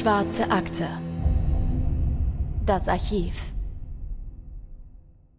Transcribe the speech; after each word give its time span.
Schwarze 0.00 0.50
Akte. 0.50 0.88
Das 2.64 2.88
Archiv. 2.88 3.34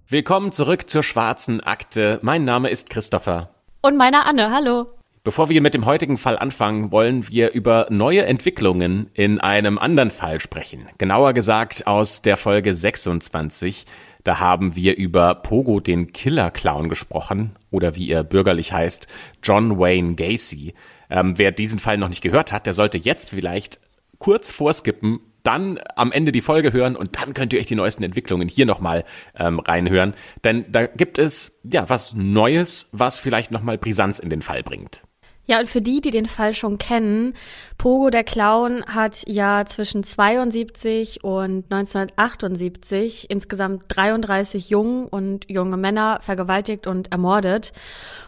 Willkommen 0.07 0.51
zurück 0.51 0.87
zur 0.87 1.01
Schwarzen 1.01 1.61
Akte. 1.61 2.19
Mein 2.21 2.45
Name 2.45 2.69
ist 2.69 2.91
Christopher. 2.91 3.49
Und 3.81 3.97
meine 3.97 4.23
Anne, 4.23 4.51
hallo. 4.51 4.85
Bevor 5.23 5.49
wir 5.49 5.61
mit 5.61 5.73
dem 5.73 5.87
heutigen 5.87 6.19
Fall 6.19 6.37
anfangen, 6.37 6.91
wollen 6.91 7.27
wir 7.27 7.53
über 7.53 7.87
neue 7.89 8.23
Entwicklungen 8.25 9.09
in 9.15 9.39
einem 9.39 9.79
anderen 9.79 10.11
Fall 10.11 10.39
sprechen. 10.39 10.87
Genauer 10.99 11.33
gesagt 11.33 11.87
aus 11.87 12.21
der 12.21 12.37
Folge 12.37 12.75
26. 12.75 13.87
Da 14.23 14.39
haben 14.39 14.75
wir 14.75 14.95
über 14.95 15.33
Pogo 15.33 15.79
den 15.79 16.13
Killer 16.13 16.51
Clown 16.51 16.87
gesprochen 16.87 17.55
oder 17.71 17.95
wie 17.95 18.11
er 18.11 18.23
bürgerlich 18.23 18.73
heißt, 18.73 19.07
John 19.41 19.79
Wayne 19.79 20.13
Gacy. 20.13 20.75
Ähm, 21.09 21.39
wer 21.39 21.51
diesen 21.51 21.79
Fall 21.79 21.97
noch 21.97 22.09
nicht 22.09 22.21
gehört 22.21 22.51
hat, 22.51 22.67
der 22.67 22.73
sollte 22.73 22.99
jetzt 22.99 23.31
vielleicht 23.31 23.80
kurz 24.21 24.51
vorskippen, 24.51 25.19
dann 25.41 25.79
am 25.95 26.11
Ende 26.11 26.31
die 26.31 26.41
Folge 26.41 26.71
hören 26.71 26.95
und 26.95 27.19
dann 27.19 27.33
könnt 27.33 27.53
ihr 27.53 27.59
euch 27.59 27.65
die 27.65 27.75
neuesten 27.75 28.03
Entwicklungen 28.03 28.47
hier 28.47 28.67
nochmal 28.67 29.03
ähm, 29.35 29.59
reinhören. 29.59 30.13
Denn 30.43 30.71
da 30.71 30.85
gibt 30.85 31.17
es 31.17 31.59
ja 31.63 31.89
was 31.89 32.13
Neues, 32.13 32.87
was 32.91 33.19
vielleicht 33.19 33.49
nochmal 33.49 33.79
Brisanz 33.79 34.19
in 34.19 34.29
den 34.29 34.43
Fall 34.43 34.61
bringt. 34.61 35.01
Ja, 35.51 35.59
und 35.59 35.67
für 35.67 35.81
die, 35.81 35.99
die 35.99 36.11
den 36.11 36.27
Fall 36.27 36.53
schon 36.53 36.77
kennen, 36.77 37.33
Pogo 37.77 38.09
der 38.09 38.23
Clown 38.23 38.85
hat 38.85 39.23
ja 39.27 39.65
zwischen 39.65 40.01
72 40.01 41.25
und 41.25 41.65
1978 41.69 43.29
insgesamt 43.29 43.83
33 43.89 44.69
Jungen 44.69 45.07
und 45.07 45.47
junge 45.49 45.75
Männer 45.75 46.19
vergewaltigt 46.21 46.87
und 46.87 47.11
ermordet. 47.11 47.73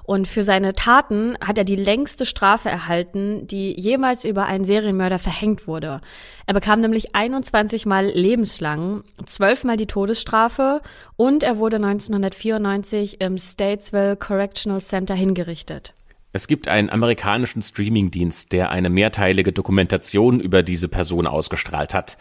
Und 0.04 0.28
für 0.28 0.44
seine 0.44 0.74
Taten 0.74 1.38
hat 1.40 1.58
er 1.58 1.64
die 1.64 1.78
längste 1.78 2.26
Strafe 2.26 2.68
erhalten, 2.68 3.48
die 3.48 3.72
jemals 3.80 4.26
über 4.26 4.48
einen 4.48 4.66
Serienmörder 4.66 5.18
verhängt 5.18 5.66
wurde. 5.66 6.02
Er 6.46 6.54
bekam 6.54 6.82
nämlich 6.82 7.16
21 7.16 7.86
Mal 7.86 8.08
lebenslang, 8.08 9.06
12 9.26 9.64
Mal 9.64 9.78
die 9.78 9.88
Todesstrafe 9.88 10.82
und 11.16 11.44
er 11.44 11.58
wurde 11.58 11.78
1994 11.78 13.22
im 13.22 13.38
Statesville 13.38 14.18
Correctional 14.18 14.82
Center 14.82 15.16
hingerichtet. 15.16 15.94
Es 16.36 16.48
gibt 16.48 16.68
einen 16.68 16.90
amerikanischen 16.90 17.62
Streamingdienst, 17.62 18.52
der 18.54 18.72
eine 18.72 18.90
mehrteilige 18.90 19.54
Dokumentation 19.54 20.40
über 20.40 20.64
diese 20.64 20.88
Person 20.88 21.28
ausgestrahlt 21.28 21.94
hat. 21.94 22.18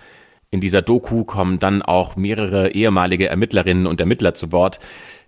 In 0.51 0.61
dieser 0.61 0.83
Doku 0.83 1.25
kommen 1.25 1.59
dann 1.59 1.81
auch 1.81 2.15
mehrere 2.15 2.73
ehemalige 2.73 3.31
Ermittlerinnen 3.31 3.87
und 3.87 4.01
Ermittler 4.01 4.35
zu 4.35 4.53
Wort, 4.53 4.81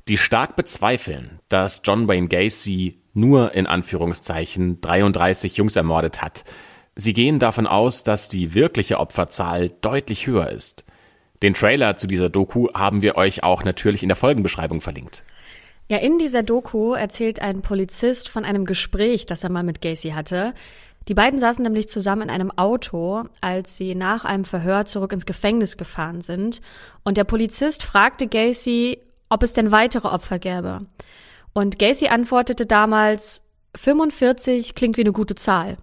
die 0.07 0.19
stark 0.19 0.55
bezweifeln, 0.55 1.41
dass 1.49 1.81
John 1.83 2.09
Wayne 2.09 2.29
Gacy 2.29 3.01
nur 3.15 3.55
in 3.55 3.67
Anführungszeichen 3.67 4.83
33 4.83 5.57
Jungs 5.57 5.77
ermordet 5.77 6.21
hat. 6.21 6.45
Sie 6.95 7.15
gehen 7.15 7.39
davon 7.39 7.67
aus, 7.67 8.03
dass 8.03 8.29
die 8.29 8.55
wirkliche 8.55 9.01
Opferzahl 9.01 9.71
deutlich 9.81 10.27
höher 10.27 10.51
ist. 10.51 10.85
Den 11.43 11.55
Trailer 11.55 11.97
zu 11.97 12.07
dieser 12.07 12.29
Doku 12.29 12.69
haben 12.75 13.01
wir 13.01 13.17
euch 13.17 13.43
auch 13.45 13.65
natürlich 13.65 14.03
in 14.03 14.11
der 14.11 14.17
Folgenbeschreibung 14.17 14.83
verlinkt. 14.83 15.25
Ja, 15.89 15.99
in 15.99 16.19
dieser 16.19 16.43
Doku 16.43 16.95
erzählt 16.95 17.41
ein 17.41 17.61
Polizist 17.61 18.31
von 18.31 18.45
einem 18.45 18.65
Gespräch, 18.65 19.27
das 19.27 19.45
er 19.45 19.51
mal 19.51 19.63
mit 19.63 19.83
Gacy 19.83 20.11
hatte. 20.11 20.55
Die 21.09 21.15
beiden 21.15 21.39
saßen 21.39 21.63
nämlich 21.63 21.91
zusammen 21.91 22.23
in 22.23 22.31
einem 22.31 22.51
Auto, 22.51 23.25
als 23.43 23.77
sie 23.77 23.95
nach 23.95 24.25
einem 24.25 24.47
Verhör 24.47 24.87
zurück 24.87 25.13
ins 25.13 25.27
Gefängnis 25.27 25.77
gefahren 25.77 26.23
sind. 26.23 26.63
Und 27.03 27.19
der 27.19 27.25
Polizist 27.25 27.83
fragte 27.83 28.27
Gacy, 28.27 28.99
ob 29.29 29.43
es 29.43 29.53
denn 29.53 29.73
weitere 29.73 30.09
Opfer 30.09 30.39
gäbe. 30.39 30.87
Und 31.53 31.79
Gacy 31.79 32.09
antwortete 32.09 32.65
damals, 32.65 33.43
45 33.77 34.75
klingt 34.75 34.97
wie 34.97 35.03
eine 35.03 35.13
gute 35.13 35.35
Zahl. 35.35 35.77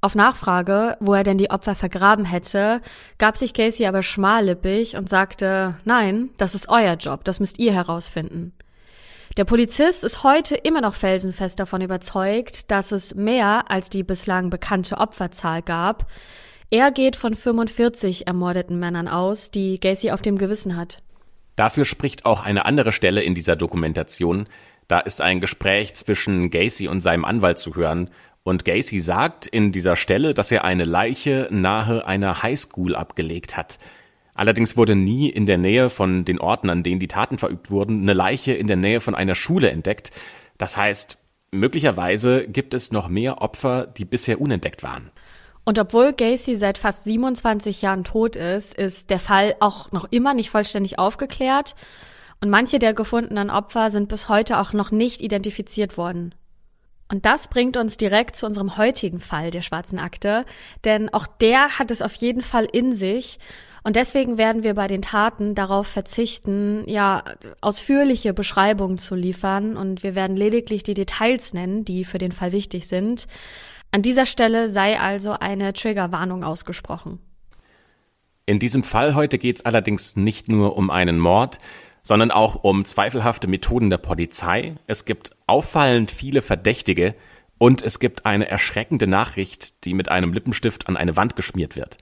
Auf 0.00 0.14
Nachfrage, 0.14 0.96
wo 1.00 1.12
er 1.14 1.24
denn 1.24 1.38
die 1.38 1.50
Opfer 1.50 1.74
vergraben 1.74 2.24
hätte, 2.24 2.80
gab 3.18 3.36
sich 3.36 3.52
Gacy 3.52 3.86
aber 3.86 4.02
schmallippig 4.02 4.96
und 4.96 5.08
sagte, 5.08 5.76
nein, 5.84 6.30
das 6.38 6.54
ist 6.54 6.68
euer 6.68 6.94
Job, 6.94 7.24
das 7.24 7.40
müsst 7.40 7.58
ihr 7.58 7.72
herausfinden. 7.72 8.52
Der 9.36 9.44
Polizist 9.44 10.02
ist 10.02 10.24
heute 10.24 10.56
immer 10.56 10.80
noch 10.80 10.94
felsenfest 10.94 11.60
davon 11.60 11.82
überzeugt, 11.82 12.70
dass 12.72 12.90
es 12.90 13.14
mehr 13.14 13.70
als 13.70 13.88
die 13.88 14.02
bislang 14.02 14.50
bekannte 14.50 14.98
Opferzahl 14.98 15.62
gab. 15.62 16.06
Er 16.68 16.90
geht 16.90 17.14
von 17.14 17.34
45 17.34 18.26
ermordeten 18.26 18.78
Männern 18.80 19.06
aus, 19.06 19.52
die 19.52 19.78
Gacy 19.78 20.10
auf 20.10 20.20
dem 20.20 20.36
Gewissen 20.36 20.76
hat. 20.76 21.02
Dafür 21.54 21.84
spricht 21.84 22.26
auch 22.26 22.44
eine 22.44 22.64
andere 22.64 22.90
Stelle 22.90 23.22
in 23.22 23.34
dieser 23.34 23.54
Dokumentation. 23.54 24.46
Da 24.88 24.98
ist 24.98 25.20
ein 25.20 25.40
Gespräch 25.40 25.94
zwischen 25.94 26.50
Gacy 26.50 26.88
und 26.88 27.00
seinem 27.00 27.24
Anwalt 27.24 27.58
zu 27.58 27.76
hören. 27.76 28.10
Und 28.42 28.64
Gacy 28.64 28.98
sagt 28.98 29.46
in 29.46 29.70
dieser 29.70 29.94
Stelle, 29.94 30.34
dass 30.34 30.50
er 30.50 30.64
eine 30.64 30.84
Leiche 30.84 31.46
nahe 31.50 32.04
einer 32.04 32.42
Highschool 32.42 32.96
abgelegt 32.96 33.56
hat. 33.56 33.78
Allerdings 34.40 34.74
wurde 34.78 34.96
nie 34.96 35.28
in 35.28 35.44
der 35.44 35.58
Nähe 35.58 35.90
von 35.90 36.24
den 36.24 36.40
Orten, 36.40 36.70
an 36.70 36.82
denen 36.82 36.98
die 36.98 37.08
Taten 37.08 37.36
verübt 37.36 37.70
wurden, 37.70 38.00
eine 38.00 38.14
Leiche 38.14 38.54
in 38.54 38.68
der 38.68 38.78
Nähe 38.78 39.00
von 39.00 39.14
einer 39.14 39.34
Schule 39.34 39.70
entdeckt. 39.70 40.12
Das 40.56 40.78
heißt, 40.78 41.18
möglicherweise 41.50 42.48
gibt 42.48 42.72
es 42.72 42.90
noch 42.90 43.08
mehr 43.08 43.42
Opfer, 43.42 43.86
die 43.86 44.06
bisher 44.06 44.40
unentdeckt 44.40 44.82
waren. 44.82 45.10
Und 45.66 45.78
obwohl 45.78 46.14
Gacy 46.14 46.56
seit 46.56 46.78
fast 46.78 47.04
27 47.04 47.82
Jahren 47.82 48.02
tot 48.02 48.34
ist, 48.34 48.72
ist 48.72 49.10
der 49.10 49.18
Fall 49.18 49.56
auch 49.60 49.92
noch 49.92 50.06
immer 50.10 50.32
nicht 50.32 50.48
vollständig 50.48 50.98
aufgeklärt. 50.98 51.74
Und 52.40 52.48
manche 52.48 52.78
der 52.78 52.94
gefundenen 52.94 53.50
Opfer 53.50 53.90
sind 53.90 54.08
bis 54.08 54.30
heute 54.30 54.58
auch 54.58 54.72
noch 54.72 54.90
nicht 54.90 55.20
identifiziert 55.20 55.98
worden. 55.98 56.34
Und 57.10 57.26
das 57.26 57.48
bringt 57.48 57.76
uns 57.76 57.98
direkt 57.98 58.36
zu 58.36 58.46
unserem 58.46 58.78
heutigen 58.78 59.20
Fall 59.20 59.50
der 59.50 59.60
schwarzen 59.60 59.98
Akte, 59.98 60.46
denn 60.86 61.12
auch 61.12 61.26
der 61.26 61.78
hat 61.78 61.90
es 61.90 62.00
auf 62.00 62.14
jeden 62.14 62.40
Fall 62.40 62.64
in 62.64 62.94
sich 62.94 63.38
und 63.82 63.96
deswegen 63.96 64.36
werden 64.38 64.62
wir 64.62 64.74
bei 64.74 64.86
den 64.86 65.02
Taten 65.02 65.54
darauf 65.54 65.86
verzichten, 65.86 66.84
ja, 66.86 67.24
ausführliche 67.60 68.34
Beschreibungen 68.34 68.98
zu 68.98 69.14
liefern 69.14 69.76
und 69.76 70.02
wir 70.02 70.14
werden 70.14 70.36
lediglich 70.36 70.82
die 70.82 70.94
Details 70.94 71.54
nennen, 71.54 71.84
die 71.84 72.04
für 72.04 72.18
den 72.18 72.32
Fall 72.32 72.52
wichtig 72.52 72.88
sind. 72.88 73.26
An 73.90 74.02
dieser 74.02 74.26
Stelle 74.26 74.68
sei 74.68 75.00
also 75.00 75.32
eine 75.32 75.72
Triggerwarnung 75.72 76.44
ausgesprochen. 76.44 77.18
In 78.46 78.58
diesem 78.58 78.82
Fall 78.82 79.14
heute 79.14 79.38
geht 79.38 79.56
es 79.56 79.64
allerdings 79.64 80.16
nicht 80.16 80.48
nur 80.48 80.76
um 80.76 80.90
einen 80.90 81.18
Mord, 81.18 81.58
sondern 82.02 82.30
auch 82.30 82.56
um 82.62 82.84
zweifelhafte 82.84 83.46
Methoden 83.46 83.90
der 83.90 83.98
Polizei. 83.98 84.74
Es 84.86 85.04
gibt 85.04 85.30
auffallend 85.46 86.10
viele 86.10 86.42
Verdächtige 86.42 87.14
und 87.58 87.82
es 87.82 87.98
gibt 87.98 88.26
eine 88.26 88.48
erschreckende 88.48 89.06
Nachricht, 89.06 89.84
die 89.84 89.94
mit 89.94 90.08
einem 90.08 90.32
Lippenstift 90.32 90.88
an 90.88 90.96
eine 90.96 91.16
Wand 91.16 91.36
geschmiert 91.36 91.76
wird. 91.76 91.98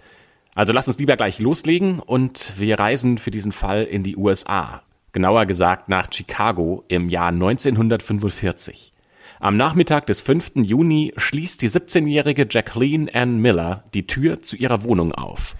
Also 0.54 0.72
lass 0.72 0.88
uns 0.88 0.98
lieber 0.98 1.16
gleich 1.16 1.38
loslegen 1.38 2.00
und 2.00 2.52
wir 2.58 2.78
reisen 2.78 3.18
für 3.18 3.30
diesen 3.30 3.52
Fall 3.52 3.84
in 3.84 4.02
die 4.02 4.16
USA. 4.16 4.82
Genauer 5.12 5.46
gesagt 5.46 5.88
nach 5.88 6.12
Chicago 6.12 6.84
im 6.88 7.08
Jahr 7.08 7.28
1945. 7.28 8.92
Am 9.40 9.56
Nachmittag 9.56 10.06
des 10.06 10.20
5. 10.20 10.52
Juni 10.56 11.12
schließt 11.16 11.62
die 11.62 11.70
17-jährige 11.70 12.46
Jacqueline 12.50 13.12
Ann 13.14 13.38
Miller 13.38 13.84
die 13.94 14.06
Tür 14.06 14.42
zu 14.42 14.56
ihrer 14.56 14.82
Wohnung 14.84 15.12
auf. 15.14 15.54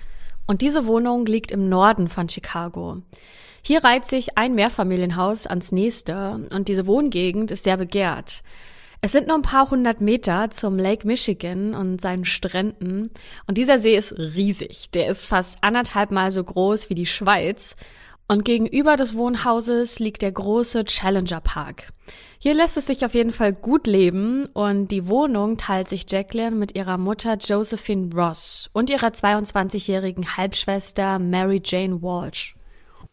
Und 0.47 0.63
diese 0.63 0.87
Wohnung 0.87 1.27
liegt 1.27 1.53
im 1.53 1.69
Norden 1.69 2.09
von 2.09 2.29
Chicago. 2.29 3.03
Hier 3.63 3.85
reiht 3.85 4.05
sich 4.05 4.37
ein 4.37 4.55
Mehrfamilienhaus 4.55 5.47
ans 5.47 5.73
nächste 5.73 6.49
und 6.51 6.69
diese 6.69 6.87
Wohngegend 6.87 7.51
ist 7.51 7.65
sehr 7.65 7.77
begehrt. 7.77 8.43
Es 9.01 9.13
sind 9.13 9.29
nur 9.29 9.37
ein 9.37 9.43
paar 9.43 9.71
hundert 9.71 10.01
Meter 10.01 10.51
zum 10.51 10.77
Lake 10.77 11.07
Michigan 11.07 11.75
und 11.75 12.01
seinen 12.01 12.25
Stränden. 12.25 13.11
Und 13.47 13.57
dieser 13.57 13.79
See 13.79 13.97
ist 13.97 14.13
riesig. 14.19 14.91
Der 14.91 15.07
ist 15.07 15.25
fast 15.25 15.59
anderthalb 15.63 16.11
Mal 16.11 16.33
so 16.33 16.43
groß 16.43 16.91
wie 16.91 16.97
die 16.97 17.07
Schweiz. 17.07 17.77
Und 18.27 18.45
gegenüber 18.45 18.97
des 18.97 19.15
Wohnhauses 19.15 20.01
liegt 20.01 20.21
der 20.21 20.33
große 20.33 20.85
Challenger 20.85 21.41
Park. 21.41 21.93
Hier 22.39 22.55
lässt 22.55 22.77
es 22.77 22.87
sich 22.87 23.05
auf 23.05 23.15
jeden 23.15 23.31
Fall 23.31 23.53
gut 23.53 23.87
leben 23.87 24.47
und 24.53 24.89
die 24.89 25.09
Wohnung 25.09 25.57
teilt 25.57 25.89
sich 25.89 26.05
Jacqueline 26.11 26.57
mit 26.57 26.77
ihrer 26.77 26.99
Mutter 26.99 27.37
Josephine 27.37 28.11
Ross 28.15 28.69
und 28.73 28.91
ihrer 28.91 29.09
22-jährigen 29.09 30.37
Halbschwester 30.37 31.19
Mary 31.19 31.63
Jane 31.65 32.03
Walsh. 32.03 32.55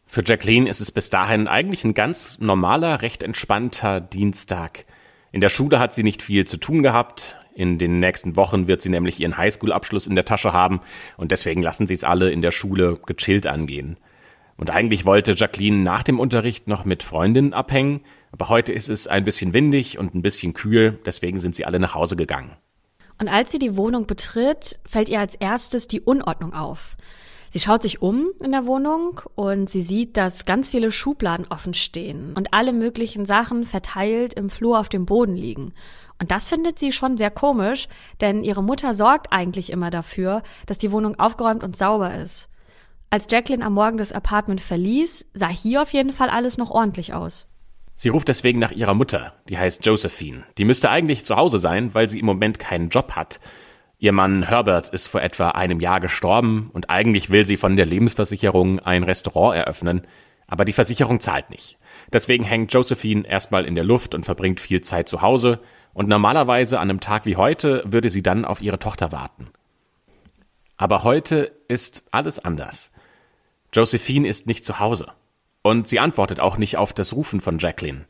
Für 0.06 0.24
Jacqueline 0.26 0.70
ist 0.70 0.82
es 0.82 0.92
bis 0.92 1.10
dahin 1.10 1.48
eigentlich 1.48 1.84
ein 1.86 1.94
ganz 1.94 2.40
normaler, 2.40 3.02
recht 3.02 3.24
entspannter 3.24 4.02
Dienstag. 4.02 4.84
In 5.36 5.42
der 5.42 5.50
Schule 5.50 5.80
hat 5.80 5.94
sie 5.94 6.04
nicht 6.04 6.22
viel 6.22 6.48
zu 6.48 6.56
tun 6.56 6.82
gehabt. 6.82 7.36
In 7.54 7.78
den 7.78 8.00
nächsten 8.00 8.38
Wochen 8.38 8.70
wird 8.70 8.82
sie 8.82 8.88
nämlich 8.88 9.20
ihren 9.20 9.36
Highschool-Abschluss 9.36 10.08
in 10.08 10.16
der 10.16 10.24
Tasche 10.24 10.54
haben 10.54 10.80
und 11.18 11.34
deswegen 11.34 11.62
lassen 11.62 11.88
sie 11.88 11.94
es 11.94 12.06
alle 12.06 12.32
in 12.32 12.40
der 12.40 12.52
Schule 12.52 12.98
gechillt 13.06 13.46
angehen. 13.46 13.98
Und 14.56 14.70
eigentlich 14.70 15.04
wollte 15.04 15.34
Jacqueline 15.36 15.84
nach 15.84 16.04
dem 16.04 16.22
Unterricht 16.22 16.70
noch 16.70 16.86
mit 16.86 17.04
Freundinnen 17.04 17.52
abhängen, 17.52 18.00
aber 18.32 18.48
heute 18.48 18.72
ist 18.72 18.88
es 18.88 19.08
ein 19.08 19.26
bisschen 19.26 19.54
windig 19.54 19.98
und 19.98 20.16
ein 20.16 20.22
bisschen 20.22 20.54
kühl, 20.54 21.00
deswegen 21.06 21.42
sind 21.42 21.54
sie 21.54 21.66
alle 21.66 21.82
nach 21.82 21.96
Hause 21.96 22.16
gegangen. 22.16 22.56
Und 23.20 23.28
als 23.28 23.52
sie 23.52 23.60
die 23.60 23.76
Wohnung 23.76 24.08
betritt, 24.08 24.80
fällt 24.86 25.10
ihr 25.10 25.20
als 25.20 25.36
erstes 25.36 25.90
die 25.90 26.00
Unordnung 26.00 26.54
auf. 26.54 26.96
Sie 27.56 27.62
schaut 27.62 27.84
sich 27.84 28.02
um 28.02 28.32
in 28.44 28.52
der 28.52 28.66
Wohnung 28.66 29.22
und 29.36 29.70
sie 29.70 29.82
sieht, 29.82 30.18
dass 30.18 30.44
ganz 30.44 30.68
viele 30.68 30.92
Schubladen 30.92 31.48
offen 31.50 31.74
stehen 31.74 32.34
und 32.36 32.54
alle 32.54 32.74
möglichen 32.74 33.26
Sachen 33.26 33.66
verteilt 33.66 34.34
im 34.34 34.50
Flur 34.50 34.78
auf 34.78 34.90
dem 34.90 35.06
Boden 35.06 35.38
liegen. 35.38 35.74
Und 36.20 36.32
das 36.32 36.44
findet 36.44 36.80
sie 36.80 36.92
schon 36.92 37.16
sehr 37.16 37.32
komisch, 37.32 37.88
denn 38.20 38.44
ihre 38.44 38.62
Mutter 38.62 38.94
sorgt 38.94 39.32
eigentlich 39.32 39.70
immer 39.70 39.90
dafür, 39.90 40.44
dass 40.66 40.80
die 40.80 40.92
Wohnung 40.92 41.18
aufgeräumt 41.18 41.64
und 41.64 41.78
sauber 41.78 42.14
ist. 42.16 42.50
Als 43.10 43.28
Jacqueline 43.32 43.66
am 43.66 43.76
Morgen 43.76 43.96
das 43.96 44.12
Apartment 44.12 44.60
verließ, 44.60 45.26
sah 45.34 45.48
hier 45.48 45.82
auf 45.82 45.94
jeden 45.94 46.12
Fall 46.12 46.30
alles 46.30 46.58
noch 46.58 46.72
ordentlich 46.72 47.14
aus. 47.14 47.48
Sie 47.96 48.10
ruft 48.10 48.28
deswegen 48.28 48.60
nach 48.60 48.72
ihrer 48.72 48.96
Mutter, 48.96 49.32
die 49.48 49.58
heißt 49.58 49.86
Josephine. 49.86 50.44
Die 50.58 50.66
müsste 50.66 50.90
eigentlich 50.90 51.24
zu 51.24 51.38
Hause 51.38 51.60
sein, 51.60 51.94
weil 51.94 52.10
sie 52.10 52.20
im 52.20 52.26
Moment 52.26 52.60
keinen 52.60 52.90
Job 52.90 53.14
hat. 53.14 53.40
Ihr 54.06 54.12
Mann 54.12 54.44
Herbert 54.44 54.90
ist 54.90 55.08
vor 55.08 55.24
etwa 55.24 55.50
einem 55.50 55.80
Jahr 55.80 56.00
gestorben 56.00 56.70
und 56.74 56.92
eigentlich 56.92 57.32
will 57.32 57.44
sie 57.44 57.58
von 57.58 57.76
der 57.76 57.88
Lebensversicherung 57.88 58.80
ein 58.80 59.02
Restaurant 59.02 59.56
eröffnen, 59.56 60.06
aber 60.46 60.64
die 60.64 60.74
Versicherung 60.74 61.22
zahlt 61.22 61.50
nicht. 61.50 61.80
Deswegen 62.14 62.44
hängt 62.44 62.72
Josephine 62.72 63.28
erstmal 63.28 63.66
in 63.66 63.74
der 63.74 63.84
Luft 63.84 64.14
und 64.14 64.24
verbringt 64.24 64.60
viel 64.60 64.82
Zeit 64.82 65.10
zu 65.10 65.24
Hause 65.24 65.60
und 65.96 66.08
normalerweise 66.08 66.78
an 66.80 66.92
einem 66.92 67.00
Tag 67.00 67.26
wie 67.26 67.36
heute 67.36 67.82
würde 67.88 68.12
sie 68.12 68.22
dann 68.22 68.46
auf 68.46 68.62
ihre 68.62 68.78
Tochter 68.78 69.12
warten. 69.12 69.48
Aber 70.78 71.04
heute 71.04 71.54
ist 71.68 72.04
alles 72.12 72.38
anders. 72.38 72.92
Josephine 73.74 74.28
ist 74.28 74.46
nicht 74.46 74.66
zu 74.66 74.78
Hause. 74.78 75.08
Und 75.64 75.88
sie 75.88 76.00
antwortet 76.00 76.40
auch 76.40 76.58
nicht 76.58 76.78
auf 76.78 76.94
das 76.94 77.14
Rufen 77.14 77.42
von 77.42 77.58
Jacqueline. 77.58 78.06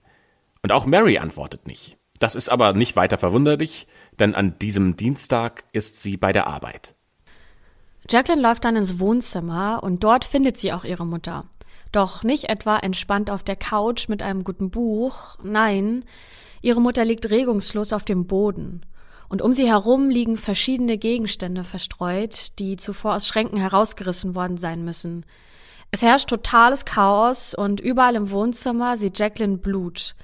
Und 0.62 0.74
auch 0.74 0.86
Mary 0.86 1.20
antwortet 1.20 1.68
nicht. 1.68 1.96
Das 2.20 2.36
ist 2.36 2.50
aber 2.50 2.74
nicht 2.74 2.96
weiter 2.96 3.18
verwunderlich, 3.18 3.88
denn 4.20 4.36
an 4.36 4.58
diesem 4.60 4.96
Dienstag 4.96 5.64
ist 5.72 6.02
sie 6.02 6.18
bei 6.18 6.32
der 6.32 6.48
Arbeit. 6.48 6.96
Jacqueline 8.10 8.42
läuft 8.42 8.66
dann 8.66 8.76
ins 8.76 9.00
Wohnzimmer 9.00 9.80
und 9.82 10.04
dort 10.04 10.26
findet 10.26 10.58
sie 10.58 10.72
auch 10.74 10.84
ihre 10.84 11.06
Mutter. 11.06 11.46
Doch 11.92 12.24
nicht 12.24 12.50
etwa 12.50 12.78
entspannt 12.78 13.30
auf 13.30 13.44
der 13.44 13.56
Couch 13.56 14.10
mit 14.10 14.22
einem 14.22 14.44
guten 14.44 14.70
Buch, 14.70 15.38
nein, 15.42 16.04
ihre 16.62 16.82
Mutter 16.82 17.06
liegt 17.06 17.30
regungslos 17.30 17.94
auf 17.94 18.04
dem 18.04 18.28
Boden. 18.28 18.86
Und 19.28 19.42
um 19.42 19.54
sie 19.54 19.68
herum 19.68 20.10
liegen 20.10 20.38
verschiedene 20.38 20.98
Gegenstände 20.98 21.64
verstreut, 21.64 22.60
die 22.60 22.78
zuvor 22.78 23.16
aus 23.16 23.28
Schränken 23.28 23.60
herausgerissen 23.60 24.36
worden 24.36 24.58
sein 24.58 24.86
müssen. 24.86 25.26
Es 25.92 26.02
herrscht 26.02 26.30
totales 26.30 26.86
Chaos 26.86 27.54
und 27.54 27.80
überall 27.80 28.16
im 28.16 28.30
Wohnzimmer 28.30 28.98
sieht 28.98 29.18
Jacqueline 29.18 29.58
Blut. 29.58 30.16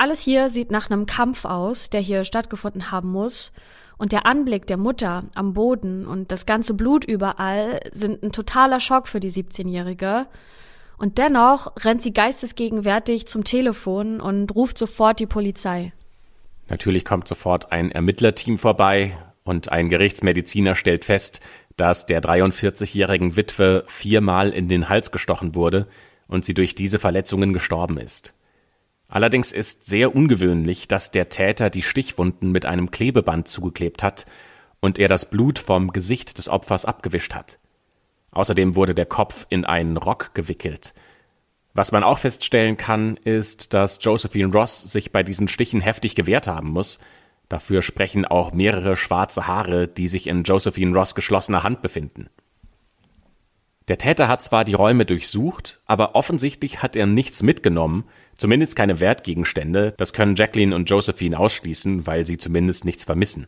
Alles 0.00 0.20
hier 0.20 0.48
sieht 0.48 0.70
nach 0.70 0.90
einem 0.90 1.06
Kampf 1.06 1.44
aus, 1.44 1.90
der 1.90 2.00
hier 2.00 2.22
stattgefunden 2.24 2.92
haben 2.92 3.10
muss. 3.10 3.52
Und 3.96 4.12
der 4.12 4.26
Anblick 4.26 4.68
der 4.68 4.76
Mutter 4.76 5.24
am 5.34 5.54
Boden 5.54 6.06
und 6.06 6.30
das 6.30 6.46
ganze 6.46 6.72
Blut 6.72 7.04
überall 7.04 7.80
sind 7.90 8.22
ein 8.22 8.30
totaler 8.30 8.78
Schock 8.78 9.08
für 9.08 9.18
die 9.18 9.32
17-Jährige. 9.32 10.28
Und 10.98 11.18
dennoch 11.18 11.72
rennt 11.84 12.00
sie 12.00 12.12
geistesgegenwärtig 12.12 13.26
zum 13.26 13.42
Telefon 13.42 14.20
und 14.20 14.54
ruft 14.54 14.78
sofort 14.78 15.18
die 15.18 15.26
Polizei. 15.26 15.92
Natürlich 16.68 17.04
kommt 17.04 17.26
sofort 17.26 17.72
ein 17.72 17.90
Ermittlerteam 17.90 18.56
vorbei 18.56 19.18
und 19.42 19.72
ein 19.72 19.88
Gerichtsmediziner 19.88 20.76
stellt 20.76 21.06
fest, 21.06 21.40
dass 21.76 22.06
der 22.06 22.22
43-jährigen 22.22 23.36
Witwe 23.36 23.82
viermal 23.88 24.50
in 24.50 24.68
den 24.68 24.88
Hals 24.88 25.10
gestochen 25.10 25.56
wurde 25.56 25.88
und 26.28 26.44
sie 26.44 26.54
durch 26.54 26.76
diese 26.76 27.00
Verletzungen 27.00 27.52
gestorben 27.52 27.98
ist. 27.98 28.34
Allerdings 29.08 29.52
ist 29.52 29.86
sehr 29.86 30.14
ungewöhnlich, 30.14 30.86
dass 30.86 31.10
der 31.10 31.28
Täter 31.28 31.70
die 31.70 31.82
Stichwunden 31.82 32.52
mit 32.52 32.66
einem 32.66 32.90
Klebeband 32.90 33.48
zugeklebt 33.48 34.02
hat 34.02 34.26
und 34.80 34.98
er 34.98 35.08
das 35.08 35.30
Blut 35.30 35.58
vom 35.58 35.92
Gesicht 35.92 36.38
des 36.38 36.48
Opfers 36.48 36.84
abgewischt 36.84 37.34
hat. 37.34 37.58
Außerdem 38.30 38.76
wurde 38.76 38.94
der 38.94 39.06
Kopf 39.06 39.46
in 39.48 39.64
einen 39.64 39.96
Rock 39.96 40.34
gewickelt. 40.34 40.92
Was 41.72 41.90
man 41.90 42.04
auch 42.04 42.18
feststellen 42.18 42.76
kann, 42.76 43.16
ist, 43.16 43.72
dass 43.72 43.98
Josephine 44.00 44.52
Ross 44.52 44.82
sich 44.82 45.10
bei 45.10 45.22
diesen 45.22 45.48
Stichen 45.48 45.80
heftig 45.80 46.14
gewehrt 46.14 46.46
haben 46.46 46.70
muss 46.70 46.98
Dafür 47.48 47.80
sprechen 47.80 48.26
auch 48.26 48.52
mehrere 48.52 48.96
schwarze 48.96 49.46
Haare, 49.46 49.88
die 49.88 50.08
sich 50.08 50.26
in 50.26 50.42
Josephine 50.42 50.94
Ross 50.94 51.14
geschlossener 51.14 51.62
Hand 51.62 51.80
befinden. 51.80 52.28
Der 53.88 53.96
Täter 53.96 54.28
hat 54.28 54.42
zwar 54.42 54.64
die 54.64 54.74
Räume 54.74 55.06
durchsucht, 55.06 55.80
aber 55.86 56.14
offensichtlich 56.14 56.82
hat 56.82 56.94
er 56.94 57.06
nichts 57.06 57.42
mitgenommen, 57.42 58.04
zumindest 58.36 58.76
keine 58.76 59.00
Wertgegenstände, 59.00 59.94
das 59.96 60.12
können 60.12 60.36
Jacqueline 60.36 60.74
und 60.76 60.90
Josephine 60.90 61.38
ausschließen, 61.38 62.06
weil 62.06 62.26
sie 62.26 62.36
zumindest 62.36 62.84
nichts 62.84 63.04
vermissen. 63.04 63.46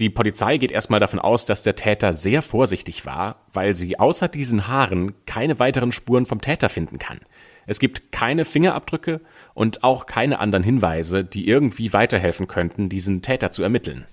Die 0.00 0.10
Polizei 0.10 0.56
geht 0.56 0.72
erstmal 0.72 0.98
davon 0.98 1.20
aus, 1.20 1.46
dass 1.46 1.62
der 1.62 1.76
Täter 1.76 2.14
sehr 2.14 2.42
vorsichtig 2.42 3.06
war, 3.06 3.44
weil 3.52 3.74
sie 3.74 3.98
außer 3.98 4.28
diesen 4.28 4.66
Haaren 4.66 5.14
keine 5.26 5.58
weiteren 5.58 5.92
Spuren 5.92 6.26
vom 6.26 6.40
Täter 6.40 6.68
finden 6.68 6.98
kann. 6.98 7.20
Es 7.66 7.78
gibt 7.78 8.12
keine 8.12 8.44
Fingerabdrücke 8.44 9.20
und 9.52 9.84
auch 9.84 10.06
keine 10.06 10.40
anderen 10.40 10.64
Hinweise, 10.64 11.22
die 11.22 11.46
irgendwie 11.46 11.92
weiterhelfen 11.92 12.48
könnten, 12.48 12.88
diesen 12.88 13.22
Täter 13.22 13.52
zu 13.52 13.62
ermitteln. 13.62 14.06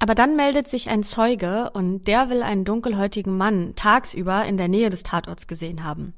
Aber 0.00 0.14
dann 0.14 0.34
meldet 0.34 0.66
sich 0.66 0.88
ein 0.88 1.02
Zeuge 1.02 1.70
und 1.74 2.04
der 2.06 2.30
will 2.30 2.42
einen 2.42 2.64
dunkelhäutigen 2.64 3.36
Mann 3.36 3.74
tagsüber 3.76 4.46
in 4.46 4.56
der 4.56 4.68
Nähe 4.68 4.88
des 4.88 5.02
Tatorts 5.02 5.46
gesehen 5.46 5.84
haben. 5.84 6.14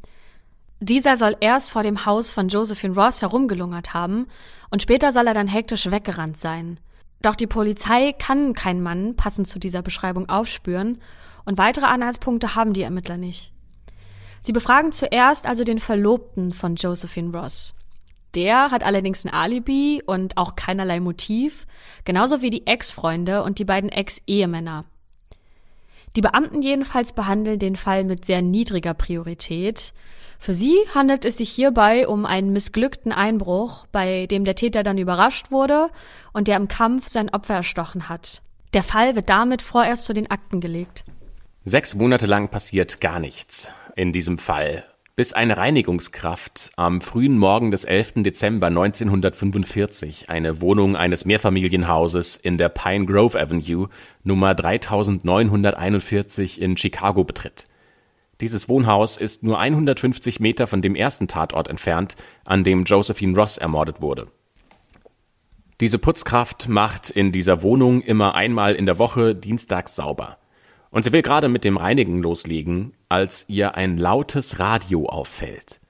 Dieser 0.79 1.17
soll 1.17 1.37
erst 1.41 1.71
vor 1.71 1.83
dem 1.83 2.07
Haus 2.07 2.31
von 2.31 2.49
Josephine 2.49 2.95
Ross 2.95 3.23
herumgelungert 3.23 3.93
haben 3.93 4.29
und 4.71 4.83
später 4.83 5.13
soll 5.13 5.27
er 5.27 5.35
dann 5.35 5.49
hektisch 5.49 5.91
weggerannt 5.91 6.37
sein. 6.37 6.79
Doch 7.23 7.35
die 7.35 7.49
Polizei 7.49 8.13
kann 8.13 8.53
keinen 8.53 8.83
Mann 8.83 9.17
passend 9.17 9.49
zu 9.49 9.59
dieser 9.59 9.83
Beschreibung 9.83 10.29
aufspüren 10.29 11.01
und 11.45 11.59
weitere 11.59 11.87
Anhaltspunkte 11.87 12.55
haben 12.55 12.73
die 12.73 12.83
Ermittler 12.83 13.17
nicht. 13.17 13.53
Sie 14.45 14.53
befragen 14.53 14.93
zuerst 14.93 15.45
also 15.47 15.65
den 15.65 15.81
Verlobten 15.81 16.53
von 16.53 16.77
Josephine 16.77 17.37
Ross. 17.37 17.75
Der 18.35 18.71
hat 18.71 18.83
allerdings 18.83 19.25
ein 19.25 19.33
Alibi 19.33 20.03
und 20.05 20.37
auch 20.37 20.57
keinerlei 20.57 21.01
Motiv, 21.01 21.67
genauso 22.05 22.41
wie 22.41 22.51
die 22.51 22.67
Ex-Freunde 22.67 23.43
und 23.43 23.59
die 23.59 23.65
beiden 23.65 23.91
Ex-Ehemänner. 23.91 24.85
Die 26.17 26.21
Beamten 26.21 26.63
jedenfalls 26.63 27.13
behandeln 27.13 27.59
den 27.59 27.77
Fall 27.77 28.05
mit 28.05 28.25
sehr 28.25 28.43
niedriger 28.43 28.95
Priorität. 28.95 29.93
Für 30.39 30.55
sie 30.55 30.77
handelt 30.95 31.25
es 31.25 31.39
sich 31.39 31.51
hierbei 31.51 32.07
um 32.07 32.27
einen 32.27 32.53
missglückten 32.53 33.13
Einbruch, 33.13 33.87
bei 33.93 34.27
dem 34.27 34.45
der 34.45 34.55
Täter 34.55 34.83
dann 34.83 34.99
überrascht 34.99 35.51
wurde 35.51 35.89
und 36.33 36.49
der 36.49 36.57
im 36.57 36.69
Kampf 36.69 37.09
sein 37.09 37.31
Opfer 37.31 37.55
erstochen 37.55 38.09
hat. 38.09 38.43
Der 38.75 38.83
Fall 38.83 39.15
wird 39.15 39.29
damit 39.29 39.63
vorerst 39.63 40.05
zu 40.05 40.13
den 40.13 40.31
Akten 40.31 40.61
gelegt. 40.61 41.05
Sechs 41.65 41.95
Monate 41.95 42.27
lang 42.27 42.49
passiert 42.49 43.01
gar 43.01 43.21
nichts 43.21 43.69
in 43.95 44.13
diesem 44.13 44.39
Fall 44.39 44.85
bis 45.15 45.35
eine 45.35 45.59
Reinigungskraft 45.59 46.71
am 46.77 47.03
frühen 47.03 47.37
Morgen 47.37 47.71
des 47.71 47.85
11. 47.85 48.23
Dezember 48.23 48.69
1945 48.69 50.31
eine 50.31 50.63
Wohnung 50.63 50.97
eines 50.97 51.27
Mehrfamilienhauses 51.27 52.37
in 52.37 52.57
der 52.57 52.71
Pine 52.71 53.05
Grove 53.05 53.39
Avenue 53.39 53.89
Nummer 54.25 54.55
3941 54.55 56.63
in 56.63 56.79
Chicago 56.79 57.25
betritt. 57.25 57.69
Dieses 58.41 58.71
Wohnhaus 58.71 59.19
ist 59.19 59.43
nur 59.43 59.59
150 59.59 60.41
Meter 60.41 60.67
von 60.67 60.81
dem 60.81 60.95
ersten 60.95 61.29
Tatort 61.29 61.69
entfernt, 61.69 62.17
an 62.45 62.65
dem 62.65 62.85
Josephine 62.85 63.37
Ross 63.37 63.59
ermordet 63.59 64.01
wurde. 64.01 64.29
Diese 65.81 65.99
Putzkraft 65.99 66.69
macht 66.69 67.11
in 67.11 67.33
dieser 67.33 67.63
Wohnung 67.63 68.01
immer 68.01 68.35
einmal 68.35 68.75
in 68.75 68.87
der 68.87 68.99
Woche 68.99 69.35
dienstags 69.35 69.95
sauber. 69.95 70.39
Und 70.93 71.05
sie 71.05 71.13
will 71.13 71.23
gerade 71.23 71.49
mit 71.49 71.65
dem 71.65 71.79
Reinigen 71.79 72.19
loslegen, 72.19 72.93
als 73.09 73.47
ihr 73.49 73.77
ein 73.77 73.97
lautes 73.97 74.59
Radio 74.59 75.07
auffällt. 75.07 75.81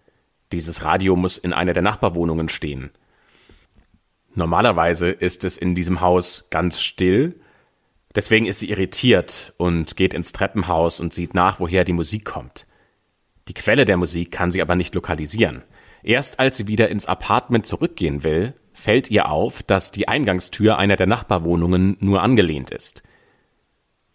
Dieses 0.52 0.84
Radio 0.84 1.16
muss 1.16 1.38
in 1.38 1.52
einer 1.52 1.72
der 1.72 1.82
Nachbarwohnungen 1.82 2.48
stehen. 2.48 2.92
Normalerweise 4.34 5.10
ist 5.10 5.42
es 5.42 5.58
in 5.58 5.74
diesem 5.74 6.00
Haus 6.00 6.46
ganz 6.50 6.80
still, 6.80 7.40
deswegen 8.14 8.46
ist 8.46 8.60
sie 8.60 8.70
irritiert 8.70 9.52
und 9.56 9.96
geht 9.96 10.14
ins 10.14 10.32
Treppenhaus 10.32 11.00
und 11.00 11.12
sieht 11.12 11.34
nach, 11.34 11.58
woher 11.58 11.84
die 11.84 11.92
Musik 11.92 12.24
kommt. 12.24 12.66
Die 13.48 13.54
Quelle 13.54 13.84
der 13.84 13.96
Musik 13.96 14.30
kann 14.30 14.52
sie 14.52 14.62
aber 14.62 14.76
nicht 14.76 14.94
lokalisieren. 14.94 15.64
Erst 16.04 16.38
als 16.38 16.56
sie 16.56 16.68
wieder 16.68 16.88
ins 16.90 17.06
Apartment 17.06 17.66
zurückgehen 17.66 18.22
will, 18.22 18.54
fällt 18.72 19.10
ihr 19.10 19.28
auf, 19.28 19.64
dass 19.64 19.90
die 19.90 20.06
Eingangstür 20.06 20.78
einer 20.78 20.96
der 20.96 21.08
Nachbarwohnungen 21.08 21.96
nur 21.98 22.22
angelehnt 22.22 22.70
ist. 22.70 23.02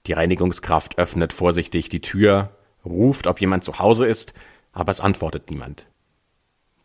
Die 0.07 0.13
Reinigungskraft 0.13 0.97
öffnet 0.97 1.33
vorsichtig 1.33 1.89
die 1.89 1.99
Tür, 1.99 2.51
ruft, 2.85 3.27
ob 3.27 3.41
jemand 3.41 3.65
zu 3.65 3.79
Hause 3.79 4.05
ist, 4.05 4.33
aber 4.71 4.91
es 4.91 5.01
antwortet 5.01 5.49
niemand. 5.49 5.85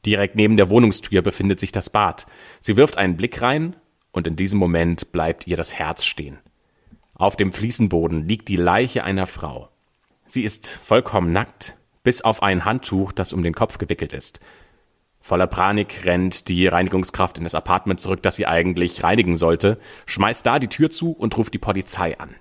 Direkt 0.05 0.35
neben 0.35 0.57
der 0.57 0.71
Wohnungstür 0.71 1.23
befindet 1.23 1.61
sich 1.61 1.71
das 1.71 1.89
Bad. 1.89 2.27
Sie 2.61 2.77
wirft 2.77 2.99
einen 2.99 3.17
Blick 3.17 3.41
rein 3.41 3.77
und 4.11 4.27
in 4.27 4.35
diesem 4.35 4.59
Moment 4.59 5.13
bleibt 5.13 5.47
ihr 5.47 5.57
das 5.57 5.75
Herz 5.75 6.05
stehen. 6.05 6.39
Auf 7.15 7.37
dem 7.37 7.53
Fliesenboden 7.53 8.27
liegt 8.27 8.49
die 8.49 8.57
Leiche 8.57 9.05
einer 9.05 9.29
Frau. 9.29 9.69
Sie 10.27 10.43
ist 10.43 10.69
vollkommen 10.69 11.33
nackt, 11.33 11.77
bis 12.03 12.23
auf 12.23 12.43
ein 12.43 12.65
Handtuch, 12.65 13.13
das 13.13 13.33
um 13.33 13.45
den 13.45 13.55
Kopf 13.55 13.79
gewickelt 13.79 14.13
ist. 14.13 14.41
Voller 15.21 15.47
Panik 15.47 16.05
rennt 16.05 16.49
die 16.49 16.67
Reinigungskraft 16.67 17.39
in 17.39 17.45
das 17.45 17.55
Apartment 17.55 18.01
zurück, 18.01 18.23
das 18.25 18.35
sie 18.35 18.49
eigentlich 18.49 19.05
reinigen 19.05 19.37
sollte, 19.37 19.79
schmeißt 20.07 20.45
da 20.45 20.59
die 20.59 20.67
Tür 20.67 20.91
zu 20.91 21.13
und 21.13 21.37
ruft 21.37 21.55
die 21.55 21.59
Polizei 21.59 22.19
an. 22.19 22.35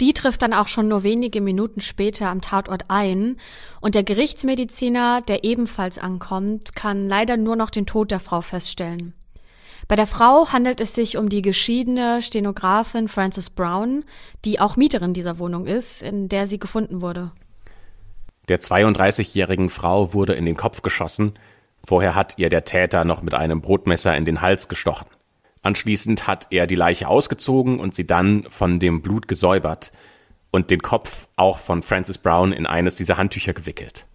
Die 0.00 0.12
trifft 0.12 0.42
dann 0.42 0.52
auch 0.52 0.68
schon 0.68 0.88
nur 0.88 1.02
wenige 1.02 1.40
Minuten 1.40 1.80
später 1.80 2.28
am 2.28 2.42
Tatort 2.42 2.84
ein 2.88 3.38
und 3.80 3.94
der 3.94 4.02
Gerichtsmediziner, 4.02 5.22
der 5.22 5.44
ebenfalls 5.44 5.98
ankommt, 5.98 6.76
kann 6.76 7.08
leider 7.08 7.38
nur 7.38 7.56
noch 7.56 7.70
den 7.70 7.86
Tod 7.86 8.10
der 8.10 8.20
Frau 8.20 8.42
feststellen. 8.42 9.14
Bei 9.88 9.96
der 9.96 10.06
Frau 10.06 10.48
handelt 10.52 10.80
es 10.80 10.94
sich 10.94 11.16
um 11.16 11.28
die 11.28 11.42
geschiedene 11.42 12.20
Stenografin 12.20 13.08
Frances 13.08 13.50
Brown, 13.50 14.04
die 14.44 14.60
auch 14.60 14.76
Mieterin 14.76 15.14
dieser 15.14 15.38
Wohnung 15.38 15.66
ist, 15.66 16.02
in 16.02 16.28
der 16.28 16.46
sie 16.46 16.58
gefunden 16.58 17.00
wurde. 17.00 17.30
Der 18.48 18.60
32-jährigen 18.60 19.70
Frau 19.70 20.12
wurde 20.12 20.34
in 20.34 20.44
den 20.44 20.56
Kopf 20.56 20.82
geschossen. 20.82 21.34
Vorher 21.84 22.14
hat 22.14 22.34
ihr 22.36 22.48
der 22.48 22.64
Täter 22.64 23.04
noch 23.04 23.22
mit 23.22 23.34
einem 23.34 23.60
Brotmesser 23.60 24.16
in 24.16 24.24
den 24.24 24.40
Hals 24.40 24.68
gestochen. 24.68 25.06
Anschließend 25.66 26.28
hat 26.28 26.46
er 26.50 26.68
die 26.68 26.76
Leiche 26.76 27.08
ausgezogen 27.08 27.80
und 27.80 27.92
sie 27.92 28.06
dann 28.06 28.46
von 28.48 28.78
dem 28.78 29.02
Blut 29.02 29.26
gesäubert 29.26 29.90
und 30.52 30.70
den 30.70 30.80
Kopf 30.80 31.26
auch 31.34 31.58
von 31.58 31.82
Frances 31.82 32.18
Brown 32.18 32.52
in 32.52 32.66
eines 32.66 32.94
dieser 32.94 33.16
Handtücher 33.16 33.52
gewickelt. 33.52 34.06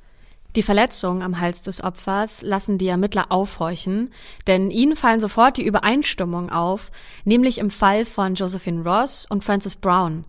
Die 0.55 0.63
Verletzungen 0.63 1.21
am 1.21 1.41
Hals 1.41 1.61
des 1.61 1.83
Opfers 1.83 2.41
lassen 2.41 2.77
die 2.77 2.87
Ermittler 2.87 3.33
aufhorchen, 3.33 4.13
denn 4.47 4.71
ihnen 4.71 4.95
fallen 4.95 5.19
sofort 5.19 5.57
die 5.57 5.65
Übereinstimmungen 5.65 6.51
auf, 6.51 6.89
nämlich 7.25 7.57
im 7.57 7.69
Fall 7.69 8.05
von 8.05 8.35
Josephine 8.35 8.83
Ross 8.85 9.25
und 9.29 9.43
Frances 9.43 9.75
Brown. 9.75 10.23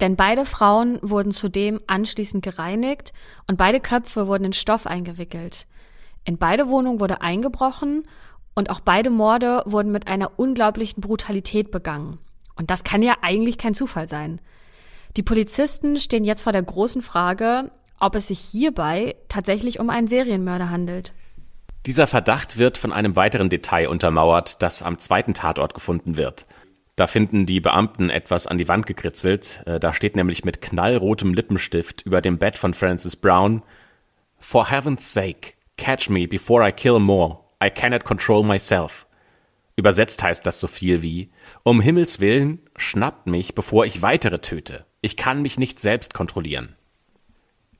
Denn 0.00 0.14
beide 0.14 0.44
Frauen 0.44 0.98
wurden 1.00 1.32
zudem 1.32 1.80
anschließend 1.86 2.44
gereinigt 2.44 3.14
und 3.46 3.56
beide 3.56 3.80
Köpfe 3.80 4.26
wurden 4.26 4.44
in 4.44 4.52
Stoff 4.52 4.86
eingewickelt. 4.86 5.66
In 6.26 6.36
beide 6.36 6.68
Wohnungen 6.68 7.00
wurde 7.00 7.22
eingebrochen 7.22 8.06
und 8.56 8.70
auch 8.70 8.80
beide 8.80 9.10
Morde 9.10 9.62
wurden 9.66 9.92
mit 9.92 10.08
einer 10.08 10.32
unglaublichen 10.38 11.00
Brutalität 11.00 11.70
begangen. 11.70 12.18
Und 12.56 12.70
das 12.70 12.82
kann 12.82 13.02
ja 13.02 13.14
eigentlich 13.22 13.58
kein 13.58 13.74
Zufall 13.74 14.08
sein. 14.08 14.40
Die 15.16 15.22
Polizisten 15.22 16.00
stehen 16.00 16.24
jetzt 16.24 16.42
vor 16.42 16.52
der 16.52 16.62
großen 16.62 17.02
Frage, 17.02 17.70
ob 18.00 18.14
es 18.16 18.28
sich 18.28 18.40
hierbei 18.40 19.14
tatsächlich 19.28 19.78
um 19.78 19.90
einen 19.90 20.08
Serienmörder 20.08 20.70
handelt. 20.70 21.12
Dieser 21.84 22.06
Verdacht 22.06 22.56
wird 22.56 22.78
von 22.78 22.92
einem 22.92 23.14
weiteren 23.14 23.50
Detail 23.50 23.88
untermauert, 23.88 24.60
das 24.62 24.82
am 24.82 24.98
zweiten 24.98 25.34
Tatort 25.34 25.74
gefunden 25.74 26.16
wird. 26.16 26.46
Da 26.96 27.06
finden 27.06 27.44
die 27.44 27.60
Beamten 27.60 28.08
etwas 28.08 28.46
an 28.46 28.56
die 28.56 28.68
Wand 28.68 28.86
gekritzelt. 28.86 29.62
Äh, 29.66 29.78
da 29.78 29.92
steht 29.92 30.16
nämlich 30.16 30.44
mit 30.44 30.62
knallrotem 30.62 31.34
Lippenstift 31.34 32.02
über 32.02 32.22
dem 32.22 32.38
Bett 32.38 32.56
von 32.56 32.72
Francis 32.72 33.16
Brown 33.16 33.62
For 34.38 34.70
heaven's 34.70 35.12
sake, 35.12 35.54
catch 35.76 36.08
me 36.08 36.26
before 36.26 36.66
I 36.66 36.72
kill 36.72 36.98
more. 36.98 37.45
I 37.62 37.70
cannot 37.70 38.04
control 38.04 38.42
myself. 38.42 39.06
Übersetzt 39.76 40.22
heißt 40.22 40.44
das 40.46 40.60
so 40.60 40.66
viel 40.66 41.02
wie 41.02 41.30
Um 41.62 41.80
Himmels 41.80 42.20
willen, 42.20 42.60
schnappt 42.76 43.26
mich, 43.26 43.54
bevor 43.54 43.84
ich 43.84 44.02
weitere 44.02 44.38
töte. 44.38 44.86
Ich 45.00 45.16
kann 45.16 45.42
mich 45.42 45.58
nicht 45.58 45.80
selbst 45.80 46.14
kontrollieren. 46.14 46.76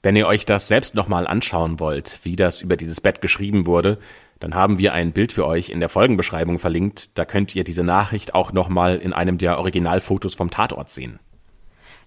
Wenn 0.02 0.14
ihr 0.14 0.26
euch 0.26 0.44
das 0.44 0.68
selbst 0.68 0.94
nochmal 0.94 1.26
anschauen 1.26 1.80
wollt, 1.80 2.20
wie 2.22 2.36
das 2.36 2.60
über 2.60 2.76
dieses 2.76 3.00
Bett 3.00 3.20
geschrieben 3.20 3.66
wurde, 3.66 3.98
dann 4.38 4.54
haben 4.54 4.78
wir 4.78 4.92
ein 4.92 5.12
Bild 5.12 5.32
für 5.32 5.46
euch 5.46 5.70
in 5.70 5.80
der 5.80 5.88
Folgenbeschreibung 5.88 6.58
verlinkt. 6.58 7.18
Da 7.18 7.24
könnt 7.24 7.56
ihr 7.56 7.64
diese 7.64 7.82
Nachricht 7.82 8.34
auch 8.34 8.52
nochmal 8.52 8.98
in 8.98 9.12
einem 9.12 9.38
der 9.38 9.58
Originalfotos 9.58 10.34
vom 10.34 10.50
Tatort 10.50 10.90
sehen. 10.90 11.18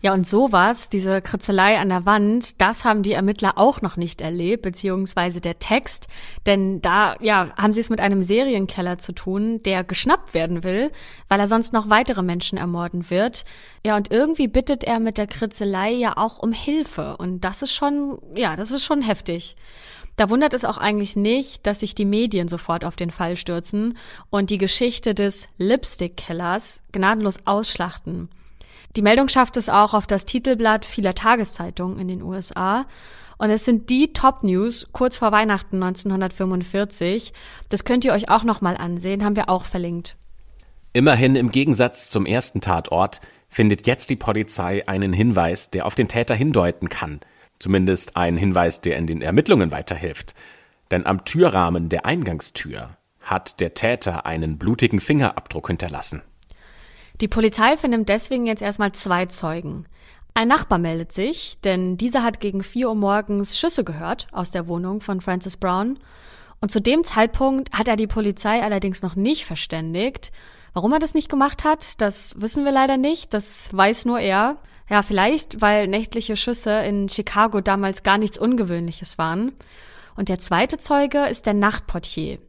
Ja, 0.01 0.13
und 0.13 0.25
sowas, 0.25 0.87
diese 0.87 1.21
Kritzelei 1.21 1.77
an 1.77 1.89
der 1.89 2.05
Wand, 2.05 2.61
das 2.61 2.85
haben 2.85 3.03
die 3.03 3.11
Ermittler 3.11 3.57
auch 3.57 3.81
noch 3.81 3.97
nicht 3.97 4.21
erlebt, 4.21 4.61
beziehungsweise 4.61 5.41
der 5.41 5.59
Text. 5.59 6.07
Denn 6.45 6.81
da, 6.81 7.15
ja, 7.19 7.49
haben 7.57 7.73
sie 7.73 7.81
es 7.81 7.89
mit 7.89 7.99
einem 7.99 8.21
Serienkeller 8.21 8.97
zu 8.97 9.11
tun, 9.11 9.59
der 9.63 9.83
geschnappt 9.83 10.33
werden 10.33 10.63
will, 10.63 10.91
weil 11.27 11.41
er 11.41 11.49
sonst 11.49 11.73
noch 11.73 11.89
weitere 11.89 12.23
Menschen 12.23 12.57
ermorden 12.57 13.09
wird. 13.09 13.43
Ja, 13.85 13.97
und 13.97 14.09
irgendwie 14.09 14.47
bittet 14.47 14.85
er 14.85 15.01
mit 15.01 15.17
der 15.17 15.27
Kritzelei 15.27 15.91
ja 15.91 16.15
auch 16.15 16.39
um 16.39 16.53
Hilfe. 16.53 17.17
Und 17.17 17.41
das 17.41 17.61
ist 17.61 17.73
schon, 17.73 18.19
ja, 18.35 18.55
das 18.55 18.71
ist 18.71 18.85
schon 18.85 19.01
heftig. 19.01 19.57
Da 20.15 20.29
wundert 20.29 20.53
es 20.53 20.63
auch 20.63 20.77
eigentlich 20.77 21.17
nicht, 21.17 21.67
dass 21.67 21.81
sich 21.81 21.93
die 21.93 22.05
Medien 22.05 22.47
sofort 22.47 22.85
auf 22.85 22.95
den 22.95 23.11
Fall 23.11 23.35
stürzen 23.35 23.97
und 24.29 24.49
die 24.49 24.57
Geschichte 24.57 25.13
des 25.13 25.47
Lipstick-Killers 25.57 26.83
gnadenlos 26.93 27.39
ausschlachten. 27.45 28.29
Die 28.95 29.01
Meldung 29.01 29.27
schafft 29.27 29.55
es 29.57 29.69
auch 29.69 29.93
auf 29.93 30.07
das 30.07 30.25
Titelblatt 30.25 30.83
vieler 30.83 31.13
Tageszeitungen 31.13 31.99
in 31.99 32.07
den 32.07 32.23
USA. 32.23 32.85
Und 33.37 33.51
es 33.51 33.63
sind 33.63 33.89
die 33.89 34.11
Top 34.13 34.43
News 34.43 34.87
kurz 34.91 35.15
vor 35.15 35.31
Weihnachten 35.31 35.81
1945. 35.81 37.33
Das 37.69 37.85
könnt 37.85 38.03
ihr 38.03 38.13
euch 38.13 38.29
auch 38.29 38.43
nochmal 38.43 38.75
ansehen, 38.75 39.23
haben 39.23 39.35
wir 39.35 39.47
auch 39.47 39.65
verlinkt. 39.65 40.17
Immerhin 40.91 41.35
im 41.35 41.51
Gegensatz 41.51 42.09
zum 42.09 42.25
ersten 42.25 42.61
Tatort 42.61 43.21
findet 43.47 43.85
jetzt 43.85 44.09
die 44.09 44.15
Polizei 44.15 44.87
einen 44.87 45.13
Hinweis, 45.13 45.69
der 45.69 45.85
auf 45.85 45.95
den 45.95 46.07
Täter 46.07 46.35
hindeuten 46.35 46.89
kann. 46.89 47.19
Zumindest 47.59 48.17
einen 48.17 48.37
Hinweis, 48.37 48.81
der 48.81 48.97
in 48.97 49.05
den 49.05 49.21
Ermittlungen 49.21 49.71
weiterhilft. 49.71 50.33
Denn 50.91 51.05
am 51.05 51.25
Türrahmen 51.25 51.89
der 51.89 52.05
Eingangstür 52.05 52.97
hat 53.21 53.59
der 53.59 53.73
Täter 53.75 54.25
einen 54.25 54.57
blutigen 54.57 54.99
Fingerabdruck 54.99 55.67
hinterlassen. 55.67 56.23
Die 57.21 57.27
Polizei 57.27 57.75
vernimmt 57.75 58.07
deswegen 58.07 58.45
jetzt 58.45 58.61
erstmal 58.61 58.93
zwei 58.93 59.25
Zeugen. 59.25 59.85
Ein 60.33 60.47
Nachbar 60.47 60.77
meldet 60.77 61.11
sich, 61.11 61.59
denn 61.61 61.97
dieser 61.97 62.23
hat 62.23 62.39
gegen 62.39 62.63
vier 62.63 62.87
Uhr 62.87 62.95
morgens 62.95 63.59
Schüsse 63.59 63.83
gehört 63.83 64.27
aus 64.31 64.51
der 64.51 64.67
Wohnung 64.67 65.01
von 65.01 65.19
Francis 65.19 65.57
Brown. 65.57 65.99
Und 66.61 66.71
zu 66.71 66.79
dem 66.79 67.03
Zeitpunkt 67.03 67.73
hat 67.73 67.89
er 67.89 67.97
die 67.97 68.07
Polizei 68.07 68.61
allerdings 68.63 69.01
noch 69.01 69.15
nicht 69.15 69.45
verständigt. 69.45 70.31
Warum 70.73 70.93
er 70.93 70.99
das 70.99 71.13
nicht 71.13 71.29
gemacht 71.29 71.65
hat, 71.65 71.99
das 71.99 72.39
wissen 72.39 72.63
wir 72.63 72.71
leider 72.71 72.95
nicht. 72.95 73.33
Das 73.33 73.67
weiß 73.73 74.05
nur 74.05 74.19
er. 74.19 74.57
Ja, 74.89 75.01
vielleicht, 75.01 75.61
weil 75.61 75.87
nächtliche 75.87 76.37
Schüsse 76.37 76.79
in 76.79 77.09
Chicago 77.09 77.59
damals 77.59 78.03
gar 78.03 78.17
nichts 78.17 78.37
Ungewöhnliches 78.37 79.17
waren. 79.17 79.51
Und 80.15 80.29
der 80.29 80.39
zweite 80.39 80.77
Zeuge 80.77 81.25
ist 81.25 81.45
der 81.45 81.53
Nachtportier. 81.53 82.39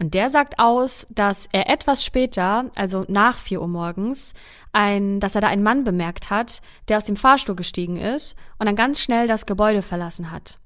Und 0.00 0.14
der 0.14 0.30
sagt 0.30 0.58
aus, 0.58 1.06
dass 1.10 1.46
er 1.52 1.68
etwas 1.68 2.02
später, 2.02 2.70
also 2.74 3.04
nach 3.08 3.36
vier 3.36 3.60
Uhr 3.60 3.68
morgens, 3.68 4.32
ein, 4.72 5.20
dass 5.20 5.34
er 5.34 5.42
da 5.42 5.48
einen 5.48 5.62
Mann 5.62 5.84
bemerkt 5.84 6.30
hat, 6.30 6.62
der 6.88 6.96
aus 6.96 7.04
dem 7.04 7.16
Fahrstuhl 7.16 7.54
gestiegen 7.54 7.96
ist 7.96 8.34
und 8.58 8.64
dann 8.64 8.76
ganz 8.76 9.00
schnell 9.00 9.26
das 9.26 9.44
Gebäude 9.44 9.82
verlassen 9.82 10.30
hat. 10.30 10.58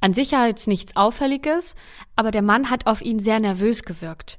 An 0.00 0.12
Sicherheit 0.12 0.66
nichts 0.66 0.94
Auffälliges, 0.94 1.74
aber 2.16 2.32
der 2.32 2.42
Mann 2.42 2.68
hat 2.68 2.86
auf 2.86 3.00
ihn 3.00 3.18
sehr 3.18 3.40
nervös 3.40 3.84
gewirkt. 3.84 4.38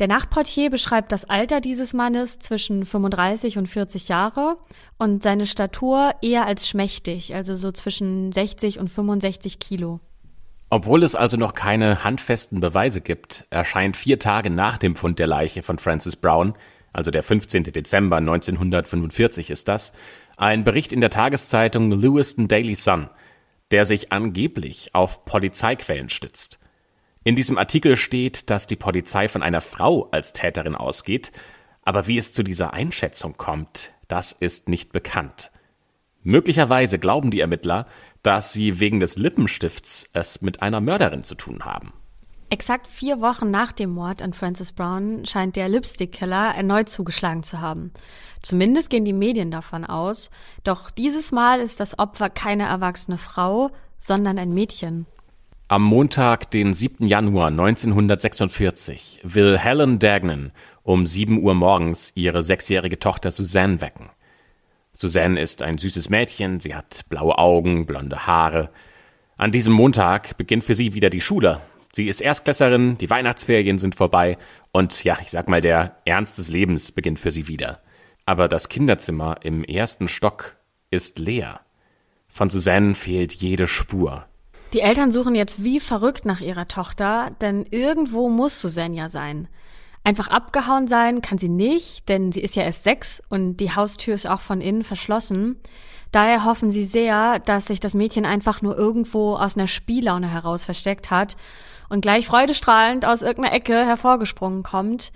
Der 0.00 0.08
Nachtportier 0.08 0.68
beschreibt 0.68 1.12
das 1.12 1.24
Alter 1.24 1.60
dieses 1.60 1.92
Mannes 1.94 2.40
zwischen 2.40 2.84
35 2.84 3.56
und 3.56 3.68
40 3.68 4.08
Jahre 4.08 4.58
und 4.98 5.22
seine 5.22 5.46
Statur 5.46 6.12
eher 6.22 6.44
als 6.44 6.68
schmächtig, 6.68 7.34
also 7.34 7.54
so 7.54 7.70
zwischen 7.70 8.32
60 8.32 8.80
und 8.80 8.88
65 8.88 9.60
Kilo. 9.60 10.00
Obwohl 10.68 11.04
es 11.04 11.14
also 11.14 11.36
noch 11.36 11.54
keine 11.54 12.02
handfesten 12.02 12.58
Beweise 12.58 13.00
gibt, 13.00 13.46
erscheint 13.50 13.96
vier 13.96 14.18
Tage 14.18 14.50
nach 14.50 14.78
dem 14.78 14.96
Fund 14.96 15.18
der 15.18 15.28
Leiche 15.28 15.62
von 15.62 15.78
Francis 15.78 16.16
Brown, 16.16 16.54
also 16.92 17.10
der 17.10 17.22
15. 17.22 17.64
Dezember 17.64 18.16
1945 18.16 19.50
ist 19.50 19.68
das, 19.68 19.92
ein 20.36 20.64
Bericht 20.64 20.92
in 20.92 21.00
der 21.00 21.10
Tageszeitung 21.10 21.92
Lewiston 21.92 22.48
Daily 22.48 22.74
Sun, 22.74 23.08
der 23.70 23.84
sich 23.84 24.12
angeblich 24.12 24.90
auf 24.92 25.24
Polizeiquellen 25.24 26.08
stützt. 26.08 26.58
In 27.22 27.36
diesem 27.36 27.58
Artikel 27.58 27.96
steht, 27.96 28.50
dass 28.50 28.66
die 28.66 28.76
Polizei 28.76 29.28
von 29.28 29.42
einer 29.42 29.60
Frau 29.60 30.08
als 30.10 30.32
Täterin 30.32 30.74
ausgeht, 30.74 31.32
aber 31.82 32.08
wie 32.08 32.18
es 32.18 32.32
zu 32.32 32.42
dieser 32.42 32.72
Einschätzung 32.74 33.36
kommt, 33.36 33.92
das 34.08 34.32
ist 34.32 34.68
nicht 34.68 34.90
bekannt. 34.92 35.52
Möglicherweise 36.22 36.98
glauben 36.98 37.30
die 37.30 37.40
Ermittler, 37.40 37.86
dass 38.26 38.52
sie 38.52 38.80
wegen 38.80 38.98
des 38.98 39.16
Lippenstifts 39.16 40.10
es 40.12 40.42
mit 40.42 40.60
einer 40.60 40.80
Mörderin 40.80 41.22
zu 41.22 41.36
tun 41.36 41.64
haben. 41.64 41.92
Exakt 42.50 42.88
vier 42.88 43.20
Wochen 43.20 43.52
nach 43.52 43.70
dem 43.70 43.90
Mord 43.90 44.20
an 44.20 44.32
Francis 44.32 44.72
Brown 44.72 45.24
scheint 45.26 45.54
der 45.54 45.68
Lipstick-Killer 45.68 46.52
erneut 46.56 46.88
zugeschlagen 46.88 47.44
zu 47.44 47.60
haben. 47.60 47.92
Zumindest 48.42 48.90
gehen 48.90 49.04
die 49.04 49.12
Medien 49.12 49.52
davon 49.52 49.84
aus. 49.84 50.30
Doch 50.64 50.90
dieses 50.90 51.30
Mal 51.30 51.60
ist 51.60 51.78
das 51.78 52.00
Opfer 52.00 52.28
keine 52.28 52.64
erwachsene 52.64 53.16
Frau, 53.16 53.70
sondern 53.98 54.38
ein 54.38 54.52
Mädchen. 54.52 55.06
Am 55.68 55.82
Montag, 55.82 56.50
den 56.50 56.74
7. 56.74 57.06
Januar 57.06 57.48
1946, 57.48 59.20
will 59.22 59.56
Helen 59.56 60.00
Dagnan 60.00 60.50
um 60.82 61.06
7 61.06 61.42
Uhr 61.42 61.54
morgens 61.54 62.10
ihre 62.16 62.42
sechsjährige 62.42 62.98
Tochter 62.98 63.30
Suzanne 63.30 63.80
wecken. 63.80 64.10
Suzanne 64.96 65.38
ist 65.38 65.60
ein 65.60 65.76
süßes 65.76 66.08
Mädchen, 66.08 66.58
sie 66.58 66.74
hat 66.74 67.04
blaue 67.10 67.36
Augen, 67.36 67.84
blonde 67.84 68.26
Haare. 68.26 68.70
An 69.36 69.52
diesem 69.52 69.74
Montag 69.74 70.38
beginnt 70.38 70.64
für 70.64 70.74
sie 70.74 70.94
wieder 70.94 71.10
die 71.10 71.20
Schule. 71.20 71.60
Sie 71.92 72.08
ist 72.08 72.22
Erstklässerin, 72.22 72.96
die 72.96 73.10
Weihnachtsferien 73.10 73.78
sind 73.78 73.94
vorbei 73.94 74.38
und 74.72 75.04
ja, 75.04 75.18
ich 75.20 75.30
sag 75.30 75.48
mal, 75.48 75.60
der 75.60 75.96
Ernst 76.06 76.38
des 76.38 76.48
Lebens 76.48 76.92
beginnt 76.92 77.18
für 77.18 77.30
sie 77.30 77.46
wieder. 77.46 77.82
Aber 78.24 78.48
das 78.48 78.70
Kinderzimmer 78.70 79.36
im 79.42 79.64
ersten 79.64 80.08
Stock 80.08 80.56
ist 80.90 81.18
leer. 81.18 81.60
Von 82.28 82.48
Suzanne 82.48 82.94
fehlt 82.94 83.34
jede 83.34 83.66
Spur. 83.66 84.24
Die 84.72 84.80
Eltern 84.80 85.12
suchen 85.12 85.34
jetzt 85.34 85.62
wie 85.62 85.78
verrückt 85.78 86.24
nach 86.24 86.40
ihrer 86.40 86.68
Tochter, 86.68 87.32
denn 87.42 87.66
irgendwo 87.70 88.30
muss 88.30 88.62
Suzanne 88.62 88.96
ja 88.96 89.08
sein. 89.10 89.48
Einfach 90.06 90.28
abgehauen 90.28 90.86
sein 90.86 91.20
kann 91.20 91.36
sie 91.36 91.48
nicht, 91.48 92.08
denn 92.08 92.30
sie 92.30 92.38
ist 92.40 92.54
ja 92.54 92.62
erst 92.62 92.84
sechs 92.84 93.20
und 93.28 93.56
die 93.56 93.74
Haustür 93.74 94.14
ist 94.14 94.28
auch 94.28 94.40
von 94.40 94.60
innen 94.60 94.84
verschlossen. 94.84 95.56
Daher 96.12 96.44
hoffen 96.44 96.70
sie 96.70 96.84
sehr, 96.84 97.40
dass 97.40 97.66
sich 97.66 97.80
das 97.80 97.92
Mädchen 97.92 98.24
einfach 98.24 98.62
nur 98.62 98.78
irgendwo 98.78 99.34
aus 99.34 99.56
einer 99.56 99.66
Spiellaune 99.66 100.28
heraus 100.28 100.64
versteckt 100.64 101.10
hat 101.10 101.36
und 101.88 102.02
gleich 102.02 102.28
freudestrahlend 102.28 103.04
aus 103.04 103.22
irgendeiner 103.22 103.56
Ecke 103.56 103.84
hervorgesprungen 103.84 104.62
kommt. 104.62 105.10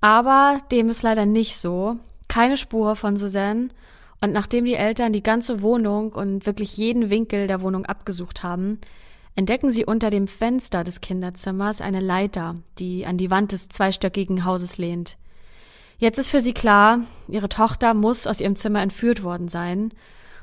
Aber 0.00 0.58
dem 0.72 0.90
ist 0.90 1.04
leider 1.04 1.24
nicht 1.24 1.56
so. 1.56 1.98
Keine 2.26 2.56
Spur 2.56 2.96
von 2.96 3.16
Suzanne. 3.16 3.68
Und 4.20 4.32
nachdem 4.32 4.64
die 4.64 4.74
Eltern 4.74 5.12
die 5.12 5.22
ganze 5.22 5.62
Wohnung 5.62 6.10
und 6.10 6.46
wirklich 6.46 6.76
jeden 6.76 7.10
Winkel 7.10 7.46
der 7.46 7.60
Wohnung 7.60 7.86
abgesucht 7.86 8.42
haben, 8.42 8.80
entdecken 9.34 9.72
sie 9.72 9.84
unter 9.84 10.10
dem 10.10 10.26
Fenster 10.26 10.84
des 10.84 11.00
Kinderzimmers 11.00 11.80
eine 11.80 12.00
Leiter, 12.00 12.56
die 12.78 13.06
an 13.06 13.16
die 13.16 13.30
Wand 13.30 13.52
des 13.52 13.68
zweistöckigen 13.68 14.44
Hauses 14.44 14.78
lehnt. 14.78 15.16
Jetzt 15.98 16.18
ist 16.18 16.30
für 16.30 16.40
sie 16.40 16.52
klar, 16.52 17.00
ihre 17.28 17.48
Tochter 17.48 17.94
muss 17.94 18.26
aus 18.26 18.40
ihrem 18.40 18.56
Zimmer 18.56 18.82
entführt 18.82 19.22
worden 19.22 19.48
sein. 19.48 19.92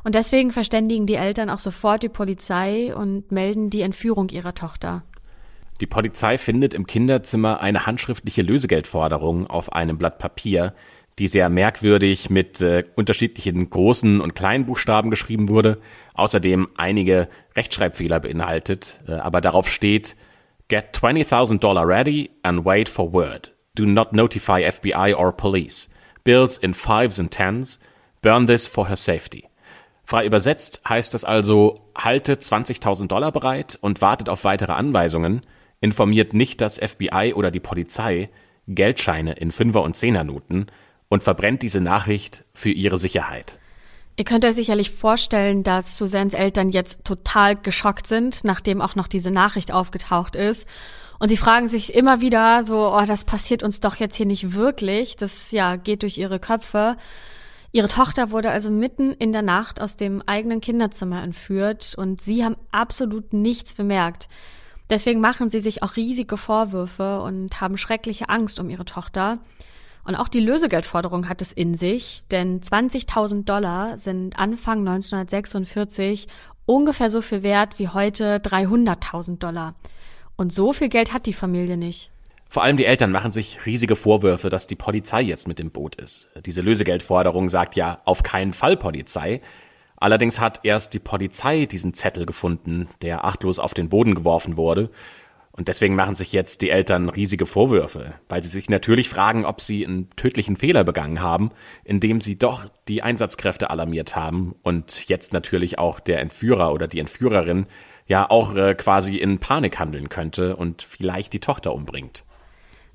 Und 0.03 0.15
deswegen 0.15 0.51
verständigen 0.51 1.05
die 1.05 1.15
Eltern 1.15 1.49
auch 1.49 1.59
sofort 1.59 2.03
die 2.03 2.09
Polizei 2.09 2.95
und 2.95 3.31
melden 3.31 3.69
die 3.69 3.81
Entführung 3.81 4.29
ihrer 4.29 4.55
Tochter. 4.55 5.03
Die 5.81 5.87
Polizei 5.87 6.37
findet 6.37 6.73
im 6.73 6.87
Kinderzimmer 6.87 7.61
eine 7.61 7.85
handschriftliche 7.85 8.41
Lösegeldforderung 8.41 9.47
auf 9.47 9.71
einem 9.71 9.97
Blatt 9.97 10.17
Papier, 10.17 10.73
die 11.19 11.27
sehr 11.27 11.49
merkwürdig 11.49 12.29
mit 12.29 12.61
äh, 12.61 12.85
unterschiedlichen 12.95 13.69
großen 13.69 14.21
und 14.21 14.35
kleinen 14.35 14.65
Buchstaben 14.65 15.09
geschrieben 15.09 15.49
wurde, 15.49 15.79
außerdem 16.13 16.69
einige 16.77 17.27
Rechtschreibfehler 17.55 18.19
beinhaltet, 18.19 19.01
äh, 19.07 19.13
aber 19.13 19.41
darauf 19.41 19.69
steht 19.69 20.15
Get 20.69 20.95
20.000 20.95 21.59
Dollar 21.59 21.87
ready 21.87 22.29
and 22.43 22.63
wait 22.63 22.89
for 22.89 23.11
word. 23.11 23.53
Do 23.75 23.85
not 23.85 24.13
notify 24.13 24.61
FBI 24.61 25.15
or 25.15 25.31
police. 25.31 25.89
Bills 26.23 26.57
in 26.57 26.73
fives 26.73 27.19
and 27.19 27.31
tens. 27.31 27.79
Burn 28.21 28.45
this 28.45 28.67
for 28.67 28.87
her 28.87 28.95
safety. 28.95 29.45
Frei 30.03 30.25
übersetzt 30.25 30.81
heißt 30.87 31.13
das 31.13 31.23
also, 31.23 31.75
halte 31.95 32.33
20.000 32.33 33.07
Dollar 33.07 33.31
bereit 33.31 33.77
und 33.81 34.01
wartet 34.01 34.29
auf 34.29 34.43
weitere 34.43 34.73
Anweisungen, 34.73 35.41
informiert 35.81 36.33
nicht 36.33 36.61
das 36.61 36.77
FBI 36.77 37.33
oder 37.35 37.51
die 37.51 37.59
Polizei, 37.59 38.29
Geldscheine 38.67 39.33
in 39.33 39.51
Fünfer- 39.51 39.83
und 39.83 39.95
Zehnernoten 39.95 40.67
und 41.09 41.23
verbrennt 41.23 41.63
diese 41.63 41.81
Nachricht 41.81 42.45
für 42.53 42.69
ihre 42.69 42.97
Sicherheit. 42.97 43.59
Ihr 44.15 44.25
könnt 44.25 44.43
euch 44.45 44.55
sicherlich 44.55 44.91
vorstellen, 44.91 45.63
dass 45.63 45.97
Susans 45.97 46.33
Eltern 46.33 46.69
jetzt 46.69 47.05
total 47.05 47.55
geschockt 47.55 48.05
sind, 48.05 48.43
nachdem 48.43 48.81
auch 48.81 48.95
noch 48.95 49.07
diese 49.07 49.31
Nachricht 49.31 49.71
aufgetaucht 49.71 50.35
ist. 50.35 50.67
Und 51.19 51.29
sie 51.29 51.37
fragen 51.37 51.67
sich 51.67 51.93
immer 51.93 52.21
wieder 52.21 52.63
so, 52.63 52.93
oh, 52.93 53.05
das 53.05 53.23
passiert 53.23 53.63
uns 53.63 53.79
doch 53.79 53.95
jetzt 53.95 54.15
hier 54.15 54.25
nicht 54.25 54.53
wirklich. 54.53 55.15
Das, 55.15 55.51
ja, 55.51 55.77
geht 55.77 56.01
durch 56.03 56.17
ihre 56.17 56.39
Köpfe. 56.39 56.97
Ihre 57.71 57.87
Tochter 57.87 58.31
wurde 58.31 58.49
also 58.49 58.69
mitten 58.69 59.13
in 59.13 59.31
der 59.31 59.41
Nacht 59.41 59.79
aus 59.79 59.95
dem 59.95 60.21
eigenen 60.25 60.59
Kinderzimmer 60.59 61.21
entführt 61.21 61.93
und 61.97 62.19
sie 62.19 62.43
haben 62.43 62.57
absolut 62.71 63.31
nichts 63.31 63.73
bemerkt. 63.73 64.27
Deswegen 64.89 65.21
machen 65.21 65.49
sie 65.49 65.59
sich 65.59 65.83
auch 65.83 65.95
riesige 65.95 66.35
Vorwürfe 66.35 67.21
und 67.21 67.61
haben 67.61 67.77
schreckliche 67.77 68.27
Angst 68.27 68.59
um 68.59 68.69
ihre 68.69 68.85
Tochter. 68.85 69.37
Und 70.03 70.15
auch 70.15 70.27
die 70.27 70.39
Lösegeldforderung 70.39 71.29
hat 71.29 71.41
es 71.41 71.51
in 71.51 71.75
sich, 71.75 72.23
denn 72.31 72.61
20.000 72.61 73.45
Dollar 73.45 73.97
sind 73.97 74.39
Anfang 74.39 74.79
1946 74.79 76.27
ungefähr 76.65 77.09
so 77.09 77.21
viel 77.21 77.43
wert 77.43 77.79
wie 77.79 77.89
heute 77.89 78.37
300.000 78.37 79.39
Dollar. 79.39 79.75
Und 80.35 80.53
so 80.53 80.71
viel 80.71 80.89
Geld 80.89 81.13
hat 81.13 81.25
die 81.25 81.33
Familie 81.33 81.77
nicht. 81.77 82.11
Vor 82.47 82.63
allem 82.63 82.77
die 82.77 82.85
Eltern 82.85 83.11
machen 83.11 83.31
sich 83.31 83.65
riesige 83.67 83.95
Vorwürfe, 83.95 84.49
dass 84.49 84.65
die 84.65 84.75
Polizei 84.75 85.21
jetzt 85.21 85.47
mit 85.47 85.59
dem 85.59 85.69
Boot 85.69 85.95
ist. 85.95 86.29
Diese 86.45 86.61
Lösegeldforderung 86.61 87.47
sagt 87.47 87.75
ja 87.75 88.01
auf 88.05 88.23
keinen 88.23 88.53
Fall 88.53 88.75
Polizei. 88.77 89.41
Allerdings 89.97 90.39
hat 90.39 90.61
erst 90.63 90.93
die 90.93 90.99
Polizei 90.99 91.65
diesen 91.65 91.93
Zettel 91.93 92.25
gefunden, 92.25 92.87
der 93.01 93.25
achtlos 93.25 93.59
auf 93.59 93.73
den 93.73 93.89
Boden 93.89 94.15
geworfen 94.15 94.57
wurde. 94.57 94.89
Und 95.59 95.67
deswegen 95.67 95.95
machen 95.95 96.15
sich 96.15 96.31
jetzt 96.31 96.61
die 96.61 96.69
Eltern 96.69 97.09
riesige 97.09 97.45
Vorwürfe, 97.45 98.13
weil 98.29 98.41
sie 98.41 98.47
sich 98.47 98.69
natürlich 98.69 99.09
fragen, 99.09 99.43
ob 99.43 99.59
sie 99.59 99.85
einen 99.85 100.09
tödlichen 100.11 100.55
Fehler 100.55 100.85
begangen 100.85 101.19
haben, 101.19 101.49
indem 101.83 102.21
sie 102.21 102.37
doch 102.37 102.71
die 102.87 103.03
Einsatzkräfte 103.03 103.69
alarmiert 103.69 104.15
haben 104.15 104.55
und 104.63 105.09
jetzt 105.09 105.33
natürlich 105.33 105.77
auch 105.77 105.99
der 105.99 106.21
Entführer 106.21 106.71
oder 106.71 106.87
die 106.87 106.99
Entführerin 106.99 107.65
ja 108.07 108.29
auch 108.29 108.55
äh, 108.55 108.73
quasi 108.73 109.17
in 109.17 109.39
Panik 109.39 109.79
handeln 109.79 110.07
könnte 110.07 110.55
und 110.55 110.81
vielleicht 110.81 111.33
die 111.33 111.41
Tochter 111.41 111.73
umbringt. 111.73 112.23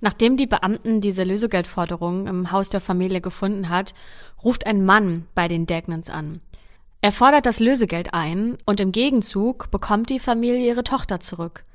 Nachdem 0.00 0.38
die 0.38 0.46
Beamten 0.46 1.02
diese 1.02 1.22
Lösegeldforderung 1.22 2.26
im 2.26 2.50
Haus 2.50 2.70
der 2.70 2.80
Familie 2.80 3.20
gefunden 3.20 3.68
hat, 3.68 3.92
ruft 4.42 4.66
ein 4.66 4.86
Mann 4.86 5.26
bei 5.34 5.48
den 5.48 5.66
Dagnans 5.66 6.08
an. 6.08 6.40
Er 7.02 7.12
fordert 7.12 7.44
das 7.44 7.60
Lösegeld 7.60 8.14
ein 8.14 8.56
und 8.64 8.80
im 8.80 8.90
Gegenzug 8.90 9.70
bekommt 9.70 10.08
die 10.08 10.18
Familie 10.18 10.66
ihre 10.66 10.82
Tochter 10.82 11.20
zurück. 11.20 11.66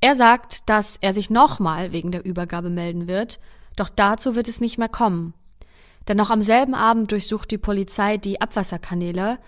Er 0.00 0.14
sagt, 0.14 0.68
dass 0.68 0.96
er 1.00 1.12
sich 1.12 1.30
nochmal 1.30 1.92
wegen 1.92 2.12
der 2.12 2.24
Übergabe 2.24 2.70
melden 2.70 3.08
wird, 3.08 3.40
doch 3.76 3.88
dazu 3.88 4.36
wird 4.36 4.48
es 4.48 4.60
nicht 4.60 4.78
mehr 4.78 4.88
kommen. 4.88 5.34
Denn 6.06 6.16
noch 6.16 6.30
am 6.30 6.42
selben 6.42 6.74
Abend 6.74 7.12
durchsucht 7.12 7.50
die 7.50 7.58
Polizei 7.58 8.16
die 8.16 8.40
Abwasserkanäle. 8.40 9.38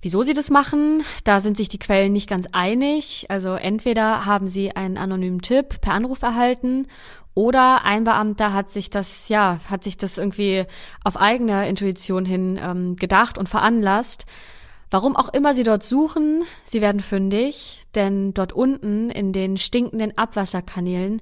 Wieso 0.00 0.22
sie 0.22 0.34
das 0.34 0.48
machen, 0.48 1.02
da 1.24 1.40
sind 1.40 1.56
sich 1.56 1.68
die 1.68 1.80
Quellen 1.80 2.12
nicht 2.12 2.28
ganz 2.28 2.46
einig. 2.52 3.26
Also 3.28 3.54
entweder 3.54 4.24
haben 4.24 4.48
sie 4.48 4.74
einen 4.74 4.96
anonymen 4.96 5.42
Tipp 5.42 5.80
per 5.80 5.92
Anruf 5.92 6.22
erhalten 6.22 6.86
oder 7.34 7.84
ein 7.84 8.04
Beamter 8.04 8.52
hat 8.52 8.70
sich 8.70 8.90
das, 8.90 9.28
ja, 9.28 9.60
hat 9.68 9.84
sich 9.84 9.96
das 9.96 10.18
irgendwie 10.18 10.64
auf 11.04 11.16
eigene 11.16 11.68
Intuition 11.68 12.24
hin 12.24 12.58
ähm, 12.62 12.96
gedacht 12.96 13.38
und 13.38 13.48
veranlasst. 13.48 14.26
Warum 14.90 15.16
auch 15.16 15.32
immer 15.32 15.54
sie 15.54 15.64
dort 15.64 15.82
suchen, 15.82 16.44
sie 16.64 16.80
werden 16.80 17.00
fündig, 17.00 17.77
denn 17.94 18.34
dort 18.34 18.52
unten 18.52 19.10
in 19.10 19.32
den 19.32 19.56
stinkenden 19.56 20.16
Abwasserkanälen 20.16 21.20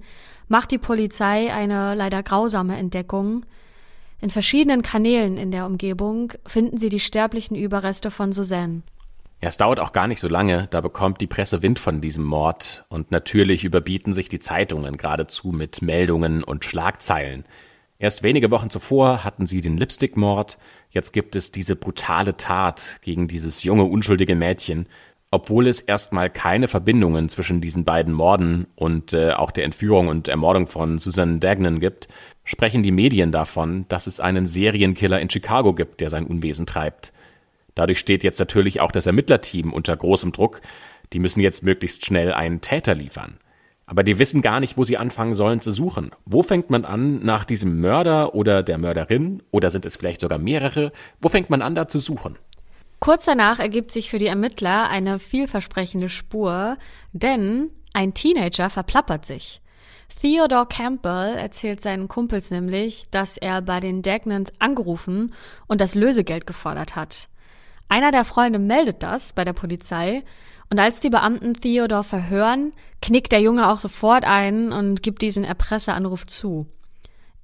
macht 0.48 0.70
die 0.70 0.78
Polizei 0.78 1.52
eine 1.52 1.94
leider 1.94 2.22
grausame 2.22 2.76
Entdeckung. 2.76 3.44
In 4.20 4.30
verschiedenen 4.30 4.82
Kanälen 4.82 5.36
in 5.36 5.50
der 5.50 5.66
Umgebung 5.66 6.32
finden 6.46 6.78
sie 6.78 6.88
die 6.88 7.00
sterblichen 7.00 7.56
Überreste 7.56 8.10
von 8.10 8.32
Suzanne. 8.32 8.82
Ja, 9.42 9.48
es 9.48 9.58
dauert 9.58 9.80
auch 9.80 9.92
gar 9.92 10.06
nicht 10.06 10.20
so 10.20 10.28
lange, 10.28 10.66
da 10.70 10.80
bekommt 10.80 11.20
die 11.20 11.26
Presse 11.26 11.62
Wind 11.62 11.78
von 11.78 12.00
diesem 12.00 12.24
Mord 12.24 12.86
und 12.88 13.10
natürlich 13.10 13.64
überbieten 13.64 14.14
sich 14.14 14.30
die 14.30 14.40
Zeitungen 14.40 14.96
geradezu 14.96 15.48
mit 15.48 15.82
Meldungen 15.82 16.42
und 16.42 16.64
Schlagzeilen. 16.64 17.44
Erst 17.98 18.22
wenige 18.22 18.50
Wochen 18.50 18.70
zuvor 18.70 19.24
hatten 19.24 19.46
sie 19.46 19.60
den 19.60 19.76
Lipstick-Mord, 19.76 20.58
jetzt 20.90 21.12
gibt 21.12 21.36
es 21.36 21.52
diese 21.52 21.76
brutale 21.76 22.36
Tat 22.38 22.98
gegen 23.02 23.28
dieses 23.28 23.62
junge, 23.62 23.84
unschuldige 23.84 24.36
Mädchen, 24.36 24.86
obwohl 25.30 25.66
es 25.66 25.80
erstmal 25.80 26.30
keine 26.30 26.68
Verbindungen 26.68 27.28
zwischen 27.28 27.60
diesen 27.60 27.84
beiden 27.84 28.12
Morden 28.12 28.66
und 28.76 29.12
äh, 29.12 29.32
auch 29.32 29.50
der 29.50 29.64
Entführung 29.64 30.08
und 30.08 30.28
Ermordung 30.28 30.66
von 30.66 30.98
Susan 30.98 31.40
Dagnan 31.40 31.80
gibt, 31.80 32.08
sprechen 32.44 32.82
die 32.82 32.92
Medien 32.92 33.32
davon, 33.32 33.86
dass 33.88 34.06
es 34.06 34.20
einen 34.20 34.46
Serienkiller 34.46 35.20
in 35.20 35.28
Chicago 35.28 35.74
gibt, 35.74 36.00
der 36.00 36.10
sein 36.10 36.26
Unwesen 36.26 36.66
treibt. 36.66 37.12
Dadurch 37.74 37.98
steht 37.98 38.24
jetzt 38.24 38.38
natürlich 38.38 38.80
auch 38.80 38.92
das 38.92 39.06
Ermittlerteam 39.06 39.72
unter 39.72 39.96
großem 39.96 40.32
Druck. 40.32 40.62
Die 41.12 41.18
müssen 41.18 41.40
jetzt 41.40 41.62
möglichst 41.62 42.06
schnell 42.06 42.32
einen 42.32 42.60
Täter 42.60 42.94
liefern. 42.94 43.38
Aber 43.84 44.02
die 44.02 44.18
wissen 44.18 44.42
gar 44.42 44.58
nicht, 44.58 44.76
wo 44.76 44.84
sie 44.84 44.96
anfangen 44.96 45.34
sollen 45.34 45.60
zu 45.60 45.70
suchen. 45.70 46.10
Wo 46.24 46.42
fängt 46.42 46.70
man 46.70 46.84
an 46.84 47.24
nach 47.24 47.44
diesem 47.44 47.80
Mörder 47.80 48.34
oder 48.34 48.62
der 48.62 48.78
Mörderin? 48.78 49.42
Oder 49.52 49.70
sind 49.70 49.86
es 49.86 49.96
vielleicht 49.96 50.20
sogar 50.20 50.38
mehrere? 50.38 50.90
Wo 51.20 51.28
fängt 51.28 51.50
man 51.50 51.62
an, 51.62 51.76
da 51.76 51.86
zu 51.86 52.00
suchen? 52.00 52.36
Kurz 53.00 53.24
danach 53.24 53.58
ergibt 53.58 53.90
sich 53.90 54.10
für 54.10 54.18
die 54.18 54.26
Ermittler 54.26 54.88
eine 54.88 55.18
vielversprechende 55.18 56.08
Spur, 56.08 56.78
denn 57.12 57.70
ein 57.92 58.14
Teenager 58.14 58.70
verplappert 58.70 59.24
sich. 59.24 59.60
Theodore 60.20 60.66
Campbell 60.66 61.34
erzählt 61.36 61.80
seinen 61.80 62.08
Kumpels 62.08 62.50
nämlich, 62.50 63.08
dass 63.10 63.36
er 63.36 63.60
bei 63.60 63.80
den 63.80 64.02
Dagnans 64.02 64.52
angerufen 64.58 65.34
und 65.66 65.80
das 65.80 65.94
Lösegeld 65.94 66.46
gefordert 66.46 66.96
hat. 66.96 67.28
Einer 67.88 68.10
der 68.10 68.24
Freunde 68.24 68.58
meldet 68.58 69.02
das 69.02 69.32
bei 69.32 69.44
der 69.44 69.52
Polizei 69.52 70.24
und 70.70 70.80
als 70.80 71.00
die 71.00 71.10
Beamten 71.10 71.54
Theodore 71.54 72.04
verhören, 72.04 72.72
knickt 73.02 73.30
der 73.32 73.40
Junge 73.40 73.70
auch 73.70 73.78
sofort 73.78 74.24
ein 74.24 74.72
und 74.72 75.02
gibt 75.02 75.22
diesen 75.22 75.44
Erpresseranruf 75.44 76.26
zu. 76.26 76.66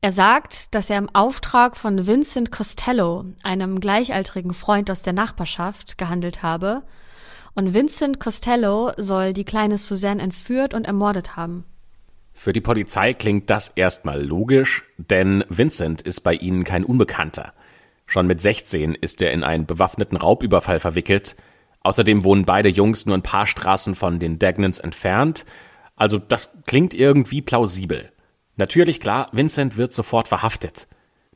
Er 0.02 0.12
sagt, 0.12 0.74
dass 0.74 0.90
er 0.90 0.98
im 0.98 1.08
Auftrag 1.14 1.76
von 1.76 2.06
Vincent 2.06 2.52
Costello, 2.52 3.24
einem 3.42 3.80
gleichaltrigen 3.80 4.52
Freund 4.52 4.90
aus 4.90 5.02
der 5.02 5.14
Nachbarschaft, 5.14 5.96
gehandelt 5.96 6.42
habe. 6.42 6.82
Und 7.54 7.72
Vincent 7.72 8.20
Costello 8.20 8.92
soll 8.98 9.32
die 9.32 9.44
kleine 9.44 9.78
Suzanne 9.78 10.22
entführt 10.22 10.74
und 10.74 10.86
ermordet 10.86 11.36
haben. 11.36 11.64
Für 12.34 12.52
die 12.52 12.60
Polizei 12.60 13.14
klingt 13.14 13.48
das 13.48 13.68
erstmal 13.68 14.22
logisch, 14.22 14.84
denn 14.98 15.44
Vincent 15.48 16.02
ist 16.02 16.20
bei 16.20 16.34
ihnen 16.34 16.64
kein 16.64 16.84
Unbekannter. 16.84 17.54
Schon 18.04 18.26
mit 18.26 18.42
16 18.42 18.94
ist 18.94 19.22
er 19.22 19.32
in 19.32 19.44
einen 19.44 19.64
bewaffneten 19.64 20.18
Raubüberfall 20.18 20.80
verwickelt 20.80 21.36
Außerdem 21.82 22.22
wohnen 22.24 22.44
beide 22.44 22.68
Jungs 22.68 23.06
nur 23.06 23.16
ein 23.16 23.22
paar 23.22 23.46
Straßen 23.46 23.94
von 23.94 24.18
den 24.18 24.38
Dagnans 24.38 24.78
entfernt. 24.78 25.44
Also 25.96 26.18
das 26.18 26.62
klingt 26.66 26.94
irgendwie 26.94 27.42
plausibel. 27.42 28.11
Natürlich 28.62 29.00
klar, 29.00 29.26
Vincent 29.32 29.76
wird 29.76 29.92
sofort 29.92 30.28
verhaftet. 30.28 30.86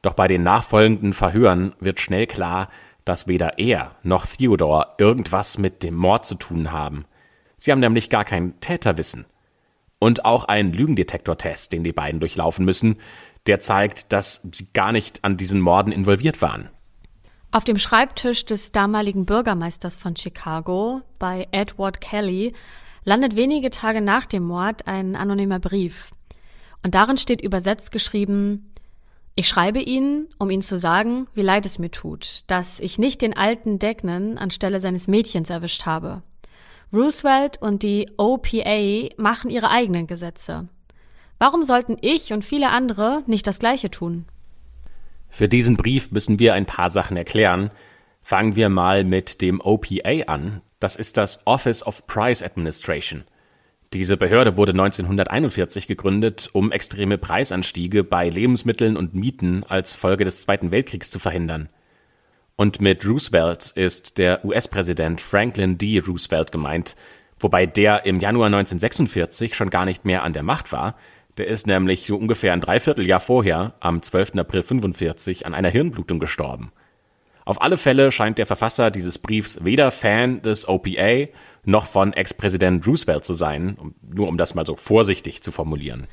Doch 0.01 0.13
bei 0.13 0.29
den 0.29 0.45
nachfolgenden 0.45 1.13
Verhören 1.13 1.75
wird 1.81 1.99
schnell 1.99 2.29
klar, 2.29 2.69
dass 3.05 3.27
weder 3.27 3.59
er 3.59 3.97
noch 4.05 4.27
Theodore 4.27 4.95
irgendwas 4.99 5.59
mit 5.59 5.83
dem 5.83 5.97
Mord 5.97 6.25
zu 6.25 6.37
tun 6.37 6.71
haben. 6.71 7.05
Sie 7.57 7.73
haben 7.73 7.81
nämlich 7.81 8.11
gar 8.11 8.25
kein 8.25 8.61
Täterwissen. 8.61 9.25
Und 9.99 10.25
auch 10.25 10.45
ein 10.45 10.73
Lügendetektortest, 10.73 11.73
den 11.73 11.83
die 11.83 11.93
beiden 11.93 12.21
durchlaufen 12.21 12.65
müssen, 12.65 12.99
der 13.49 13.59
zeigt, 13.59 14.13
dass 14.13 14.43
sie 14.53 14.69
gar 14.73 14.93
nicht 14.93 15.25
an 15.25 15.37
diesen 15.37 15.61
Morden 15.61 15.91
involviert 15.91 16.41
waren. 16.41 16.71
Auf 17.51 17.65
dem 17.65 17.81
Schreibtisch 17.81 18.45
des 18.45 18.71
damaligen 18.71 19.27
Bürgermeisters 19.27 19.97
von 19.97 20.15
Chicago, 20.15 21.03
bei 21.19 21.49
Edward 21.51 22.01
Kelly, 22.01 22.53
landet 23.03 23.35
wenige 23.35 23.71
Tage 23.71 24.01
nach 24.01 24.27
dem 24.27 24.45
Mord 24.45 24.87
ein 24.87 25.17
anonymer 25.17 25.59
Brief. 25.59 26.13
Und 26.87 26.95
darin 26.95 27.19
steht 27.19 27.43
übersetzt 27.43 27.91
geschrieben, 27.91 28.73
ich 29.35 29.49
schreibe 29.49 29.81
Ihnen, 29.81 30.29
um 30.39 30.51
Ihnen 30.51 30.63
zu 30.63 30.77
sagen, 30.77 31.27
wie 31.35 31.43
leid 31.43 31.67
es 31.67 31.81
mir 31.81 31.91
tut, 31.91 32.45
dass 32.47 32.79
ich 32.79 32.97
nicht 32.97 33.23
den 33.23 33.37
alten 33.37 33.81
Degnan 33.81 34.39
anstelle 34.39 34.79
seines 34.79 35.09
Mädchens 35.09 35.51
erwischt 35.51 35.85
habe. 35.85 36.23
Roosevelt 36.93 37.61
und 37.61 37.83
die 37.83 38.09
OPA 38.19 39.09
machen 39.17 39.51
ihre 39.51 39.69
eigenen 39.69 40.07
Gesetze. 40.07 40.69
Warum 41.41 41.65
sollten 41.65 41.97
ich 42.03 42.33
und 42.33 42.45
viele 42.45 42.71
andere 42.71 43.25
nicht 43.27 43.49
das 43.49 43.59
Gleiche 43.59 43.91
tun? 43.91 44.25
Für 45.29 45.49
diesen 45.49 45.77
Brief 45.77 46.13
müssen 46.13 46.39
wir 46.39 46.55
ein 46.55 46.67
paar 46.67 46.89
Sachen 46.89 47.17
erklären. 47.17 47.73
Fangen 48.23 48.55
wir 48.55 48.69
mal 48.69 49.03
mit 49.03 49.43
dem 49.43 49.61
OPA 49.61 50.23
an. 50.29 50.63
Das 50.79 50.95
ist 50.95 51.17
das 51.17 51.41
Office 51.47 51.85
of 51.85 52.07
Price 52.07 52.45
Administration. 52.45 53.25
Diese 53.97 54.19
Behörde 54.19 54.59
wurde 54.59 54.73
1941 54.73 55.87
gegründet, 55.87 56.51
um 56.53 56.71
extreme 56.71 57.17
Preisanstiege 57.17 58.05
bei 58.05 58.29
Lebensmitteln 58.29 58.95
und 58.95 59.15
Mieten 59.15 59.65
als 59.67 59.97
Folge 59.97 60.25
des 60.25 60.43
Zweiten 60.43 60.71
Weltkriegs 60.71 61.09
zu 61.09 61.19
verhindern. 61.19 61.71
Und 62.57 62.83
mit 62.83 63.07
Roosevelt 63.07 63.73
ist 63.75 64.19
der 64.19 64.45
US-Präsident 64.45 65.23
Franklin 65.23 65.79
D. 65.79 65.99
Roosevelt 66.07 66.53
gemeint, 66.53 66.95
wobei 67.41 67.65
der 67.65 68.05
im 68.05 68.21
Januar 68.21 68.49
1946 68.49 69.55
schon 69.55 69.71
gar 69.71 69.87
nicht 69.87 70.05
mehr 70.05 70.25
an 70.25 70.35
der 70.35 70.43
Macht 70.43 70.73
war. 70.73 70.97
Der 71.39 71.47
ist 71.47 71.67
nämlich 71.67 72.05
so 72.05 72.19
ungefähr 72.19 72.53
ein 72.53 72.61
Dreivierteljahr 72.61 73.21
vorher, 73.21 73.77
am 73.81 74.03
12. 74.03 74.33
April 74.37 74.61
1945, 74.61 75.47
an 75.47 75.55
einer 75.55 75.71
Hirnblutung 75.71 76.19
gestorben. 76.19 76.71
Auf 77.47 77.63
alle 77.63 77.77
Fälle 77.77 78.11
scheint 78.11 78.39
der 78.39 78.47
Verfasser 78.47 78.91
dieses 78.91 79.19
Briefs 79.19 79.65
weder 79.65 79.93
Fan 79.93 80.43
des 80.43 80.69
OPA 80.69 81.29
noch 81.67 81.87
von 81.87 82.13
Ex-Präsident 82.13 82.87
Roosevelt 82.87 83.25
zu 83.25 83.35
sein, 83.35 83.77
nur 84.03 84.29
um 84.29 84.39
das 84.39 84.55
mal 84.55 84.67
so 84.67 84.77
vorsichtig 84.77 85.43
zu 85.43 85.53
formulieren. 85.53 86.07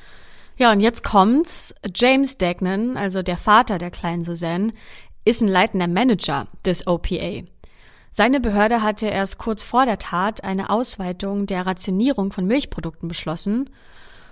Ja, 0.58 0.72
und 0.72 0.80
jetzt 0.82 1.04
kommt's. 1.04 1.74
James 1.96 2.38
Degnan, 2.38 2.98
also 2.98 3.24
der 3.24 3.38
Vater 3.38 3.78
der 3.78 3.92
kleinen 3.92 4.24
Suzanne, 4.24 4.74
ist 5.26 5.42
ein 5.42 5.48
leitender 5.48 5.88
Manager 5.88 6.48
des 6.66 6.86
OPA. 6.86 7.44
Seine 8.12 8.40
Behörde 8.40 8.84
hatte 8.84 9.08
erst 9.08 9.40
kurz 9.40 9.64
vor 9.64 9.86
der 9.86 9.98
Tat 9.98 10.44
eine 10.44 10.70
Ausweitung 10.70 11.48
der 11.48 11.66
Rationierung 11.66 12.32
von 12.32 12.46
Milchprodukten 12.46 13.08
beschlossen 13.08 13.70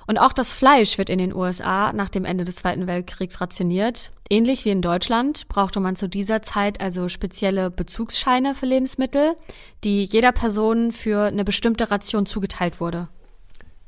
und 0.07 0.17
auch 0.17 0.33
das 0.33 0.51
Fleisch 0.51 0.97
wird 0.97 1.09
in 1.09 1.19
den 1.19 1.33
USA 1.33 1.93
nach 1.93 2.09
dem 2.09 2.25
Ende 2.25 2.43
des 2.43 2.55
Zweiten 2.55 2.87
Weltkriegs 2.87 3.39
rationiert. 3.41 4.11
Ähnlich 4.29 4.65
wie 4.65 4.69
in 4.69 4.81
Deutschland 4.81 5.47
brauchte 5.47 5.79
man 5.79 5.95
zu 5.95 6.07
dieser 6.07 6.41
Zeit 6.41 6.81
also 6.81 7.09
spezielle 7.09 7.69
Bezugsscheine 7.69 8.55
für 8.55 8.65
Lebensmittel, 8.65 9.35
die 9.83 10.03
jeder 10.03 10.31
Person 10.31 10.91
für 10.91 11.25
eine 11.25 11.43
bestimmte 11.43 11.91
Ration 11.91 12.25
zugeteilt 12.25 12.79
wurde. 12.79 13.07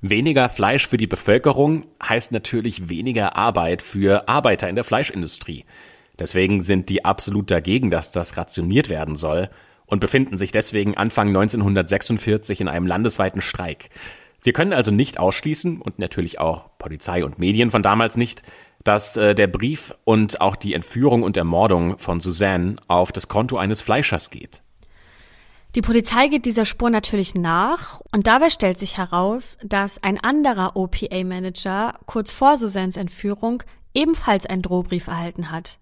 Weniger 0.02 0.49
Fleisch 0.49 0.88
für 0.88 0.97
die 0.97 1.08
Bevölkerung 1.08 1.86
heißt 2.06 2.34
natürlich 2.34 2.89
weniger 2.89 3.38
Arbeit 3.38 3.82
für 3.82 4.28
Arbeiter 4.28 4.67
in 4.67 4.76
der 4.76 4.84
Fleischindustrie. 4.84 5.63
Deswegen 6.19 6.62
sind 6.62 6.89
die 6.89 7.06
absolut 7.06 7.49
dagegen, 7.49 7.89
dass 7.89 8.12
das 8.12 8.36
rationiert 8.36 8.89
werden 8.89 9.15
soll 9.15 9.49
und 9.86 9.99
befinden 9.99 10.38
sich 10.38 10.52
deswegen 10.52 10.97
Anfang 10.97 11.30
1946 11.30 12.62
in 12.62 12.67
einem 12.67 12.86
landesweiten 12.86 13.41
Streik. 13.41 13.89
Wir 14.43 14.53
können 14.53 14.73
also 14.73 14.91
nicht 14.91 15.19
ausschließen 15.19 15.82
und 15.82 15.99
natürlich 15.99 16.39
auch 16.39 16.69
Polizei 16.77 17.23
und 17.23 17.39
Medien 17.39 17.69
von 17.69 17.82
damals 17.82 18.17
nicht, 18.17 18.43
dass 18.84 19.15
äh, 19.15 19.34
der 19.34 19.47
Brief 19.47 19.95
und 20.03 20.41
auch 20.41 20.58
die 20.58 20.73
Entführung 20.73 21.23
und 21.23 21.38
Ermordung 21.38 21.97
von 21.97 22.19
Suzanne 22.19 22.75
auf 22.88 23.13
das 23.13 23.29
Konto 23.29 23.58
eines 23.58 23.82
Fleischers 23.82 24.29
geht. 24.29 24.62
Die 25.75 25.82
Polizei 25.82 26.27
geht 26.27 26.45
dieser 26.45 26.65
Spur 26.65 26.89
natürlich 26.89 27.34
nach 27.34 28.01
und 28.12 28.27
dabei 28.27 28.49
stellt 28.49 28.77
sich 28.77 28.97
heraus, 28.97 29.58
dass 29.63 30.03
ein 30.03 30.19
anderer 30.19 30.75
OPA-Manager 30.75 31.99
kurz 32.06 32.32
vor 32.32 32.58
Suzannes 32.58 32.97
Entführung 32.97 33.63
ebenfalls 33.95 34.45
einen 34.45 34.62
Drohbrief 34.62 35.08
erhalten 35.08 35.51
hat. 35.51 35.79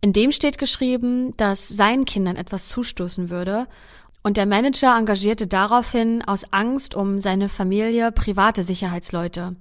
In 0.00 0.12
dem 0.12 0.32
steht 0.32 0.58
geschrieben, 0.58 1.36
dass 1.36 1.68
seinen 1.68 2.04
Kindern 2.04 2.34
etwas 2.34 2.66
zustoßen 2.66 3.30
würde 3.30 3.68
und 4.22 4.36
der 4.36 4.46
Manager 4.46 4.96
engagierte 4.96 5.46
daraufhin 5.46 6.22
aus 6.22 6.52
Angst 6.52 6.94
um 6.94 7.20
seine 7.20 7.48
Familie 7.48 8.12
private 8.12 8.62
Sicherheitsleute. 8.62 9.56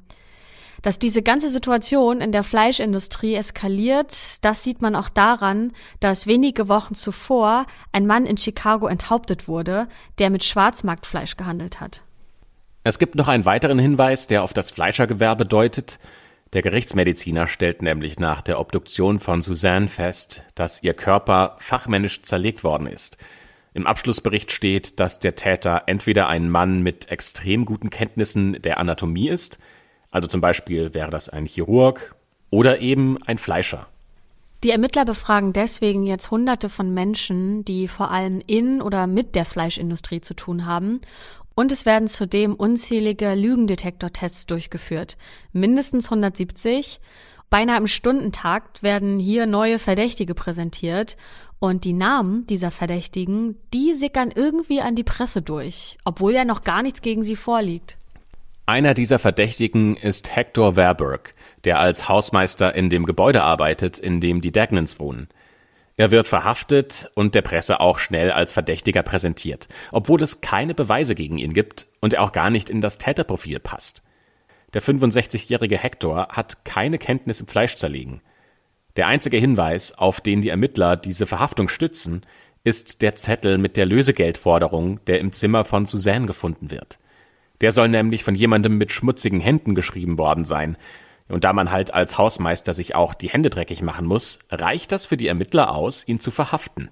Dass 0.82 0.97
diese 0.97 1.21
ganze 1.21 1.52
Situation 1.52 2.21
in 2.21 2.32
der 2.32 2.43
Fleischindustrie 2.43 3.36
eskaliert, 3.36 4.13
das 4.41 4.63
sieht 4.63 4.82
man 4.82 4.95
auch 4.95 5.10
daran, 5.10 5.74
dass 6.00 6.26
wenige 6.26 6.69
Wochen 6.69 6.95
zuvor 6.95 7.67
ein 7.91 8.08
Mann 8.08 8.26
in 8.26 8.38
Chicago 8.38 8.88
enthauptet 8.88 9.47
wurde, 9.47 9.88
der 10.17 10.32
mit 10.32 10.43
Schwarzmarktfleisch 10.43 11.38
gehandelt 11.38 11.82
hat. 11.82 12.04
Es 12.84 12.97
gibt 12.97 13.13
noch 13.13 13.28
einen 13.28 13.45
weiteren 13.45 13.78
Hinweis, 13.78 14.26
der 14.26 14.41
auf 14.41 14.54
das 14.54 14.71
Fleischergewerbe 14.71 15.43
deutet. 15.43 16.00
Der 16.54 16.63
Gerichtsmediziner 16.63 17.45
stellt 17.45 17.84
nämlich 17.84 18.17
nach 18.17 18.41
der 18.41 18.60
Obduktion 18.60 19.19
von 19.19 19.43
Suzanne 19.43 19.88
fest, 19.88 20.43
dass 20.56 20.82
ihr 20.82 20.95
Körper 20.95 21.58
fachmännisch 21.60 22.24
zerlegt 22.24 22.63
worden 22.63 22.88
ist– 22.88 23.17
im 23.73 23.88
Abschlussbericht 23.88 24.51
steht, 24.51 24.99
dass 24.99 25.19
der 25.19 25.36
Täter 25.36 25.84
entweder 25.88 26.27
ein 26.27 26.49
Mann 26.49 26.81
mit 26.81 27.10
extrem 27.10 27.65
guten 27.65 27.89
Kenntnissen 27.89 28.62
der 28.62 28.79
Anatomie 28.79 29.29
ist, 29.29 29.60
also 30.12 30.27
zum 30.27 30.41
Beispiel 30.41 30.93
wäre 30.93 31.10
das 31.10 31.29
ein 31.29 31.45
Chirurg, 31.45 32.15
oder 32.49 32.79
eben 32.79 33.17
ein 33.23 33.38
Fleischer. 33.38 33.88
Die 34.63 34.69
Ermittler 34.69 35.05
befragen 35.05 35.53
deswegen 35.53 36.05
jetzt 36.05 36.29
Hunderte 36.29 36.69
von 36.69 36.93
Menschen, 36.93 37.65
die 37.65 37.88
vor 37.88 38.12
allem 38.12 38.41
in 38.45 38.81
oder 38.81 39.07
mit 39.07 39.34
der 39.34 39.45
Fleischindustrie 39.45 40.21
zu 40.21 40.36
tun 40.36 40.67
haben. 40.67 41.01
Und 41.55 41.71
es 41.71 41.86
werden 41.86 42.07
zudem 42.07 42.53
unzählige 42.53 43.34
Lügendetektortests 43.34 44.45
durchgeführt. 44.45 45.17
Mindestens 45.51 46.05
170. 46.05 46.99
Beinahe 47.49 47.77
im 47.77 47.88
Stundentakt 47.88 48.84
werden 48.84 49.17
hier 49.19 49.45
neue 49.45 49.79
Verdächtige 49.79 50.36
präsentiert 50.36 51.17
und 51.62 51.86
die 51.86 51.93
Namen 51.93 52.47
dieser 52.47 52.71
Verdächtigen, 52.71 53.56
die 53.71 53.93
sickern 53.93 54.32
irgendwie 54.34 54.82
an 54.82 54.95
die 54.95 55.04
Presse 55.04 55.43
durch, 55.43 56.00
obwohl 56.04 56.34
ja 56.34 56.43
noch 56.43 56.63
gar 56.63 56.82
nichts 56.82 57.04
gegen 57.04 57.21
sie 57.21 57.36
vorliegt. 57.36 57.97
Einer 58.65 58.95
dieser 58.95 59.19
Verdächtigen 59.19 59.95
ist 59.95 60.36
Hector 60.36 60.74
Verberg, 60.74 61.36
der 61.63 61.80
als 61.80 62.10
Hausmeister 62.10 62.74
in 62.74 62.89
dem 62.89 63.06
Gebäude 63.06 63.43
arbeitet, 63.43 64.00
in 64.00 64.19
dem 64.19 64.41
die 64.41 64.52
Dagnans 64.52 65.00
wohnen. 65.00 65.28
Er 65.97 66.10
wird 66.10 66.28
verhaftet 66.28 67.12
und 67.13 67.36
der 67.36 67.43
Presse 67.43 67.80
auch 67.80 68.00
schnell 68.00 68.32
als 68.32 68.54
Verdächtiger 68.54 69.04
präsentiert, 69.04 69.67
obwohl 69.91 70.24
es 70.24 70.41
keine 70.41 70.74
Beweise 70.74 71.13
gegen 71.13 71.38
ihn 71.38 71.54
gibt 71.54 71.86
und 72.00 72.15
er 72.15 72.24
auch 72.24 72.32
gar 72.32 72.50
nicht 72.50 72.71
in 72.71 72.82
das 72.82 72.97
Täterprofil 72.97 73.60
passt. 73.60 74.02
Der 74.74 74.82
65-jährige 74.82 75.78
Hector 75.78 76.30
hat 76.30 76.65
keine 76.65 76.97
Kenntnis 76.97 77.39
im 77.39 77.45
Fleischzerlegen. 77.45 78.21
Der 78.97 79.08
einzige 79.08 79.38
Hinweis, 79.38 79.97
auf 79.97 80.21
den 80.21 80.41
die 80.41 80.49
Ermittler 80.49 80.97
diese 80.97 81.25
Verhaftung 81.25 81.69
stützen, 81.69 82.21
ist 82.63 83.01
der 83.01 83.15
Zettel 83.15 83.58
mit 83.58 83.77
der 83.77 83.86
Lösegeldforderung, 83.86 85.04
der 85.06 85.19
im 85.19 85.32
Zimmer 85.32 85.65
von 85.65 85.86
Suzanne 85.86 86.27
gefunden 86.27 86.71
wird. 86.71 86.99
Der 87.62 87.71
soll 87.71 87.89
nämlich 87.89 88.23
von 88.23 88.36
jemandem 88.36 88.77
mit 88.77 88.91
schmutzigen 88.91 89.39
Händen 89.39 89.75
geschrieben 89.75 90.17
worden 90.17 90.45
sein. 90.45 90.77
Und 91.27 91.43
da 91.43 91.54
man 91.54 91.71
halt 91.71 91.93
als 91.93 92.17
Hausmeister 92.17 92.73
sich 92.73 92.93
auch 92.95 93.13
die 93.13 93.30
Hände 93.30 93.49
dreckig 93.49 93.82
machen 93.82 94.06
muss, 94.06 94.39
reicht 94.49 94.91
das 94.91 95.06
für 95.06 95.17
die 95.17 95.27
Ermittler 95.27 95.71
aus, 95.73 96.06
ihn 96.08 96.19
zu 96.19 96.30
verhaften. 96.30 96.89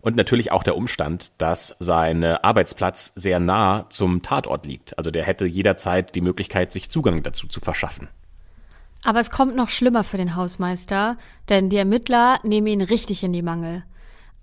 Und 0.00 0.16
natürlich 0.16 0.52
auch 0.52 0.62
der 0.62 0.76
Umstand, 0.76 1.32
dass 1.38 1.74
sein 1.78 2.22
Arbeitsplatz 2.22 3.12
sehr 3.14 3.40
nah 3.40 3.86
zum 3.88 4.22
Tatort 4.22 4.66
liegt. 4.66 4.96
Also 4.98 5.10
der 5.10 5.24
hätte 5.24 5.46
jederzeit 5.46 6.14
die 6.14 6.20
Möglichkeit, 6.20 6.72
sich 6.72 6.90
Zugang 6.90 7.22
dazu 7.22 7.48
zu 7.48 7.60
verschaffen. 7.60 8.08
Aber 9.04 9.20
es 9.20 9.30
kommt 9.30 9.54
noch 9.54 9.68
schlimmer 9.68 10.04
für 10.04 10.16
den 10.16 10.34
Hausmeister, 10.34 11.16
denn 11.48 11.68
die 11.68 11.76
Ermittler 11.76 12.40
nehmen 12.42 12.66
ihn 12.66 12.82
richtig 12.82 13.22
in 13.22 13.32
die 13.32 13.42
Mangel. 13.42 13.84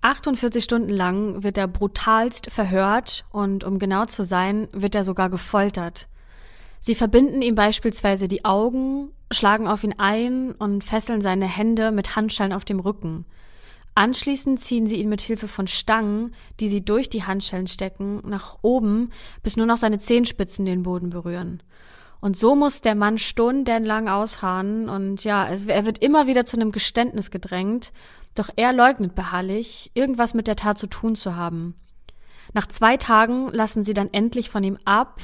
48 0.02 0.62
Stunden 0.62 0.90
lang 0.90 1.42
wird 1.42 1.58
er 1.58 1.68
brutalst 1.68 2.50
verhört 2.50 3.24
und 3.30 3.64
um 3.64 3.78
genau 3.78 4.06
zu 4.06 4.24
sein, 4.24 4.68
wird 4.72 4.94
er 4.94 5.04
sogar 5.04 5.30
gefoltert. 5.30 6.08
Sie 6.80 6.94
verbinden 6.94 7.42
ihm 7.42 7.54
beispielsweise 7.54 8.28
die 8.28 8.44
Augen, 8.44 9.10
schlagen 9.30 9.66
auf 9.66 9.82
ihn 9.82 9.94
ein 9.98 10.52
und 10.52 10.84
fesseln 10.84 11.20
seine 11.20 11.46
Hände 11.46 11.90
mit 11.90 12.14
Handschellen 12.14 12.52
auf 12.52 12.64
dem 12.64 12.78
Rücken. 12.78 13.24
Anschließend 13.96 14.60
ziehen 14.60 14.86
sie 14.86 14.96
ihn 14.96 15.08
mit 15.08 15.22
Hilfe 15.22 15.48
von 15.48 15.66
Stangen, 15.66 16.34
die 16.60 16.68
sie 16.68 16.84
durch 16.84 17.08
die 17.08 17.24
Handschellen 17.24 17.66
stecken, 17.66 18.22
nach 18.28 18.58
oben, 18.60 19.10
bis 19.42 19.56
nur 19.56 19.66
noch 19.66 19.78
seine 19.78 19.98
Zehenspitzen 19.98 20.66
den 20.66 20.82
Boden 20.82 21.10
berühren. 21.10 21.62
Und 22.20 22.36
so 22.36 22.54
muss 22.56 22.80
der 22.80 22.94
Mann 22.94 23.18
stundenlang 23.18 24.08
ausharren 24.08 24.88
und 24.88 25.24
ja, 25.24 25.48
es, 25.48 25.66
er 25.66 25.84
wird 25.84 26.02
immer 26.02 26.26
wieder 26.26 26.44
zu 26.44 26.56
einem 26.56 26.72
Geständnis 26.72 27.30
gedrängt, 27.30 27.92
doch 28.34 28.50
er 28.56 28.72
leugnet 28.72 29.14
beharrlich, 29.14 29.90
irgendwas 29.94 30.34
mit 30.34 30.46
der 30.46 30.56
Tat 30.56 30.78
zu 30.78 30.86
tun 30.86 31.14
zu 31.14 31.36
haben. 31.36 31.74
Nach 32.54 32.66
zwei 32.66 32.96
Tagen 32.96 33.48
lassen 33.50 33.84
sie 33.84 33.94
dann 33.94 34.12
endlich 34.12 34.50
von 34.50 34.64
ihm 34.64 34.78
ab, 34.84 35.20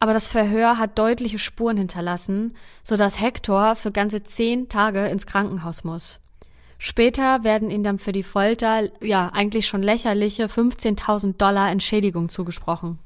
aber 0.00 0.12
das 0.12 0.28
Verhör 0.28 0.78
hat 0.78 0.98
deutliche 0.98 1.38
Spuren 1.38 1.76
hinterlassen, 1.76 2.56
sodass 2.82 3.20
Hector 3.20 3.76
für 3.76 3.92
ganze 3.92 4.22
zehn 4.22 4.68
Tage 4.68 5.06
ins 5.06 5.26
Krankenhaus 5.26 5.84
muss. 5.84 6.20
Später 6.78 7.44
werden 7.44 7.70
ihm 7.70 7.82
dann 7.82 7.98
für 7.98 8.12
die 8.12 8.22
Folter, 8.22 8.90
ja, 9.00 9.30
eigentlich 9.32 9.66
schon 9.66 9.82
lächerliche 9.82 10.46
15.000 10.46 11.36
Dollar 11.38 11.70
Entschädigung 11.70 12.28
zugesprochen. 12.28 12.98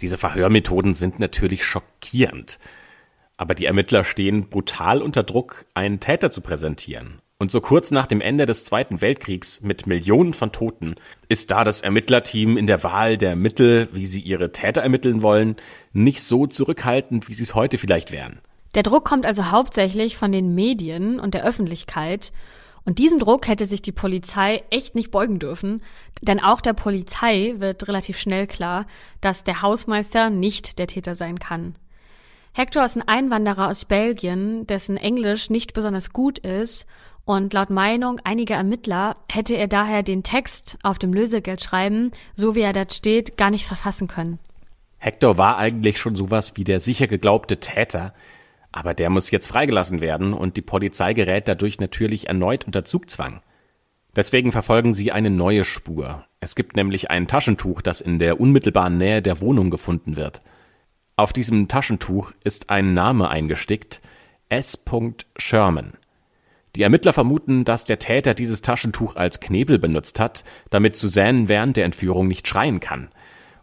Diese 0.00 0.18
Verhörmethoden 0.18 0.94
sind 0.94 1.18
natürlich 1.18 1.64
schockierend. 1.64 2.58
Aber 3.36 3.54
die 3.54 3.66
Ermittler 3.66 4.04
stehen 4.04 4.48
brutal 4.48 5.02
unter 5.02 5.22
Druck, 5.22 5.66
einen 5.74 6.00
Täter 6.00 6.30
zu 6.30 6.40
präsentieren. 6.40 7.20
Und 7.38 7.50
so 7.50 7.60
kurz 7.60 7.90
nach 7.90 8.06
dem 8.06 8.22
Ende 8.22 8.46
des 8.46 8.64
Zweiten 8.64 9.02
Weltkriegs 9.02 9.60
mit 9.60 9.86
Millionen 9.86 10.32
von 10.32 10.52
Toten 10.52 10.94
ist 11.28 11.50
da 11.50 11.64
das 11.64 11.82
Ermittlerteam 11.82 12.56
in 12.56 12.66
der 12.66 12.82
Wahl 12.82 13.18
der 13.18 13.36
Mittel, 13.36 13.88
wie 13.92 14.06
sie 14.06 14.20
ihre 14.20 14.52
Täter 14.52 14.80
ermitteln 14.80 15.20
wollen, 15.20 15.56
nicht 15.92 16.22
so 16.22 16.46
zurückhaltend, 16.46 17.28
wie 17.28 17.34
sie 17.34 17.42
es 17.42 17.54
heute 17.54 17.76
vielleicht 17.76 18.10
wären. 18.10 18.38
Der 18.74 18.82
Druck 18.82 19.04
kommt 19.04 19.26
also 19.26 19.50
hauptsächlich 19.50 20.16
von 20.16 20.32
den 20.32 20.54
Medien 20.54 21.20
und 21.20 21.34
der 21.34 21.44
Öffentlichkeit. 21.44 22.32
Und 22.86 23.00
diesem 23.00 23.18
Druck 23.18 23.48
hätte 23.48 23.66
sich 23.66 23.82
die 23.82 23.92
Polizei 23.92 24.62
echt 24.70 24.94
nicht 24.94 25.10
beugen 25.10 25.40
dürfen, 25.40 25.82
denn 26.22 26.40
auch 26.40 26.60
der 26.60 26.72
Polizei 26.72 27.56
wird 27.58 27.88
relativ 27.88 28.18
schnell 28.18 28.46
klar, 28.46 28.86
dass 29.20 29.42
der 29.42 29.60
Hausmeister 29.60 30.30
nicht 30.30 30.78
der 30.78 30.86
Täter 30.86 31.16
sein 31.16 31.40
kann. 31.40 31.74
Hector 32.54 32.84
ist 32.84 32.96
ein 32.96 33.06
Einwanderer 33.06 33.68
aus 33.68 33.84
Belgien, 33.84 34.66
dessen 34.68 34.96
Englisch 34.96 35.50
nicht 35.50 35.74
besonders 35.74 36.12
gut 36.12 36.38
ist 36.38 36.86
und 37.24 37.52
laut 37.52 37.70
Meinung 37.70 38.20
einiger 38.22 38.54
Ermittler 38.54 39.16
hätte 39.28 39.56
er 39.56 39.66
daher 39.66 40.04
den 40.04 40.22
Text 40.22 40.78
auf 40.84 40.98
dem 40.98 41.12
Lösegeldschreiben, 41.12 42.12
so 42.36 42.54
wie 42.54 42.60
er 42.60 42.72
dort 42.72 42.94
steht, 42.94 43.36
gar 43.36 43.50
nicht 43.50 43.66
verfassen 43.66 44.06
können. 44.06 44.38
Hector 44.98 45.36
war 45.36 45.58
eigentlich 45.58 45.98
schon 45.98 46.14
sowas 46.16 46.52
wie 46.56 46.64
der 46.64 46.78
sicher 46.78 47.08
geglaubte 47.08 47.58
Täter, 47.58 48.14
aber 48.76 48.92
der 48.92 49.08
muss 49.08 49.30
jetzt 49.30 49.46
freigelassen 49.46 50.02
werden 50.02 50.34
und 50.34 50.58
die 50.58 50.62
Polizei 50.62 51.14
gerät 51.14 51.48
dadurch 51.48 51.80
natürlich 51.80 52.28
erneut 52.28 52.66
unter 52.66 52.84
Zugzwang. 52.84 53.40
Deswegen 54.14 54.52
verfolgen 54.52 54.92
sie 54.92 55.12
eine 55.12 55.30
neue 55.30 55.64
Spur. 55.64 56.26
Es 56.40 56.54
gibt 56.54 56.76
nämlich 56.76 57.10
ein 57.10 57.26
Taschentuch, 57.26 57.80
das 57.80 58.02
in 58.02 58.18
der 58.18 58.38
unmittelbaren 58.38 58.98
Nähe 58.98 59.22
der 59.22 59.40
Wohnung 59.40 59.70
gefunden 59.70 60.16
wird. 60.16 60.42
Auf 61.16 61.32
diesem 61.32 61.68
Taschentuch 61.68 62.32
ist 62.44 62.68
ein 62.68 62.92
Name 62.92 63.30
eingestickt, 63.30 64.02
S. 64.50 64.78
Sherman. 65.38 65.94
Die 66.74 66.82
Ermittler 66.82 67.14
vermuten, 67.14 67.64
dass 67.64 67.86
der 67.86 67.98
Täter 67.98 68.34
dieses 68.34 68.60
Taschentuch 68.60 69.16
als 69.16 69.40
Knebel 69.40 69.78
benutzt 69.78 70.20
hat, 70.20 70.44
damit 70.68 70.96
Suzanne 70.96 71.48
während 71.48 71.78
der 71.78 71.86
Entführung 71.86 72.28
nicht 72.28 72.46
schreien 72.46 72.80
kann. 72.80 73.08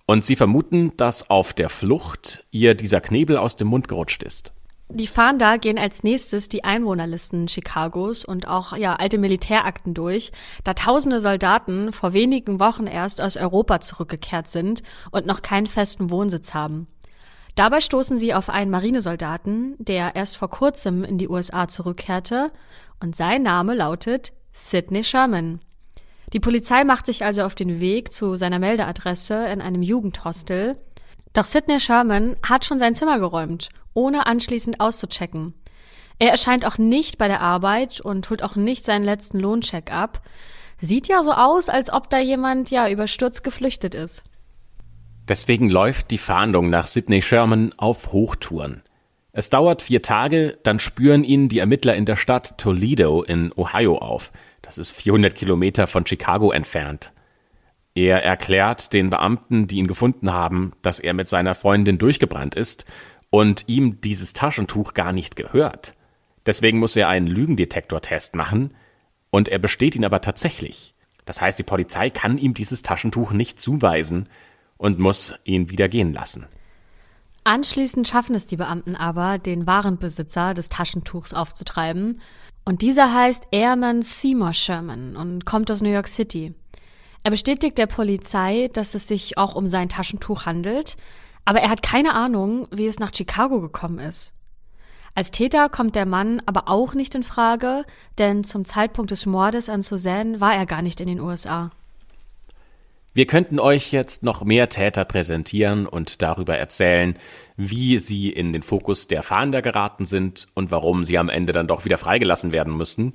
Und 0.08 0.26
sie 0.26 0.36
vermuten, 0.36 0.98
dass 0.98 1.30
auf 1.30 1.54
der 1.54 1.70
Flucht 1.70 2.48
ihr 2.50 2.74
dieser 2.74 3.00
Knebel 3.00 3.38
aus 3.38 3.56
dem 3.56 3.68
Mund 3.68 3.88
gerutscht 3.88 4.24
ist. 4.24 4.54
Die 4.96 5.08
Fahnder 5.08 5.58
gehen 5.58 5.80
als 5.80 6.04
nächstes 6.04 6.50
die 6.50 6.66
Einwohnerlisten 6.66 7.48
Chicagos 7.48 8.24
und 8.24 8.48
auch 8.48 8.78
ja 8.78 8.96
alte 8.96 9.18
Militärakten 9.18 9.96
durch, 9.96 10.32
da 10.64 10.76
tausende 10.76 11.20
Soldaten 11.20 11.92
vor 11.92 12.14
wenigen 12.14 12.60
Wochen 12.60 12.86
erst 12.86 13.20
aus 13.20 13.36
Europa 13.36 13.82
zurückgekehrt 13.82 14.48
sind 14.48 14.84
und 15.10 15.26
noch 15.26 15.42
keinen 15.42 15.66
festen 15.66 16.12
Wohnsitz 16.12 16.54
haben. 16.54 16.86
Dabei 17.56 17.82
stoßen 17.82 18.20
sie 18.20 18.36
auf 18.36 18.52
einen 18.52 18.70
Marinesoldaten, 18.70 19.78
der 19.80 20.16
erst 20.16 20.38
vor 20.38 20.52
kurzem 20.52 21.04
in 21.04 21.18
die 21.18 21.28
USA 21.28 21.68
zurückkehrte 21.68 22.52
und 23.00 23.16
sein 23.16 23.42
Name 23.42 23.74
lautet 23.74 24.32
Sidney 24.52 25.04
Sherman. 25.04 25.60
Die 26.34 26.40
Polizei 26.40 26.84
macht 26.84 27.08
sich 27.08 27.26
also 27.26 27.42
auf 27.42 27.56
den 27.56 27.80
Weg 27.80 28.14
zu 28.14 28.38
seiner 28.38 28.60
Meldeadresse 28.60 29.48
in 29.48 29.60
einem 29.60 29.82
Jugendhostel. 29.82 30.78
Doch 31.34 31.46
Sidney 31.46 31.80
Sherman 31.80 32.36
hat 32.48 32.64
schon 32.64 32.78
sein 32.78 32.94
Zimmer 32.94 33.18
geräumt, 33.18 33.70
ohne 33.94 34.26
anschließend 34.26 34.80
auszuchecken. 34.80 35.54
Er 36.20 36.32
erscheint 36.32 36.66
auch 36.66 36.78
nicht 36.78 37.18
bei 37.18 37.28
der 37.28 37.42
Arbeit 37.42 38.00
und 38.00 38.30
holt 38.30 38.44
auch 38.44 38.56
nicht 38.56 38.86
seinen 38.86 39.04
letzten 39.04 39.40
Lohncheck 39.40 39.92
ab. 39.92 40.22
Sieht 40.80 41.08
ja 41.08 41.24
so 41.24 41.34
aus, 41.34 41.70
als 41.70 41.92
ob 41.92 42.10
da 42.10 42.20
jemand 42.20 42.70
ja 42.72 42.90
überstürzt 42.90 43.44
geflüchtet 43.44 43.96
ist. 43.96 44.24
Deswegen 45.28 45.70
läuft 45.70 46.12
die 46.12 46.18
Fahndung 46.18 46.70
nach 46.70 46.88
Sidney 46.88 47.22
Sherman 47.22 47.74
auf 47.78 48.12
Hochtouren. 48.12 48.84
Es 49.32 49.50
dauert 49.50 49.82
vier 49.82 50.02
Tage, 50.02 50.60
dann 50.64 50.80
spüren 50.80 51.24
ihn 51.24 51.50
die 51.50 51.60
Ermittler 51.60 51.96
in 51.96 52.06
der 52.06 52.18
Stadt 52.18 52.58
Toledo 52.58 53.24
in 53.24 53.52
Ohio 53.56 53.98
auf. 53.98 54.32
Das 54.62 54.78
ist 54.78 54.92
400 54.92 55.34
Kilometer 55.34 55.88
von 55.88 56.06
Chicago 56.06 56.52
entfernt. 56.52 57.12
Er 57.96 58.24
erklärt 58.24 58.92
den 58.94 59.10
Beamten, 59.10 59.68
die 59.68 59.78
ihn 59.78 59.88
gefunden 59.88 60.34
haben, 60.34 60.74
dass 60.82 61.00
er 61.00 61.14
mit 61.14 61.30
seiner 61.30 61.56
Freundin 61.56 61.98
durchgebrannt 61.98 62.56
ist 62.56 62.86
und 63.34 63.64
ihm 63.66 64.00
dieses 64.00 64.34
Taschentuch 64.34 64.94
gar 64.94 65.12
nicht 65.12 65.36
gehört. 65.36 65.96
Deswegen 66.46 66.78
muss 66.78 66.96
er 66.96 67.08
einen 67.08 67.26
Lügendetektortest 67.26 68.36
machen 68.36 68.76
und 69.32 69.50
er 69.50 69.58
besteht 69.58 69.96
ihn 69.96 70.06
aber 70.06 70.22
tatsächlich. 70.22 70.94
Das 71.26 71.42
heißt, 71.42 71.58
die 71.58 71.64
Polizei 71.64 72.12
kann 72.12 72.38
ihm 72.38 72.54
dieses 72.54 72.84
Taschentuch 72.84 73.32
nicht 73.32 73.60
zuweisen 73.60 74.30
und 74.78 75.00
muss 75.00 75.34
ihn 75.46 75.72
wieder 75.72 75.90
gehen 75.90 76.14
lassen. 76.14 76.46
Anschließend 77.44 78.08
schaffen 78.08 78.36
es 78.36 78.46
die 78.46 78.58
Beamten 78.58 78.96
aber, 78.96 79.40
den 79.40 79.66
wahren 79.66 79.98
Besitzer 79.98 80.54
des 80.54 80.70
Taschentuchs 80.70 81.34
aufzutreiben. 81.34 82.22
Und 82.66 82.84
dieser 82.84 83.16
heißt 83.16 83.48
Airman 83.50 84.04
Seymour 84.04 84.54
Sherman 84.54 85.16
und 85.16 85.44
kommt 85.44 85.72
aus 85.72 85.82
New 85.82 85.90
York 85.92 86.08
City. 86.08 86.54
Er 87.24 87.32
bestätigt 87.32 87.80
der 87.80 87.88
Polizei, 87.88 88.70
dass 88.74 88.94
es 88.94 89.08
sich 89.08 89.40
auch 89.40 89.56
um 89.56 89.66
sein 89.66 89.90
Taschentuch 89.90 90.46
handelt, 90.46 90.98
aber 91.46 91.62
er 91.62 91.70
hat 91.70 91.84
keine 91.84 92.14
Ahnung, 92.14 92.68
wie 92.72 92.88
es 92.88 93.00
nach 93.00 93.14
Chicago 93.14 93.62
gekommen 93.62 94.00
ist. 94.00 94.34
Als 95.16 95.30
Täter 95.30 95.70
kommt 95.70 95.96
der 95.96 96.08
Mann 96.08 96.42
aber 96.46 96.68
auch 96.68 96.96
nicht 96.96 97.14
in 97.14 97.24
Frage, 97.24 97.86
denn 98.18 98.44
zum 98.44 98.66
Zeitpunkt 98.66 99.12
des 99.12 99.26
Mordes 99.26 99.70
an 99.70 99.84
Suzanne 99.84 100.42
war 100.42 100.56
er 100.56 100.66
gar 100.66 100.82
nicht 100.82 101.00
in 101.02 101.08
den 101.08 101.20
USA. 101.20 101.72
Wir 103.16 103.28
könnten 103.28 103.60
euch 103.60 103.92
jetzt 103.92 104.24
noch 104.24 104.44
mehr 104.44 104.70
Täter 104.70 105.06
präsentieren 105.06 105.86
und 105.86 106.24
darüber 106.24 106.58
erzählen, 106.58 107.14
wie 107.56 108.00
sie 108.00 108.32
in 108.32 108.54
den 108.54 108.64
Fokus 108.64 109.08
der 109.08 109.22
Fahnder 109.22 109.62
geraten 109.62 110.06
sind 110.06 110.48
und 110.56 110.72
warum 110.72 111.04
sie 111.04 111.20
am 111.20 111.30
Ende 111.30 111.54
dann 111.54 111.68
doch 111.68 111.86
wieder 111.86 112.00
freigelassen 112.00 112.52
werden 112.52 112.76
müssen. 112.76 113.14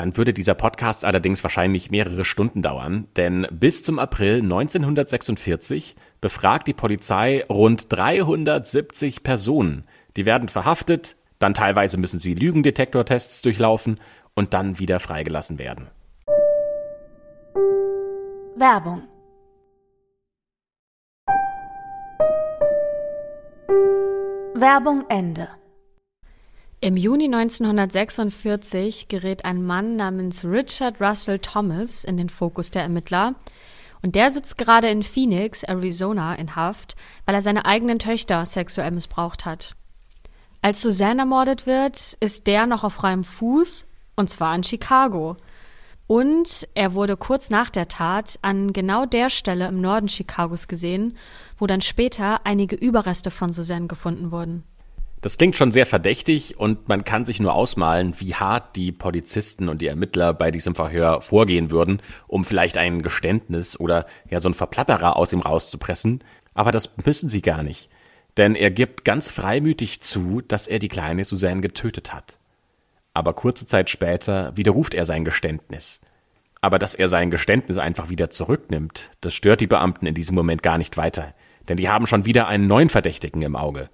Dann 0.00 0.16
würde 0.16 0.32
dieser 0.32 0.54
Podcast 0.54 1.04
allerdings 1.04 1.42
wahrscheinlich 1.42 1.90
mehrere 1.90 2.24
Stunden 2.24 2.62
dauern, 2.62 3.06
denn 3.16 3.46
bis 3.50 3.82
zum 3.82 3.98
April 3.98 4.36
1946 4.36 5.94
befragt 6.22 6.68
die 6.68 6.72
Polizei 6.72 7.44
rund 7.50 7.92
370 7.92 9.22
Personen. 9.22 9.84
Die 10.16 10.24
werden 10.24 10.48
verhaftet, 10.48 11.16
dann 11.38 11.52
teilweise 11.52 11.98
müssen 11.98 12.18
sie 12.18 12.32
Lügendetektortests 12.32 13.42
durchlaufen 13.42 14.00
und 14.34 14.54
dann 14.54 14.78
wieder 14.78 15.00
freigelassen 15.00 15.58
werden. 15.58 15.88
Werbung 18.56 19.02
Werbung 24.54 25.04
Ende. 25.10 25.59
Im 26.82 26.96
Juni 26.96 27.26
1946 27.26 29.08
gerät 29.08 29.44
ein 29.44 29.62
Mann 29.62 29.96
namens 29.96 30.46
Richard 30.46 30.98
Russell 30.98 31.38
Thomas 31.38 32.04
in 32.04 32.16
den 32.16 32.30
Fokus 32.30 32.70
der 32.70 32.80
Ermittler. 32.80 33.34
Und 34.00 34.14
der 34.14 34.30
sitzt 34.30 34.56
gerade 34.56 34.88
in 34.88 35.02
Phoenix, 35.02 35.62
Arizona, 35.62 36.34
in 36.36 36.56
Haft, 36.56 36.96
weil 37.26 37.34
er 37.34 37.42
seine 37.42 37.66
eigenen 37.66 37.98
Töchter 37.98 38.46
sexuell 38.46 38.92
missbraucht 38.92 39.44
hat. 39.44 39.76
Als 40.62 40.80
Susanne 40.80 41.20
ermordet 41.20 41.66
wird, 41.66 42.16
ist 42.20 42.46
der 42.46 42.64
noch 42.64 42.82
auf 42.82 42.94
freiem 42.94 43.24
Fuß, 43.24 43.86
und 44.16 44.30
zwar 44.30 44.54
in 44.54 44.64
Chicago. 44.64 45.36
Und 46.06 46.66
er 46.72 46.94
wurde 46.94 47.18
kurz 47.18 47.50
nach 47.50 47.68
der 47.68 47.88
Tat 47.88 48.38
an 48.40 48.72
genau 48.72 49.04
der 49.04 49.28
Stelle 49.28 49.68
im 49.68 49.82
Norden 49.82 50.06
Chicagos 50.06 50.66
gesehen, 50.66 51.18
wo 51.58 51.66
dann 51.66 51.82
später 51.82 52.46
einige 52.46 52.74
Überreste 52.74 53.30
von 53.30 53.52
Suzanne 53.52 53.86
gefunden 53.86 54.30
wurden. 54.30 54.64
Das 55.20 55.36
klingt 55.36 55.56
schon 55.56 55.70
sehr 55.70 55.84
verdächtig 55.84 56.58
und 56.58 56.88
man 56.88 57.04
kann 57.04 57.24
sich 57.24 57.40
nur 57.40 57.54
ausmalen, 57.54 58.14
wie 58.18 58.34
hart 58.34 58.74
die 58.76 58.90
Polizisten 58.90 59.68
und 59.68 59.82
die 59.82 59.86
Ermittler 59.86 60.32
bei 60.32 60.50
diesem 60.50 60.74
Verhör 60.74 61.20
vorgehen 61.20 61.70
würden, 61.70 62.00
um 62.26 62.44
vielleicht 62.44 62.78
ein 62.78 63.02
Geständnis 63.02 63.78
oder 63.78 64.06
ja 64.30 64.40
so 64.40 64.48
ein 64.48 64.54
Verplapperer 64.54 65.16
aus 65.16 65.32
ihm 65.32 65.40
rauszupressen. 65.40 66.24
Aber 66.54 66.72
das 66.72 66.96
müssen 67.04 67.28
sie 67.28 67.42
gar 67.42 67.62
nicht. 67.62 67.90
Denn 68.38 68.54
er 68.54 68.70
gibt 68.70 69.04
ganz 69.04 69.30
freimütig 69.30 70.00
zu, 70.00 70.40
dass 70.40 70.66
er 70.66 70.78
die 70.78 70.88
kleine 70.88 71.24
Suzanne 71.24 71.60
getötet 71.60 72.14
hat 72.14 72.38
aber 73.14 73.34
kurze 73.34 73.66
Zeit 73.66 73.90
später 73.90 74.56
widerruft 74.56 74.94
er 74.94 75.06
sein 75.06 75.24
Geständnis. 75.24 76.00
Aber 76.60 76.78
dass 76.78 76.94
er 76.94 77.08
sein 77.08 77.30
Geständnis 77.30 77.78
einfach 77.78 78.10
wieder 78.10 78.30
zurücknimmt, 78.30 79.10
das 79.20 79.34
stört 79.34 79.60
die 79.60 79.66
Beamten 79.66 80.06
in 80.06 80.14
diesem 80.14 80.34
Moment 80.34 80.62
gar 80.62 80.78
nicht 80.78 80.96
weiter, 80.96 81.34
denn 81.68 81.76
die 81.76 81.88
haben 81.88 82.06
schon 82.06 82.26
wieder 82.26 82.48
einen 82.48 82.66
neuen 82.66 82.88
Verdächtigen 82.88 83.42
im 83.42 83.56
Auge. 83.56 83.88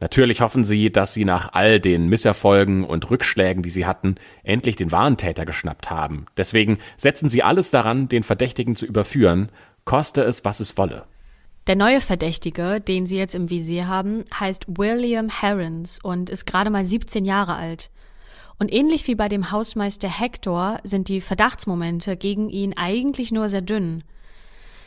Natürlich 0.00 0.40
hoffen 0.40 0.62
sie, 0.62 0.90
dass 0.92 1.12
sie 1.12 1.24
nach 1.24 1.52
all 1.52 1.80
den 1.80 2.08
Misserfolgen 2.08 2.84
und 2.84 3.10
Rückschlägen, 3.10 3.62
die 3.62 3.70
sie 3.70 3.84
hatten, 3.84 4.14
endlich 4.44 4.76
den 4.76 4.92
wahren 4.92 5.16
Täter 5.16 5.44
geschnappt 5.44 5.90
haben. 5.90 6.26
Deswegen 6.36 6.78
setzen 6.96 7.28
sie 7.28 7.42
alles 7.42 7.70
daran, 7.72 8.08
den 8.08 8.22
Verdächtigen 8.22 8.76
zu 8.76 8.86
überführen, 8.86 9.50
koste 9.84 10.22
es, 10.22 10.44
was 10.44 10.60
es 10.60 10.76
wolle. 10.76 11.04
Der 11.66 11.76
neue 11.76 12.00
Verdächtige, 12.00 12.80
den 12.80 13.06
sie 13.06 13.18
jetzt 13.18 13.34
im 13.34 13.50
Visier 13.50 13.88
haben, 13.88 14.24
heißt 14.38 14.66
William 14.68 15.28
Herons 15.28 15.98
und 16.02 16.30
ist 16.30 16.46
gerade 16.46 16.70
mal 16.70 16.84
17 16.84 17.24
Jahre 17.24 17.56
alt. 17.56 17.90
Und 18.58 18.72
ähnlich 18.72 19.06
wie 19.06 19.14
bei 19.14 19.28
dem 19.28 19.50
Hausmeister 19.50 20.08
Hector 20.08 20.80
sind 20.82 21.08
die 21.08 21.20
Verdachtsmomente 21.20 22.16
gegen 22.16 22.48
ihn 22.48 22.72
eigentlich 22.76 23.32
nur 23.32 23.48
sehr 23.48 23.60
dünn. 23.60 24.02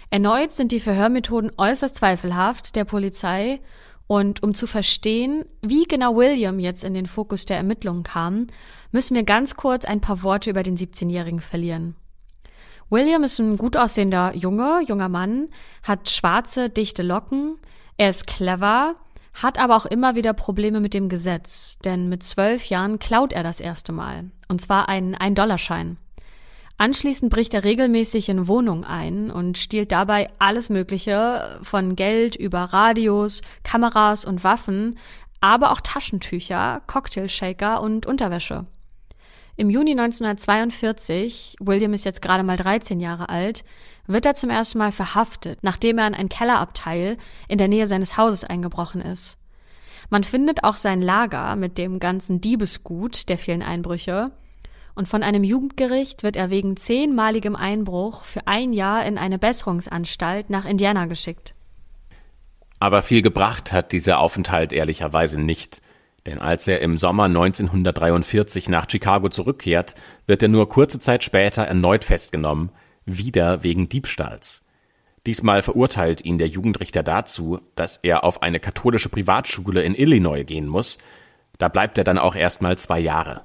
Erneut 0.09 0.51
sind 0.51 0.71
die 0.71 0.79
Verhörmethoden 0.79 1.51
äußerst 1.57 1.95
zweifelhaft 1.95 2.75
der 2.75 2.83
Polizei 2.83 3.61
und 4.11 4.43
um 4.43 4.53
zu 4.53 4.67
verstehen, 4.67 5.45
wie 5.61 5.85
genau 5.85 6.17
William 6.17 6.59
jetzt 6.59 6.83
in 6.83 6.93
den 6.93 7.05
Fokus 7.05 7.45
der 7.45 7.55
Ermittlungen 7.55 8.03
kam, 8.03 8.47
müssen 8.91 9.15
wir 9.15 9.23
ganz 9.23 9.55
kurz 9.55 9.85
ein 9.85 10.01
paar 10.01 10.21
Worte 10.21 10.49
über 10.49 10.63
den 10.63 10.75
17-Jährigen 10.75 11.39
verlieren. 11.39 11.95
William 12.89 13.23
ist 13.23 13.39
ein 13.39 13.55
gut 13.55 13.77
aussehender 13.77 14.35
Junge, 14.35 14.81
junger 14.85 15.07
Mann, 15.07 15.47
hat 15.81 16.09
schwarze, 16.09 16.69
dichte 16.69 17.03
Locken, 17.03 17.55
er 17.95 18.09
ist 18.09 18.27
clever, 18.27 18.95
hat 19.33 19.57
aber 19.57 19.77
auch 19.77 19.85
immer 19.85 20.13
wieder 20.13 20.33
Probleme 20.33 20.81
mit 20.81 20.93
dem 20.93 21.07
Gesetz, 21.07 21.79
denn 21.85 22.09
mit 22.09 22.21
zwölf 22.21 22.65
Jahren 22.65 22.99
klaut 22.99 23.31
er 23.31 23.43
das 23.43 23.61
erste 23.61 23.93
Mal, 23.93 24.29
und 24.49 24.59
zwar 24.59 24.89
einen 24.89 25.15
Ein-Dollarschein. 25.15 25.95
Anschließend 26.81 27.31
bricht 27.31 27.53
er 27.53 27.63
regelmäßig 27.63 28.27
in 28.27 28.47
Wohnungen 28.47 28.83
ein 28.83 29.29
und 29.29 29.59
stiehlt 29.59 29.91
dabei 29.91 30.31
alles 30.39 30.69
Mögliche 30.69 31.59
von 31.61 31.95
Geld 31.95 32.35
über 32.35 32.57
Radios, 32.57 33.43
Kameras 33.63 34.25
und 34.25 34.43
Waffen, 34.43 34.97
aber 35.41 35.73
auch 35.73 35.81
Taschentücher, 35.81 36.81
Cocktailshaker 36.87 37.83
und 37.83 38.07
Unterwäsche. 38.07 38.65
Im 39.57 39.69
Juni 39.69 39.91
1942, 39.91 41.57
William 41.59 41.93
ist 41.93 42.03
jetzt 42.03 42.23
gerade 42.23 42.41
mal 42.41 42.57
13 42.57 42.99
Jahre 42.99 43.29
alt, 43.29 43.63
wird 44.07 44.25
er 44.25 44.33
zum 44.33 44.49
ersten 44.49 44.79
Mal 44.79 44.91
verhaftet, 44.91 45.59
nachdem 45.61 45.99
er 45.99 46.07
in 46.07 46.15
ein 46.15 46.29
Kellerabteil 46.29 47.19
in 47.47 47.59
der 47.59 47.67
Nähe 47.67 47.85
seines 47.85 48.17
Hauses 48.17 48.43
eingebrochen 48.43 49.01
ist. 49.01 49.37
Man 50.09 50.23
findet 50.23 50.63
auch 50.63 50.77
sein 50.77 51.03
Lager 51.03 51.55
mit 51.55 51.77
dem 51.77 51.99
ganzen 51.99 52.41
Diebesgut 52.41 53.29
der 53.29 53.37
vielen 53.37 53.61
Einbrüche, 53.61 54.31
und 54.95 55.07
von 55.07 55.23
einem 55.23 55.43
Jugendgericht 55.43 56.23
wird 56.23 56.35
er 56.35 56.49
wegen 56.49 56.77
zehnmaligem 56.77 57.55
Einbruch 57.55 58.25
für 58.25 58.47
ein 58.47 58.73
Jahr 58.73 59.05
in 59.05 59.17
eine 59.17 59.39
Besserungsanstalt 59.39 60.49
nach 60.49 60.65
Indiana 60.65 61.05
geschickt. 61.05 61.53
Aber 62.79 63.01
viel 63.01 63.21
gebracht 63.21 63.71
hat 63.71 63.91
dieser 63.91 64.19
Aufenthalt 64.19 64.73
ehrlicherweise 64.73 65.39
nicht. 65.39 65.81
Denn 66.25 66.39
als 66.39 66.67
er 66.67 66.81
im 66.81 66.97
Sommer 66.97 67.25
1943 67.25 68.69
nach 68.69 68.89
Chicago 68.89 69.29
zurückkehrt, 69.29 69.95
wird 70.27 70.41
er 70.41 70.49
nur 70.49 70.69
kurze 70.69 70.99
Zeit 70.99 71.23
später 71.23 71.63
erneut 71.63 72.03
festgenommen, 72.03 72.71
wieder 73.05 73.63
wegen 73.63 73.89
Diebstahls. 73.89 74.63
Diesmal 75.25 75.61
verurteilt 75.61 76.25
ihn 76.25 76.37
der 76.39 76.47
Jugendrichter 76.47 77.03
dazu, 77.03 77.59
dass 77.75 77.97
er 77.97 78.23
auf 78.23 78.41
eine 78.41 78.59
katholische 78.59 79.09
Privatschule 79.09 79.83
in 79.83 79.95
Illinois 79.95 80.43
gehen 80.43 80.67
muss. 80.67 80.97
Da 81.59 81.67
bleibt 81.67 81.97
er 81.97 82.03
dann 82.03 82.17
auch 82.17 82.35
erstmal 82.35 82.77
zwei 82.77 82.99
Jahre. 82.99 83.43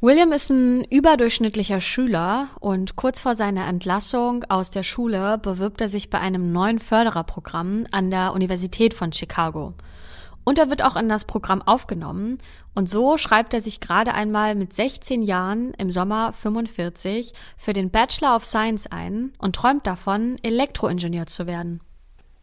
William 0.00 0.30
ist 0.30 0.48
ein 0.50 0.84
überdurchschnittlicher 0.84 1.80
Schüler 1.80 2.50
und 2.60 2.94
kurz 2.94 3.18
vor 3.18 3.34
seiner 3.34 3.66
Entlassung 3.66 4.44
aus 4.48 4.70
der 4.70 4.84
Schule 4.84 5.38
bewirbt 5.38 5.80
er 5.80 5.88
sich 5.88 6.08
bei 6.08 6.20
einem 6.20 6.52
neuen 6.52 6.78
Fördererprogramm 6.78 7.84
an 7.90 8.08
der 8.12 8.32
Universität 8.32 8.94
von 8.94 9.12
Chicago. 9.12 9.74
Und 10.44 10.56
er 10.56 10.70
wird 10.70 10.84
auch 10.84 10.94
in 10.94 11.08
das 11.08 11.24
Programm 11.24 11.62
aufgenommen. 11.62 12.38
Und 12.76 12.88
so 12.88 13.18
schreibt 13.18 13.52
er 13.54 13.60
sich 13.60 13.80
gerade 13.80 14.14
einmal 14.14 14.54
mit 14.54 14.72
16 14.72 15.20
Jahren 15.20 15.74
im 15.78 15.90
Sommer 15.90 16.32
45 16.32 17.32
für 17.56 17.72
den 17.72 17.90
Bachelor 17.90 18.36
of 18.36 18.44
Science 18.44 18.86
ein 18.86 19.32
und 19.38 19.56
träumt 19.56 19.84
davon, 19.84 20.36
Elektroingenieur 20.44 21.26
zu 21.26 21.48
werden. 21.48 21.80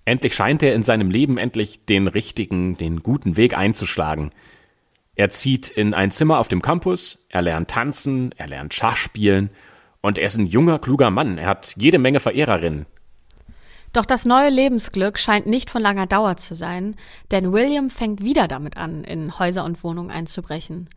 Endlich 0.04 0.36
scheint 0.36 0.62
er 0.62 0.76
in 0.76 0.84
seinem 0.84 1.10
Leben 1.10 1.38
endlich 1.38 1.86
den 1.86 2.08
richtigen, 2.08 2.76
den 2.76 3.02
guten 3.02 3.38
Weg 3.38 3.58
einzuschlagen. 3.58 4.32
Er 5.16 5.30
zieht 5.30 5.70
in 5.70 5.94
ein 5.94 6.12
Zimmer 6.12 6.40
auf 6.40 6.50
dem 6.50 6.62
Campus, 6.62 7.26
er 7.30 7.42
lernt 7.42 7.70
tanzen, 7.70 8.34
er 8.38 8.48
lernt 8.48 8.74
Schach 8.74 8.98
spielen 8.98 9.50
und 10.02 10.18
er 10.18 10.26
ist 10.26 10.38
ein 10.38 10.46
junger, 10.46 10.78
kluger 10.78 11.10
Mann. 11.10 11.38
Er 11.38 11.48
hat 11.48 11.74
jede 11.78 12.00
Menge 12.00 12.20
Verehrerinnen. 12.20 12.86
Doch 13.94 14.06
das 14.06 14.26
neue 14.26 14.50
Lebensglück 14.50 15.18
scheint 15.18 15.48
nicht 15.48 15.70
von 15.70 15.82
langer 15.82 16.06
Dauer 16.06 16.36
zu 16.36 16.54
sein, 16.54 16.98
denn 17.32 17.54
William 17.54 17.90
fängt 17.90 18.22
wieder 18.22 18.50
damit 18.50 18.76
an, 18.76 19.06
in 19.06 19.40
Häuser 19.40 19.64
und 19.64 19.86
Wohnungen 19.86 20.12
einzubrechen. 20.12 20.90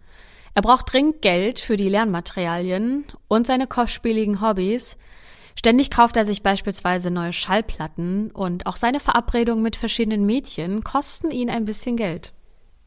Er 0.55 0.63
braucht 0.63 0.93
dringend 0.93 1.23
Geld 1.23 1.61
für 1.61 1.77
die 1.77 1.89
Lernmaterialien 1.89 3.05
und 3.29 3.47
seine 3.47 3.69
kostspieligen 3.69 4.41
Hobbys. 4.41 4.97
Ständig 5.55 5.93
kauft 5.93 6.17
er 6.17 6.27
sich 6.27 6.43
beispielsweise 6.43 7.13
neue 7.13 7.33
Schallplatten 7.33 8.33
und 8.33 8.67
auch 8.67 8.75
seine 8.75 8.99
Verabredungen 8.99 9.63
mit 9.63 9.77
verschiedenen 9.77 10.27
Mädchen 10.27 10.83
kosten 10.83 11.31
ihn 11.31 11.51
ein 11.51 11.67
bisschen 11.67 11.97
Geld. 11.97 12.33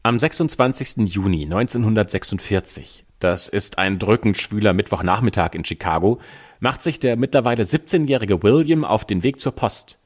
Am 0.04 0.18
26. 0.18 1.14
Juni 1.14 1.44
1946, 1.44 3.04
das 3.20 3.48
ist 3.48 3.78
ein 3.78 4.00
drückend 4.00 4.36
schwüler 4.36 4.72
Mittwochnachmittag 4.72 5.54
in 5.54 5.64
Chicago, 5.64 6.18
macht 6.58 6.82
sich 6.82 6.98
der 6.98 7.14
mittlerweile 7.14 7.62
17-jährige 7.62 8.42
William 8.42 8.84
auf 8.84 9.04
den 9.04 9.22
Weg 9.22 9.38
zur 9.38 9.52
Post. 9.52 10.00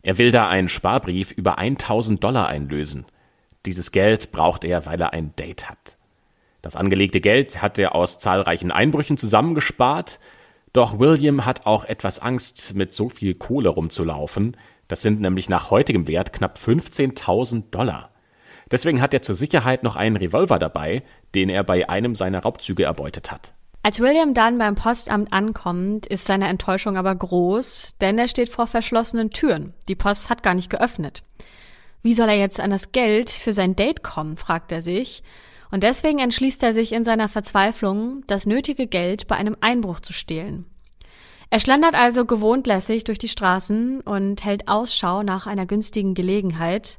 Er 0.00 0.16
will 0.16 0.30
da 0.30 0.48
einen 0.48 0.70
Sparbrief 0.70 1.32
über 1.32 1.58
1000 1.58 2.24
Dollar 2.24 2.46
einlösen. 2.46 3.04
Dieses 3.66 3.92
Geld 3.92 4.32
braucht 4.32 4.64
er, 4.64 4.86
weil 4.86 4.98
er 4.98 5.12
ein 5.12 5.36
Date 5.36 5.68
hat. 5.68 5.98
Das 6.62 6.74
angelegte 6.74 7.20
Geld 7.20 7.60
hat 7.60 7.78
er 7.78 7.94
aus 7.94 8.18
zahlreichen 8.18 8.70
Einbrüchen 8.70 9.18
zusammengespart, 9.18 10.18
doch 10.72 10.98
William 10.98 11.44
hat 11.44 11.66
auch 11.66 11.84
etwas 11.84 12.20
Angst, 12.20 12.72
mit 12.74 12.94
so 12.94 13.10
viel 13.10 13.34
Kohle 13.34 13.68
rumzulaufen. 13.68 14.56
Das 14.88 15.02
sind 15.02 15.20
nämlich 15.20 15.50
nach 15.50 15.70
heutigem 15.70 16.08
Wert 16.08 16.32
knapp 16.32 16.56
15.000 16.56 17.64
Dollar. 17.70 18.15
Deswegen 18.70 19.00
hat 19.00 19.14
er 19.14 19.22
zur 19.22 19.34
Sicherheit 19.34 19.82
noch 19.82 19.96
einen 19.96 20.16
Revolver 20.16 20.58
dabei, 20.58 21.02
den 21.34 21.48
er 21.48 21.62
bei 21.62 21.88
einem 21.88 22.14
seiner 22.14 22.40
Raubzüge 22.40 22.84
erbeutet 22.84 23.30
hat. 23.30 23.52
Als 23.82 24.00
William 24.00 24.34
dann 24.34 24.58
beim 24.58 24.74
Postamt 24.74 25.32
ankommt, 25.32 26.06
ist 26.06 26.26
seine 26.26 26.48
Enttäuschung 26.48 26.96
aber 26.96 27.14
groß, 27.14 27.94
denn 28.00 28.18
er 28.18 28.26
steht 28.26 28.48
vor 28.48 28.66
verschlossenen 28.66 29.30
Türen. 29.30 29.74
Die 29.86 29.94
Post 29.94 30.28
hat 30.28 30.42
gar 30.42 30.54
nicht 30.54 30.70
geöffnet. 30.70 31.22
Wie 32.02 32.14
soll 32.14 32.28
er 32.28 32.36
jetzt 32.36 32.58
an 32.58 32.70
das 32.70 32.90
Geld 32.90 33.30
für 33.30 33.52
sein 33.52 33.76
Date 33.76 34.02
kommen, 34.02 34.36
fragt 34.36 34.72
er 34.72 34.82
sich. 34.82 35.22
Und 35.70 35.84
deswegen 35.84 36.18
entschließt 36.18 36.62
er 36.64 36.74
sich 36.74 36.92
in 36.92 37.04
seiner 37.04 37.28
Verzweiflung, 37.28 38.24
das 38.26 38.46
nötige 38.46 38.88
Geld 38.88 39.28
bei 39.28 39.36
einem 39.36 39.56
Einbruch 39.60 40.00
zu 40.00 40.12
stehlen. 40.12 40.66
Er 41.50 41.60
schlendert 41.60 41.94
also 41.94 42.24
gewohnt 42.24 42.66
lässig 42.66 43.04
durch 43.04 43.18
die 43.18 43.28
Straßen 43.28 44.00
und 44.00 44.44
hält 44.44 44.66
Ausschau 44.66 45.22
nach 45.22 45.46
einer 45.46 45.66
günstigen 45.66 46.14
Gelegenheit, 46.14 46.98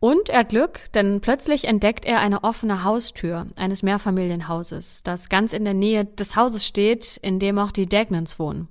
und 0.00 0.28
er 0.28 0.40
hat 0.40 0.50
Glück, 0.50 0.80
denn 0.94 1.20
plötzlich 1.20 1.64
entdeckt 1.64 2.04
er 2.04 2.20
eine 2.20 2.44
offene 2.44 2.84
Haustür 2.84 3.46
eines 3.56 3.82
Mehrfamilienhauses, 3.82 5.02
das 5.02 5.28
ganz 5.28 5.52
in 5.52 5.64
der 5.64 5.74
Nähe 5.74 6.04
des 6.04 6.36
Hauses 6.36 6.66
steht, 6.66 7.16
in 7.22 7.38
dem 7.38 7.58
auch 7.58 7.72
die 7.72 7.86
Dagnans 7.86 8.38
wohnen. 8.38 8.68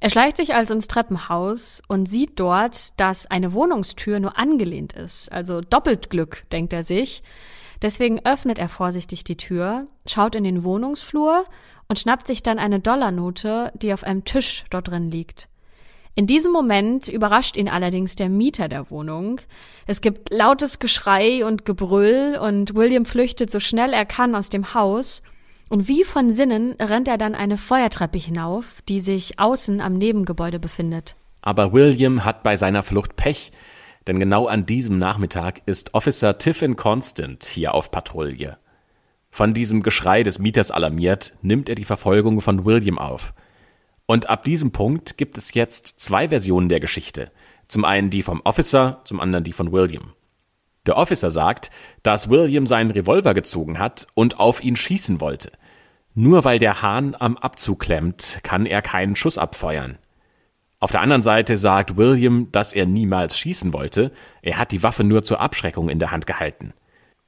Er 0.00 0.10
schleicht 0.10 0.36
sich 0.36 0.54
also 0.54 0.74
ins 0.74 0.86
Treppenhaus 0.86 1.80
und 1.88 2.06
sieht 2.06 2.38
dort, 2.38 3.00
dass 3.00 3.26
eine 3.26 3.54
Wohnungstür 3.54 4.20
nur 4.20 4.38
angelehnt 4.38 4.92
ist, 4.92 5.32
also 5.32 5.62
doppelt 5.62 6.10
Glück, 6.10 6.44
denkt 6.52 6.74
er 6.74 6.84
sich. 6.84 7.22
Deswegen 7.80 8.20
öffnet 8.24 8.58
er 8.58 8.68
vorsichtig 8.68 9.24
die 9.24 9.36
Tür, 9.36 9.86
schaut 10.06 10.34
in 10.34 10.44
den 10.44 10.62
Wohnungsflur 10.62 11.44
und 11.88 11.98
schnappt 11.98 12.26
sich 12.26 12.42
dann 12.42 12.58
eine 12.58 12.80
Dollarnote, 12.80 13.72
die 13.74 13.94
auf 13.94 14.04
einem 14.04 14.24
Tisch 14.24 14.64
dort 14.68 14.88
drin 14.88 15.10
liegt. 15.10 15.48
In 16.16 16.28
diesem 16.28 16.52
Moment 16.52 17.08
überrascht 17.08 17.56
ihn 17.56 17.68
allerdings 17.68 18.14
der 18.14 18.28
Mieter 18.28 18.68
der 18.68 18.88
Wohnung. 18.90 19.40
Es 19.86 20.00
gibt 20.00 20.32
lautes 20.32 20.78
Geschrei 20.78 21.44
und 21.44 21.64
Gebrüll 21.64 22.38
und 22.40 22.76
William 22.76 23.04
flüchtet 23.04 23.50
so 23.50 23.58
schnell 23.58 23.92
er 23.92 24.04
kann 24.04 24.36
aus 24.36 24.48
dem 24.48 24.74
Haus. 24.74 25.22
Und 25.68 25.88
wie 25.88 26.04
von 26.04 26.30
Sinnen 26.30 26.76
rennt 26.80 27.08
er 27.08 27.18
dann 27.18 27.34
eine 27.34 27.56
Feuertreppe 27.56 28.18
hinauf, 28.18 28.80
die 28.88 29.00
sich 29.00 29.40
außen 29.40 29.80
am 29.80 29.94
Nebengebäude 29.94 30.60
befindet. 30.60 31.16
Aber 31.42 31.72
William 31.72 32.24
hat 32.24 32.44
bei 32.44 32.56
seiner 32.56 32.84
Flucht 32.84 33.16
Pech, 33.16 33.50
denn 34.06 34.20
genau 34.20 34.46
an 34.46 34.66
diesem 34.66 34.98
Nachmittag 34.98 35.62
ist 35.66 35.94
Officer 35.94 36.38
Tiffin 36.38 36.76
Constant 36.76 37.44
hier 37.44 37.74
auf 37.74 37.90
Patrouille. 37.90 38.56
Von 39.30 39.52
diesem 39.52 39.82
Geschrei 39.82 40.22
des 40.22 40.38
Mieters 40.38 40.70
alarmiert, 40.70 41.32
nimmt 41.42 41.68
er 41.68 41.74
die 41.74 41.84
Verfolgung 41.84 42.40
von 42.40 42.64
William 42.64 43.00
auf. 43.00 43.34
Und 44.06 44.28
ab 44.28 44.44
diesem 44.44 44.70
Punkt 44.70 45.16
gibt 45.16 45.38
es 45.38 45.54
jetzt 45.54 46.00
zwei 46.00 46.28
Versionen 46.28 46.68
der 46.68 46.80
Geschichte. 46.80 47.30
Zum 47.68 47.84
einen 47.84 48.10
die 48.10 48.22
vom 48.22 48.42
Officer, 48.42 49.00
zum 49.04 49.20
anderen 49.20 49.44
die 49.44 49.52
von 49.52 49.72
William. 49.72 50.12
Der 50.86 50.98
Officer 50.98 51.30
sagt, 51.30 51.70
dass 52.02 52.28
William 52.28 52.66
seinen 52.66 52.90
Revolver 52.90 53.32
gezogen 53.32 53.78
hat 53.78 54.06
und 54.14 54.38
auf 54.38 54.62
ihn 54.62 54.76
schießen 54.76 55.20
wollte. 55.20 55.52
Nur 56.14 56.44
weil 56.44 56.58
der 56.58 56.82
Hahn 56.82 57.16
am 57.18 57.36
Abzug 57.36 57.80
klemmt, 57.80 58.40
kann 58.42 58.66
er 58.66 58.82
keinen 58.82 59.16
Schuss 59.16 59.38
abfeuern. 59.38 59.98
Auf 60.78 60.90
der 60.90 61.00
anderen 61.00 61.22
Seite 61.22 61.56
sagt 61.56 61.96
William, 61.96 62.48
dass 62.52 62.74
er 62.74 62.84
niemals 62.84 63.38
schießen 63.38 63.72
wollte, 63.72 64.12
er 64.42 64.58
hat 64.58 64.70
die 64.70 64.82
Waffe 64.82 65.02
nur 65.02 65.22
zur 65.22 65.40
Abschreckung 65.40 65.88
in 65.88 65.98
der 65.98 66.10
Hand 66.10 66.26
gehalten. 66.26 66.74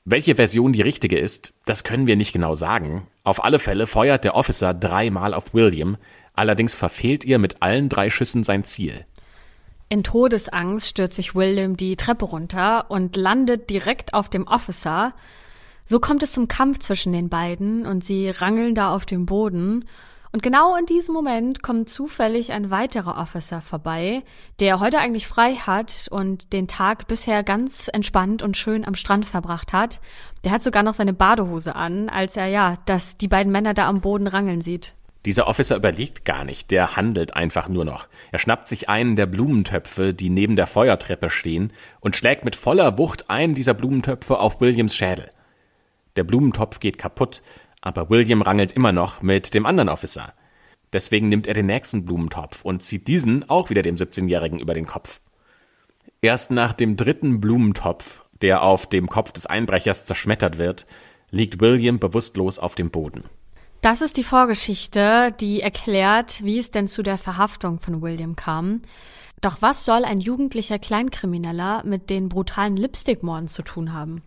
Welche 0.05 0.37
Version 0.37 0.73
die 0.73 0.83
richtige 0.83 1.19
ist, 1.19 1.53
das 1.65 1.83
können 1.83 2.07
wir 2.07 2.15
nicht 2.15 2.33
genau 2.33 2.55
sagen. 2.55 3.09
Auf 3.25 3.43
alle 3.43 3.59
Fälle 3.59 3.89
feuert 3.89 4.25
der 4.25 4.37
Officer 4.37 4.73
dreimal 4.73 5.35
auf 5.35 5.53
William, 5.55 5.97
Allerdings 6.37 6.75
verfehlt 6.75 7.25
ihr 7.25 7.39
mit 7.39 7.63
allen 7.63 7.89
drei 7.89 8.11
Schüssen 8.11 8.45
sein 8.45 8.63
Ziel. 8.63 9.05
In 9.89 10.05
Todesangst 10.05 10.89
stürzt 10.89 11.17
sich 11.17 11.35
William 11.35 11.77
die 11.77 11.97
Treppe 11.97 12.25
runter 12.25 12.91
und 12.91 13.17
landet 13.17 13.71
direkt 13.71 14.15
auf 14.15 14.29
dem 14.29 14.47
Officer. 14.47 15.15
So 15.87 16.01
kommt 16.01 16.23
es 16.23 16.33
zum 16.33 16.49
Kampf 16.49 16.81
zwischen 16.81 17.13
den 17.13 17.29
beiden 17.29 17.87
und 17.87 18.05
sie 18.05 18.29
rangeln 18.29 18.75
da 18.75 18.93
auf 18.93 19.07
dem 19.07 19.27
Boden. 19.27 19.87
Und 20.33 20.43
genau 20.43 20.77
in 20.77 20.85
diesem 20.85 21.15
Moment 21.15 21.63
kommt 21.63 21.89
zufällig 21.89 22.53
ein 22.53 22.71
weiterer 22.71 23.17
Officer 23.17 23.63
vorbei, 23.63 24.23
der 24.61 24.81
heute 24.81 24.99
eigentlich 24.99 25.29
frei 25.29 25.55
hat 25.55 26.09
und 26.11 26.53
den 26.53 26.69
Tag 26.69 27.07
bisher 27.07 27.43
ganz 27.45 27.89
entspannt 27.89 28.43
und 28.43 28.57
schön 28.57 28.87
am 28.87 28.97
Strand 28.97 29.25
verbracht 29.25 29.73
hat. 29.73 30.01
Der 30.45 30.51
hat 30.51 30.63
sogar 30.63 30.83
noch 30.83 30.95
seine 30.95 31.15
Badehose 31.15 31.77
an, 31.77 32.09
als 32.09 32.37
er 32.37 32.49
ja, 32.49 32.77
dass 32.85 33.15
die 33.15 33.29
beiden 33.29 33.53
Männer 33.53 33.73
da 33.73 33.89
am 33.89 34.01
Boden 34.01 34.27
rangeln 34.27 34.61
sieht. 34.61 34.95
Dieser 35.27 35.49
Officer 35.49 35.75
überlegt 35.75 36.25
gar 36.25 36.45
nicht, 36.45 36.71
der 36.71 36.95
handelt 36.95 37.35
einfach 37.35 37.69
nur 37.69 37.85
noch. 37.85 38.07
Er 38.31 38.39
schnappt 38.39 38.69
sich 38.69 38.89
einen 38.89 39.17
der 39.17 39.27
Blumentöpfe, 39.27 40.15
die 40.15 40.31
neben 40.31 40.55
der 40.55 40.69
Feuertreppe 40.69 41.31
stehen, 41.31 41.73
und 41.99 42.15
schlägt 42.15 42.45
mit 42.45 42.55
voller 42.55 42.97
Wucht 42.97 43.29
einen 43.29 43.55
dieser 43.55 43.75
Blumentöpfe 43.75 44.39
auf 44.39 44.61
Williams 44.61 44.95
Schädel. 44.95 45.33
Der 46.15 46.23
Blumentopf 46.23 46.79
geht 46.79 46.97
kaputt, 46.97 47.43
aber 47.81 48.09
William 48.09 48.41
rangelt 48.41 48.71
immer 48.71 48.93
noch 48.93 49.21
mit 49.21 49.53
dem 49.53 49.67
anderen 49.67 49.89
Officer. 49.89 50.33
Deswegen 50.93 51.29
nimmt 51.29 51.49
er 51.49 51.55
den 51.55 51.67
nächsten 51.67 52.05
Blumentopf 52.05 52.65
und 52.65 52.85
zieht 52.85 53.09
diesen 53.09 53.51
auch 53.51 53.69
wieder 53.69 53.83
dem 53.83 53.97
17-Jährigen 53.97 54.61
über 54.61 54.75
den 54.75 54.87
Kopf. 54.87 55.23
Erst 56.23 56.53
nach 56.53 56.73
dem 56.73 56.97
dritten 56.97 57.41
Blumentopf, 57.41 58.23
der 58.43 58.63
auf 58.63 58.89
dem 58.89 59.09
Kopf 59.09 59.33
des 59.33 59.47
Einbrechers 59.47 60.07
zerschmettert 60.07 60.57
wird, 60.57 60.87
liegt 61.31 61.61
William 61.61 61.99
bewusstlos 61.99 62.61
auf 62.61 62.77
dem 62.77 62.91
Boden. 62.91 63.25
Das 63.87 64.01
ist 64.01 64.17
die 64.17 64.25
Vorgeschichte, 64.25 65.33
die 65.39 65.61
erklärt, 65.61 66.43
wie 66.43 66.59
es 66.59 66.73
denn 66.73 66.89
zu 66.89 67.05
der 67.05 67.19
Verhaftung 67.19 67.79
von 67.79 68.03
William 68.03 68.35
kam. 68.35 68.83
Doch 69.41 69.59
was 69.63 69.85
soll 69.85 70.05
ein 70.05 70.19
jugendlicher 70.19 70.81
Kleinkrimineller 70.81 71.85
mit 71.85 72.11
den 72.11 72.29
brutalen 72.29 72.77
Lipstickmorden 72.77 73.47
zu 73.47 73.63
tun 73.63 73.93
haben? 73.93 74.25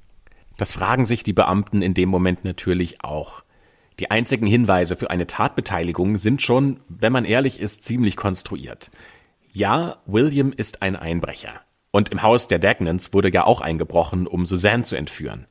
Das 0.56 0.72
fragen 0.72 1.06
sich 1.06 1.24
die 1.24 1.34
Beamten 1.34 1.82
in 1.82 1.94
dem 1.94 2.08
Moment 2.08 2.46
natürlich 2.46 3.04
auch. 3.04 3.44
Die 4.00 4.10
einzigen 4.10 4.48
Hinweise 4.48 4.96
für 4.96 5.10
eine 5.10 5.28
Tatbeteiligung 5.28 6.18
sind 6.18 6.42
schon, 6.42 6.80
wenn 6.88 7.12
man 7.12 7.26
ehrlich 7.26 7.60
ist, 7.60 7.84
ziemlich 7.84 8.16
konstruiert. 8.16 8.92
Ja, 9.52 9.98
William 10.06 10.54
ist 10.56 10.82
ein 10.82 10.96
Einbrecher. 10.96 11.60
Und 11.92 12.08
im 12.14 12.22
Haus 12.22 12.48
der 12.48 12.60
Dagnans 12.60 13.12
wurde 13.12 13.30
ja 13.30 13.44
auch 13.44 13.60
eingebrochen, 13.60 14.26
um 14.26 14.46
Suzanne 14.46 14.84
zu 14.84 14.96
entführen. 14.96 15.48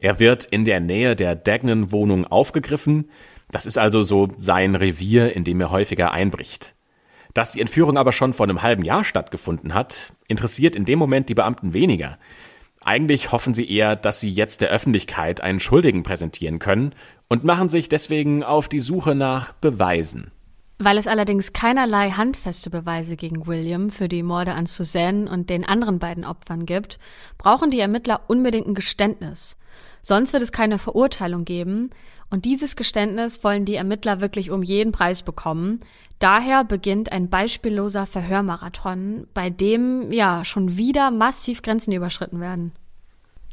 Er 0.00 0.20
wird 0.20 0.44
in 0.44 0.66
der 0.66 0.80
Nähe 0.80 1.16
der 1.16 1.34
Dagnan-Wohnung 1.34 2.26
aufgegriffen, 2.26 3.08
das 3.50 3.66
ist 3.66 3.78
also 3.78 4.02
so 4.02 4.28
sein 4.38 4.74
Revier, 4.74 5.34
in 5.34 5.44
dem 5.44 5.60
er 5.60 5.70
häufiger 5.70 6.12
einbricht. 6.12 6.74
Dass 7.34 7.52
die 7.52 7.60
Entführung 7.60 7.96
aber 7.96 8.12
schon 8.12 8.32
vor 8.32 8.46
einem 8.46 8.62
halben 8.62 8.84
Jahr 8.84 9.04
stattgefunden 9.04 9.74
hat, 9.74 10.12
interessiert 10.28 10.76
in 10.76 10.84
dem 10.84 10.98
Moment 10.98 11.28
die 11.28 11.34
Beamten 11.34 11.72
weniger. 11.72 12.18
Eigentlich 12.84 13.32
hoffen 13.32 13.54
sie 13.54 13.70
eher, 13.70 13.96
dass 13.96 14.20
sie 14.20 14.30
jetzt 14.30 14.60
der 14.60 14.70
Öffentlichkeit 14.70 15.40
einen 15.40 15.60
Schuldigen 15.60 16.02
präsentieren 16.02 16.58
können 16.58 16.94
und 17.28 17.44
machen 17.44 17.68
sich 17.68 17.88
deswegen 17.88 18.42
auf 18.42 18.68
die 18.68 18.80
Suche 18.80 19.14
nach 19.14 19.52
Beweisen. 19.52 20.30
Weil 20.78 20.96
es 20.96 21.08
allerdings 21.08 21.52
keinerlei 21.52 22.10
handfeste 22.10 22.70
Beweise 22.70 23.16
gegen 23.16 23.48
William 23.48 23.90
für 23.90 24.08
die 24.08 24.22
Morde 24.22 24.52
an 24.52 24.66
Suzanne 24.66 25.28
und 25.28 25.50
den 25.50 25.64
anderen 25.64 25.98
beiden 25.98 26.24
Opfern 26.24 26.66
gibt, 26.66 27.00
brauchen 27.36 27.70
die 27.70 27.80
Ermittler 27.80 28.20
unbedingt 28.28 28.68
ein 28.68 28.74
Geständnis. 28.74 29.56
Sonst 30.02 30.32
wird 30.32 30.42
es 30.44 30.52
keine 30.52 30.78
Verurteilung 30.78 31.44
geben 31.44 31.90
und 32.30 32.44
dieses 32.44 32.76
Geständnis 32.76 33.42
wollen 33.42 33.64
die 33.64 33.76
Ermittler 33.76 34.20
wirklich 34.20 34.50
um 34.50 34.62
jeden 34.62 34.92
Preis 34.92 35.22
bekommen. 35.22 35.80
Daher 36.18 36.64
beginnt 36.64 37.12
ein 37.12 37.30
beispielloser 37.30 38.06
Verhörmarathon, 38.06 39.26
bei 39.34 39.50
dem 39.50 40.12
ja 40.12 40.44
schon 40.44 40.76
wieder 40.76 41.10
massiv 41.10 41.62
Grenzen 41.62 41.92
überschritten 41.92 42.40
werden. 42.40 42.72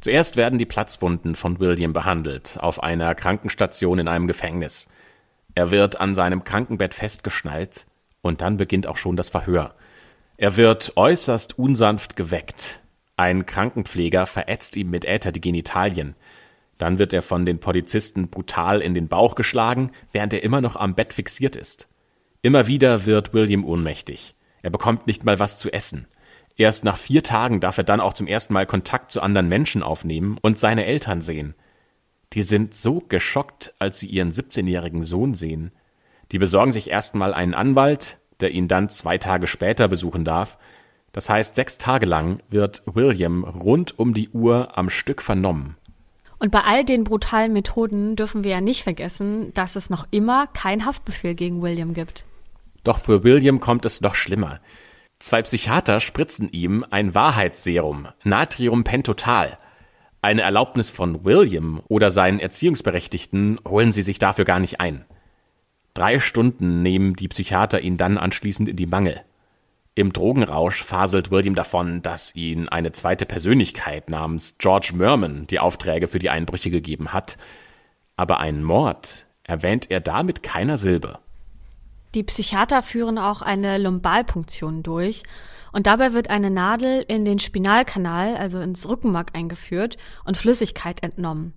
Zuerst 0.01 0.35
werden 0.35 0.59
die 0.59 0.65
Platzwunden 0.65 1.35
von 1.35 1.59
William 1.59 1.93
behandelt, 1.93 2.57
auf 2.59 2.83
einer 2.83 3.15
Krankenstation 3.15 3.99
in 3.99 4.07
einem 4.07 4.27
Gefängnis. 4.27 4.87
Er 5.55 5.71
wird 5.71 5.99
an 5.99 6.13
seinem 6.13 6.43
Krankenbett 6.43 6.93
festgeschnallt 6.93 7.85
und 8.21 8.41
dann 8.41 8.57
beginnt 8.57 8.87
auch 8.87 8.97
schon 8.97 9.15
das 9.15 9.29
Verhör. 9.29 9.73
Er 10.37 10.57
wird 10.57 10.93
äußerst 10.95 11.57
unsanft 11.57 12.15
geweckt. 12.15 12.81
Ein 13.15 13.45
Krankenpfleger 13.45 14.25
verätzt 14.25 14.75
ihm 14.75 14.89
mit 14.89 15.05
Äther 15.05 15.31
die 15.31 15.39
Genitalien. 15.39 16.15
Dann 16.77 16.99
wird 16.99 17.13
er 17.13 17.21
von 17.21 17.45
den 17.45 17.59
Polizisten 17.59 18.29
brutal 18.29 18.81
in 18.81 18.93
den 18.93 19.07
Bauch 19.07 19.35
geschlagen, 19.35 19.91
während 20.11 20.33
er 20.33 20.43
immer 20.43 20.61
noch 20.61 20.75
am 20.75 20.95
Bett 20.95 21.13
fixiert 21.13 21.55
ist. 21.55 21.87
Immer 22.41 22.67
wieder 22.67 23.05
wird 23.05 23.33
William 23.33 23.65
ohnmächtig. 23.65 24.35
Er 24.61 24.69
bekommt 24.69 25.07
nicht 25.07 25.23
mal 25.23 25.39
was 25.39 25.57
zu 25.57 25.71
essen. 25.71 26.07
Erst 26.57 26.83
nach 26.83 26.97
vier 26.97 27.23
Tagen 27.23 27.59
darf 27.59 27.77
er 27.77 27.83
dann 27.83 27.99
auch 27.99 28.13
zum 28.13 28.27
ersten 28.27 28.53
Mal 28.53 28.65
Kontakt 28.65 29.11
zu 29.11 29.21
anderen 29.21 29.49
Menschen 29.49 29.83
aufnehmen 29.83 30.37
und 30.41 30.57
seine 30.57 30.85
Eltern 30.85 31.21
sehen. 31.21 31.53
Die 32.33 32.41
sind 32.41 32.73
so 32.73 32.99
geschockt, 32.99 33.73
als 33.79 33.99
sie 33.99 34.07
ihren 34.07 34.31
17-jährigen 34.31 35.03
Sohn 35.03 35.33
sehen. 35.33 35.71
Die 36.31 36.39
besorgen 36.39 36.71
sich 36.71 36.89
erstmal 36.89 37.33
einen 37.33 37.53
Anwalt, 37.53 38.19
der 38.39 38.51
ihn 38.51 38.67
dann 38.67 38.89
zwei 38.89 39.17
Tage 39.17 39.47
später 39.47 39.87
besuchen 39.87 40.25
darf. 40.25 40.57
Das 41.11 41.29
heißt, 41.29 41.55
sechs 41.55 41.77
Tage 41.77 42.05
lang 42.05 42.39
wird 42.49 42.83
William 42.85 43.43
rund 43.43 43.97
um 43.97 44.13
die 44.13 44.29
Uhr 44.29 44.77
am 44.77 44.89
Stück 44.89 45.21
vernommen. 45.21 45.77
Und 46.39 46.51
bei 46.51 46.61
all 46.61 46.83
den 46.83 47.03
brutalen 47.03 47.53
Methoden 47.53 48.15
dürfen 48.15 48.43
wir 48.43 48.51
ja 48.51 48.61
nicht 48.61 48.83
vergessen, 48.83 49.53
dass 49.53 49.75
es 49.75 49.89
noch 49.89 50.07
immer 50.11 50.47
kein 50.47 50.85
Haftbefehl 50.85 51.35
gegen 51.35 51.61
William 51.61 51.93
gibt. 51.93 52.25
Doch 52.83 52.99
für 52.99 53.23
William 53.23 53.59
kommt 53.59 53.85
es 53.85 54.01
noch 54.01 54.15
schlimmer. 54.15 54.59
Zwei 55.19 55.41
Psychiater 55.41 55.99
spritzen 56.01 56.49
ihm 56.51 56.85
ein 56.89 57.15
Wahrheitsserum, 57.15 58.07
Natriumpentotal. 58.23 59.57
Eine 60.21 60.41
Erlaubnis 60.41 60.89
von 60.89 61.23
William 61.23 61.81
oder 61.87 62.11
seinen 62.11 62.39
Erziehungsberechtigten 62.39 63.59
holen 63.67 63.91
sie 63.91 64.03
sich 64.03 64.19
dafür 64.19 64.45
gar 64.45 64.59
nicht 64.59 64.81
ein. 64.81 65.05
Drei 65.93 66.19
Stunden 66.19 66.81
nehmen 66.81 67.15
die 67.15 67.29
Psychiater 67.29 67.79
ihn 67.79 67.95
dann 67.95 68.17
anschließend 68.17 68.67
in 68.67 68.75
die 68.75 68.87
Mangel. 68.87 69.21
Im 69.97 70.11
Drogenrausch 70.11 70.83
faselt 70.83 71.31
William 71.31 71.55
davon, 71.55 72.01
dass 72.01 72.35
ihn 72.35 72.67
eine 72.67 72.91
zweite 72.91 73.25
Persönlichkeit 73.25 74.09
namens 74.09 74.55
George 74.57 74.91
Merman 74.93 75.47
die 75.47 75.59
Aufträge 75.59 76.09
für 76.09 76.19
die 76.19 76.29
Einbrüche 76.29 76.69
gegeben 76.69 77.13
hat. 77.13 77.37
Aber 78.17 78.41
einen 78.41 78.61
Mord 78.61 79.25
erwähnt 79.43 79.89
er 79.89 80.01
da 80.01 80.23
mit 80.23 80.43
keiner 80.43 80.77
Silbe. 80.77 81.19
Die 82.13 82.23
Psychiater 82.23 82.83
führen 82.83 83.17
auch 83.17 83.41
eine 83.41 83.77
Lumbalpunktion 83.77 84.83
durch 84.83 85.23
und 85.71 85.87
dabei 85.87 86.11
wird 86.11 86.29
eine 86.29 86.49
Nadel 86.49 87.05
in 87.07 87.23
den 87.23 87.39
Spinalkanal, 87.39 88.35
also 88.35 88.59
ins 88.59 88.87
Rückenmark 88.89 89.31
eingeführt 89.33 89.95
und 90.25 90.35
Flüssigkeit 90.35 91.03
entnommen. 91.03 91.53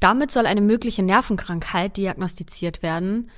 Damit 0.00 0.32
soll 0.32 0.46
eine 0.46 0.62
mögliche 0.62 1.04
Nervenkrankheit 1.04 1.96
diagnostiziert 1.96 2.82
werden 2.82 3.30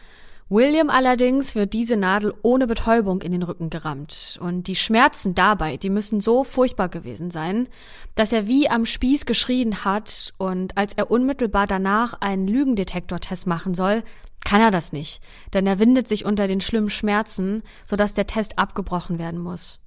William 0.52 0.90
allerdings 0.90 1.54
wird 1.54 1.74
diese 1.74 1.96
Nadel 1.96 2.34
ohne 2.42 2.66
Betäubung 2.66 3.22
in 3.22 3.30
den 3.30 3.44
Rücken 3.44 3.70
gerammt. 3.70 4.36
Und 4.42 4.66
die 4.66 4.74
Schmerzen 4.74 5.36
dabei, 5.36 5.76
die 5.76 5.90
müssen 5.90 6.20
so 6.20 6.42
furchtbar 6.42 6.88
gewesen 6.88 7.30
sein, 7.30 7.68
dass 8.16 8.32
er 8.32 8.48
wie 8.48 8.68
am 8.68 8.84
Spieß 8.84 9.26
geschrien 9.26 9.84
hat 9.84 10.32
und 10.38 10.76
als 10.76 10.94
er 10.94 11.12
unmittelbar 11.12 11.68
danach 11.68 12.14
einen 12.20 12.48
Lügendetektortest 12.48 13.46
machen 13.46 13.74
soll, 13.74 14.02
kann 14.44 14.60
er 14.60 14.72
das 14.72 14.92
nicht, 14.92 15.22
denn 15.54 15.68
er 15.68 15.78
windet 15.78 16.08
sich 16.08 16.24
unter 16.24 16.48
den 16.48 16.60
schlimmen 16.60 16.90
Schmerzen, 16.90 17.62
sodass 17.84 18.14
der 18.14 18.26
Test 18.26 18.58
abgebrochen 18.58 19.20
werden 19.20 19.38
muss. 19.38 19.78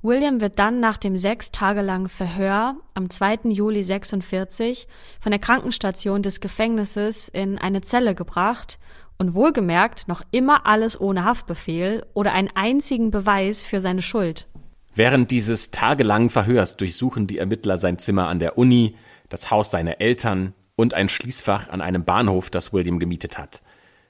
William 0.00 0.40
wird 0.40 0.58
dann 0.58 0.80
nach 0.80 0.96
dem 0.96 1.18
sechs 1.18 1.52
Tage 1.52 1.82
langen 1.82 2.08
Verhör 2.08 2.76
am 2.94 3.10
2. 3.10 3.40
Juli 3.50 3.84
46 3.84 4.88
von 5.20 5.30
der 5.30 5.38
Krankenstation 5.38 6.22
des 6.22 6.40
Gefängnisses 6.40 7.28
in 7.28 7.58
eine 7.58 7.82
Zelle 7.82 8.14
gebracht 8.14 8.78
und 9.22 9.34
wohlgemerkt 9.34 10.08
noch 10.08 10.22
immer 10.32 10.66
alles 10.66 11.00
ohne 11.00 11.24
Haftbefehl 11.24 12.04
oder 12.12 12.32
einen 12.32 12.50
einzigen 12.56 13.12
Beweis 13.12 13.64
für 13.64 13.80
seine 13.80 14.02
Schuld. 14.02 14.48
Während 14.96 15.30
dieses 15.30 15.70
tagelangen 15.70 16.28
Verhörs 16.28 16.76
durchsuchen 16.76 17.28
die 17.28 17.38
Ermittler 17.38 17.78
sein 17.78 18.00
Zimmer 18.00 18.26
an 18.26 18.40
der 18.40 18.58
Uni, 18.58 18.96
das 19.28 19.52
Haus 19.52 19.70
seiner 19.70 20.00
Eltern 20.00 20.54
und 20.74 20.94
ein 20.94 21.08
Schließfach 21.08 21.68
an 21.68 21.80
einem 21.80 22.04
Bahnhof, 22.04 22.50
das 22.50 22.72
William 22.72 22.98
gemietet 22.98 23.38
hat. 23.38 23.62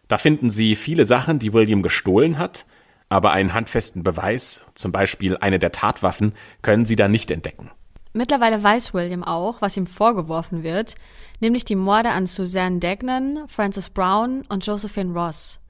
Da 0.09 0.17
finden 0.17 0.49
sie 0.49 0.77
viele 0.77 1.05
Sachen, 1.05 1.39
die 1.39 1.53
William 1.53 1.83
gestohlen 1.83 2.39
hat, 2.39 2.65
aber 3.11 3.33
einen 3.33 3.53
handfesten 3.53 4.03
Beweis, 4.03 4.65
zum 4.75 4.93
Beispiel 4.93 5.37
eine 5.37 5.59
der 5.59 5.73
Tatwaffen, 5.73 6.33
können 6.63 6.87
sie 6.87 6.97
da 6.97 7.07
nicht 7.07 7.31
entdecken. 7.31 7.71
Mittlerweile 8.13 8.63
weiß 8.63 8.93
William 8.93 9.25
auch, 9.25 9.63
was 9.63 9.77
ihm 9.77 9.87
vorgeworfen 9.87 10.63
wird, 10.63 10.95
nämlich 11.41 11.65
die 11.65 11.77
Morde 11.77 12.11
an 12.11 12.27
Suzanne 12.27 12.79
Degnan, 12.79 13.45
Francis 13.49 13.91
Brown 13.91 14.45
und 14.49 14.67
Josephine 14.67 15.13
Ross. 15.13 15.61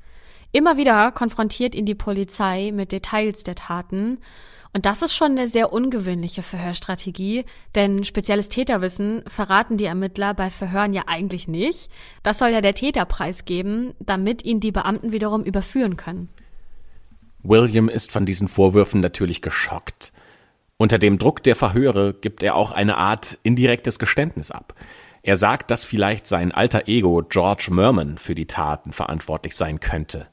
Immer 0.51 0.77
wieder 0.77 1.13
konfrontiert 1.13 1.75
ihn 1.75 1.87
die 1.87 1.95
Polizei 1.95 2.73
mit 2.75 2.93
Details 2.93 3.45
der 3.45 3.55
Taten 3.55 4.19
und 4.75 4.87
das 4.87 5.03
ist 5.03 5.15
schon 5.15 5.33
eine 5.33 5.49
sehr 5.49 5.73
ungewöhnliche 5.73 6.43
Verhörstrategie, 6.43 7.45
denn 7.75 8.05
spezielles 8.05 8.49
Täterwissen 8.49 9.23
verraten 9.27 9.77
die 9.77 9.85
Ermittler 9.85 10.33
bei 10.33 10.49
Verhören 10.49 10.95
ja 10.95 11.03
eigentlich 11.07 11.47
nicht. 11.47 11.91
Das 12.23 12.39
soll 12.39 12.49
ja 12.49 12.63
der 12.63 12.75
Täter 12.75 13.05
preisgeben, 13.05 13.93
damit 14.01 14.45
ihn 14.45 14.61
die 14.61 14.73
Beamten 14.73 15.13
wiederum 15.13 15.45
überführen 15.45 15.99
können. 15.99 16.31
William 17.43 17.91
ist 17.91 18.13
von 18.13 18.25
diesen 18.25 18.49
Vorwürfen 18.49 19.01
natürlich 19.01 19.43
geschockt. 19.43 20.13
Unter 20.83 20.99
dem 20.99 21.17
Druck 21.17 21.45
der 21.45 21.55
Verhöre 21.55 22.13
gibt 22.13 22.43
er 22.43 22.57
auch 22.57 22.73
eine 22.73 22.97
Art 22.97 23.39
indirektes 23.45 24.01
Geständnis 24.01 24.51
ab. 24.51 24.75
Er 25.23 25.37
sagt, 25.37 25.71
dass 25.71 25.85
vielleicht 25.85 26.27
sein 26.27 26.51
alter 26.51 26.89
Ego 26.89 27.23
George 27.23 27.69
Merman 27.71 28.19
für 28.19 28.35
die 28.35 28.49
Taten 28.49 28.91
verantwortlich 28.91 29.55
sein 29.55 29.79
könnte. 29.79 30.27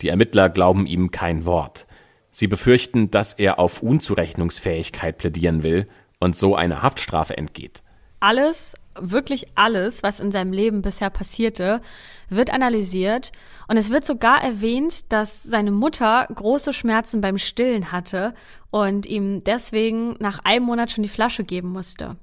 Die 0.00 0.08
Ermittler 0.08 0.48
glauben 0.48 0.86
ihm 0.86 1.12
kein 1.12 1.44
Wort. 1.44 1.86
Sie 2.32 2.48
befürchten, 2.48 3.12
dass 3.12 3.32
er 3.34 3.60
auf 3.60 3.80
Unzurechnungsfähigkeit 3.80 5.18
plädieren 5.18 5.62
will 5.62 5.86
und 6.18 6.34
so 6.34 6.56
eine 6.56 6.82
Haftstrafe 6.82 7.36
entgeht. 7.36 7.84
Alles, 8.18 8.74
wirklich 9.00 9.46
alles, 9.54 10.02
was 10.02 10.20
in 10.20 10.32
seinem 10.32 10.52
Leben 10.52 10.82
bisher 10.82 11.10
passierte, 11.10 11.80
wird 12.28 12.52
analysiert 12.52 13.32
und 13.68 13.76
es 13.76 13.90
wird 13.90 14.04
sogar 14.04 14.42
erwähnt, 14.42 15.12
dass 15.12 15.42
seine 15.42 15.70
Mutter 15.70 16.26
große 16.34 16.72
Schmerzen 16.72 17.20
beim 17.20 17.38
Stillen 17.38 17.92
hatte 17.92 18.34
und 18.70 19.06
ihm 19.06 19.44
deswegen 19.44 20.16
nach 20.18 20.40
einem 20.44 20.64
Monat 20.64 20.90
schon 20.90 21.02
die 21.02 21.08
Flasche 21.08 21.44
geben 21.44 21.70
musste. 21.70 22.16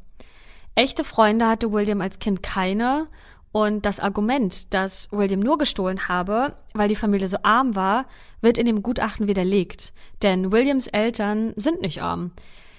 Echte 0.76 1.04
Freunde 1.04 1.48
hatte 1.48 1.72
William 1.72 2.02
als 2.02 2.20
Kind 2.20 2.42
keine 2.42 3.08
und 3.52 3.86
das 3.86 4.00
Argument, 4.00 4.74
dass 4.74 5.10
William 5.12 5.40
nur 5.40 5.60
gestohlen 5.60 6.08
habe, 6.08 6.56
weil 6.74 6.90
die 6.90 6.96
Familie 6.96 7.28
so 7.28 7.38
arm 7.44 7.76
war, 7.76 8.08
wird 8.42 8.58
in 8.58 8.66
dem 8.66 8.82
Gutachten 8.82 9.28
widerlegt. 9.28 9.94
Denn 10.24 10.52
Williams 10.52 10.88
Eltern 10.88 11.54
sind 11.56 11.82
nicht 11.82 12.02
arm. 12.02 12.32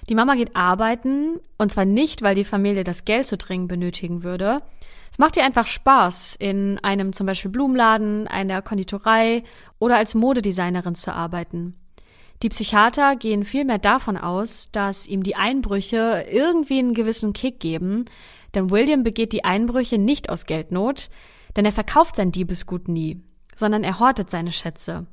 Die 0.08 0.14
Mama 0.14 0.34
geht 0.34 0.54
arbeiten, 0.54 1.40
und 1.56 1.72
zwar 1.72 1.84
nicht, 1.84 2.22
weil 2.22 2.34
die 2.34 2.44
Familie 2.44 2.84
das 2.84 3.04
Geld 3.04 3.26
zu 3.26 3.36
dringend 3.36 3.68
benötigen 3.68 4.22
würde. 4.22 4.60
Es 5.10 5.18
macht 5.18 5.36
ihr 5.36 5.44
einfach 5.44 5.66
Spaß, 5.66 6.36
in 6.38 6.78
einem 6.80 7.12
zum 7.12 7.26
Beispiel 7.26 7.50
Blumenladen, 7.50 8.26
einer 8.28 8.62
Konditorei 8.62 9.44
oder 9.78 9.96
als 9.96 10.14
Modedesignerin 10.14 10.94
zu 10.94 11.14
arbeiten. 11.14 11.78
Die 12.42 12.48
Psychiater 12.48 13.16
gehen 13.16 13.44
vielmehr 13.44 13.78
davon 13.78 14.16
aus, 14.16 14.68
dass 14.72 15.06
ihm 15.06 15.22
die 15.22 15.36
Einbrüche 15.36 16.26
irgendwie 16.30 16.80
einen 16.80 16.92
gewissen 16.94 17.32
Kick 17.32 17.60
geben, 17.60 18.04
denn 18.54 18.70
William 18.70 19.02
begeht 19.02 19.32
die 19.32 19.44
Einbrüche 19.44 19.98
nicht 19.98 20.28
aus 20.28 20.46
Geldnot, 20.46 21.08
denn 21.56 21.64
er 21.64 21.72
verkauft 21.72 22.16
sein 22.16 22.32
Diebesgut 22.32 22.88
nie, 22.88 23.22
sondern 23.54 23.84
er 23.84 23.98
hortet 23.98 24.30
seine 24.30 24.52
Schätze. 24.52 25.06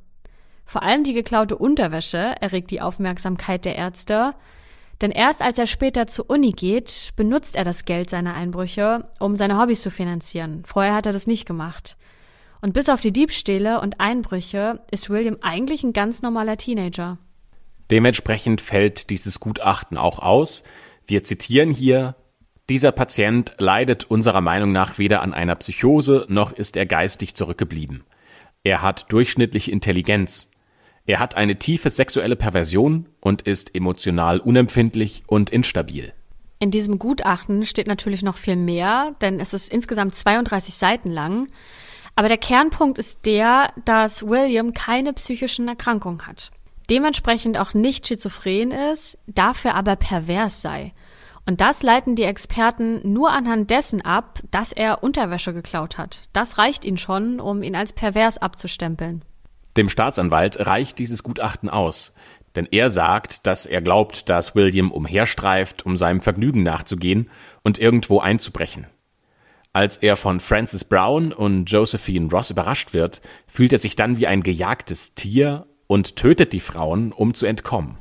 Vor 0.64 0.82
allem 0.82 1.04
die 1.04 1.14
geklaute 1.14 1.56
Unterwäsche 1.56 2.34
erregt 2.40 2.70
die 2.70 2.80
Aufmerksamkeit 2.80 3.64
der 3.64 3.76
Ärzte, 3.76 4.34
denn 5.02 5.10
erst 5.10 5.42
als 5.42 5.58
er 5.58 5.66
später 5.66 6.06
zur 6.06 6.30
Uni 6.30 6.52
geht, 6.52 7.10
benutzt 7.16 7.56
er 7.56 7.64
das 7.64 7.84
Geld 7.84 8.08
seiner 8.08 8.34
Einbrüche, 8.34 9.04
um 9.18 9.36
seine 9.36 9.60
Hobbys 9.60 9.82
zu 9.82 9.90
finanzieren. 9.90 10.62
Vorher 10.64 10.94
hat 10.94 11.06
er 11.06 11.12
das 11.12 11.26
nicht 11.26 11.44
gemacht. 11.44 11.96
Und 12.60 12.72
bis 12.72 12.88
auf 12.88 13.00
die 13.00 13.12
Diebstähle 13.12 13.80
und 13.80 14.00
Einbrüche 14.00 14.80
ist 14.92 15.10
William 15.10 15.36
eigentlich 15.40 15.82
ein 15.82 15.92
ganz 15.92 16.22
normaler 16.22 16.56
Teenager. 16.56 17.18
Dementsprechend 17.90 18.60
fällt 18.60 19.10
dieses 19.10 19.40
Gutachten 19.40 19.98
auch 19.98 20.20
aus. 20.20 20.62
Wir 21.04 21.24
zitieren 21.24 21.72
hier, 21.72 22.14
dieser 22.70 22.92
Patient 22.92 23.54
leidet 23.58 24.04
unserer 24.04 24.40
Meinung 24.40 24.70
nach 24.70 24.96
weder 24.96 25.20
an 25.20 25.34
einer 25.34 25.56
Psychose 25.56 26.24
noch 26.28 26.52
ist 26.52 26.76
er 26.76 26.86
geistig 26.86 27.34
zurückgeblieben. 27.34 28.04
Er 28.62 28.80
hat 28.80 29.12
durchschnittliche 29.12 29.72
Intelligenz, 29.72 30.48
er 31.06 31.18
hat 31.18 31.36
eine 31.36 31.58
tiefe 31.58 31.90
sexuelle 31.90 32.36
Perversion 32.36 33.08
und 33.20 33.42
ist 33.42 33.74
emotional 33.74 34.38
unempfindlich 34.38 35.24
und 35.26 35.50
instabil. 35.50 36.12
In 36.60 36.70
diesem 36.70 37.00
Gutachten 37.00 37.66
steht 37.66 37.88
natürlich 37.88 38.22
noch 38.22 38.36
viel 38.36 38.54
mehr, 38.54 39.16
denn 39.20 39.40
es 39.40 39.52
ist 39.52 39.68
insgesamt 39.72 40.14
32 40.14 40.74
Seiten 40.74 41.10
lang. 41.10 41.48
Aber 42.14 42.28
der 42.28 42.38
Kernpunkt 42.38 42.98
ist 42.98 43.26
der, 43.26 43.72
dass 43.84 44.26
William 44.26 44.72
keine 44.72 45.12
psychischen 45.12 45.66
Erkrankungen 45.66 46.26
hat. 46.26 46.52
Dementsprechend 46.88 47.58
auch 47.58 47.74
nicht 47.74 48.06
schizophren 48.06 48.70
ist, 48.70 49.18
dafür 49.26 49.74
aber 49.74 49.96
pervers 49.96 50.62
sei. 50.62 50.92
Und 51.46 51.60
das 51.60 51.82
leiten 51.82 52.14
die 52.14 52.22
Experten 52.22 53.00
nur 53.12 53.32
anhand 53.32 53.70
dessen 53.70 54.02
ab, 54.02 54.38
dass 54.52 54.70
er 54.70 55.02
Unterwäsche 55.02 55.52
geklaut 55.52 55.98
hat. 55.98 56.28
Das 56.32 56.58
reicht 56.58 56.84
ihnen 56.84 56.98
schon, 56.98 57.40
um 57.40 57.64
ihn 57.64 57.74
als 57.74 57.92
pervers 57.92 58.38
abzustempeln. 58.38 59.24
Dem 59.76 59.88
Staatsanwalt 59.88 60.66
reicht 60.66 60.98
dieses 60.98 61.22
Gutachten 61.22 61.70
aus, 61.70 62.14
denn 62.56 62.68
er 62.70 62.90
sagt, 62.90 63.46
dass 63.46 63.64
er 63.64 63.80
glaubt, 63.80 64.28
dass 64.28 64.54
William 64.54 64.92
umherstreift, 64.92 65.86
um 65.86 65.96
seinem 65.96 66.20
Vergnügen 66.20 66.62
nachzugehen 66.62 67.30
und 67.62 67.78
irgendwo 67.78 68.20
einzubrechen. 68.20 68.86
Als 69.72 69.96
er 69.96 70.16
von 70.16 70.40
Francis 70.40 70.84
Brown 70.84 71.32
und 71.32 71.70
Josephine 71.70 72.28
Ross 72.30 72.50
überrascht 72.50 72.92
wird, 72.92 73.22
fühlt 73.46 73.72
er 73.72 73.78
sich 73.78 73.96
dann 73.96 74.18
wie 74.18 74.26
ein 74.26 74.42
gejagtes 74.42 75.14
Tier 75.14 75.66
und 75.86 76.16
tötet 76.16 76.52
die 76.52 76.60
Frauen, 76.60 77.12
um 77.12 77.32
zu 77.32 77.46
entkommen. 77.46 77.96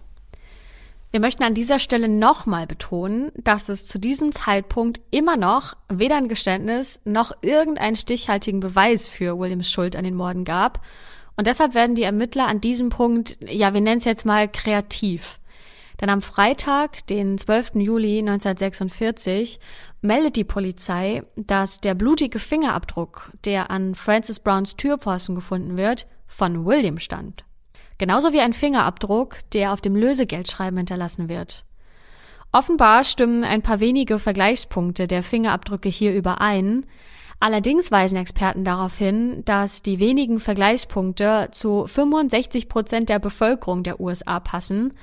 Wir 1.11 1.21
möchten 1.21 1.43
an 1.43 1.53
dieser 1.53 1.79
Stelle 1.79 2.09
nochmal 2.09 2.67
betonen, 2.67 3.31
dass 3.35 3.69
es 3.69 3.85
zu 3.85 3.99
diesem 3.99 4.33
Zeitpunkt 4.33 4.99
immer 5.11 5.37
noch 5.37 5.75
weder 5.89 6.17
ein 6.17 6.27
Geständnis 6.27 6.99
noch 7.05 7.31
irgendeinen 7.41 7.95
stichhaltigen 7.95 8.59
Beweis 8.59 9.07
für 9.07 9.37
Williams 9.37 9.71
Schuld 9.71 9.95
an 9.95 10.03
den 10.03 10.15
Morden 10.15 10.43
gab 10.43 10.81
und 11.41 11.47
deshalb 11.47 11.73
werden 11.73 11.95
die 11.95 12.03
Ermittler 12.03 12.47
an 12.47 12.61
diesem 12.61 12.89
Punkt, 12.89 13.35
ja, 13.43 13.73
wir 13.73 13.81
nennen 13.81 13.97
es 13.97 14.05
jetzt 14.05 14.27
mal 14.27 14.47
kreativ. 14.47 15.39
Denn 15.99 16.11
am 16.11 16.21
Freitag, 16.21 17.07
den 17.07 17.39
12. 17.39 17.77
Juli 17.77 18.19
1946, 18.19 19.59
meldet 20.01 20.35
die 20.35 20.43
Polizei, 20.43 21.23
dass 21.35 21.79
der 21.79 21.95
blutige 21.95 22.37
Fingerabdruck, 22.37 23.31
der 23.43 23.71
an 23.71 23.95
Francis 23.95 24.37
Browns 24.37 24.75
Türposten 24.75 25.33
gefunden 25.33 25.77
wird, 25.77 26.05
von 26.27 26.63
William 26.63 26.99
stammt. 26.99 27.43
Genauso 27.97 28.33
wie 28.33 28.41
ein 28.41 28.53
Fingerabdruck, 28.53 29.37
der 29.51 29.73
auf 29.73 29.81
dem 29.81 29.95
Lösegeldschreiben 29.95 30.77
hinterlassen 30.77 31.27
wird. 31.27 31.65
Offenbar 32.51 33.03
stimmen 33.03 33.43
ein 33.43 33.63
paar 33.63 33.79
wenige 33.79 34.19
Vergleichspunkte 34.19 35.07
der 35.07 35.23
Fingerabdrücke 35.23 35.89
hier 35.89 36.13
überein, 36.13 36.85
Allerdings 37.41 37.89
weisen 37.89 38.19
Experten 38.19 38.63
darauf 38.63 38.95
hin, 38.99 39.41
dass 39.45 39.81
die 39.81 39.99
wenigen 39.99 40.39
Vergleichspunkte 40.39 41.49
zu 41.51 41.87
65 41.87 42.69
Prozent 42.69 43.09
der 43.09 43.17
Bevölkerung 43.17 43.81
der 43.81 43.99
USA 43.99 44.39
passen. 44.39 44.93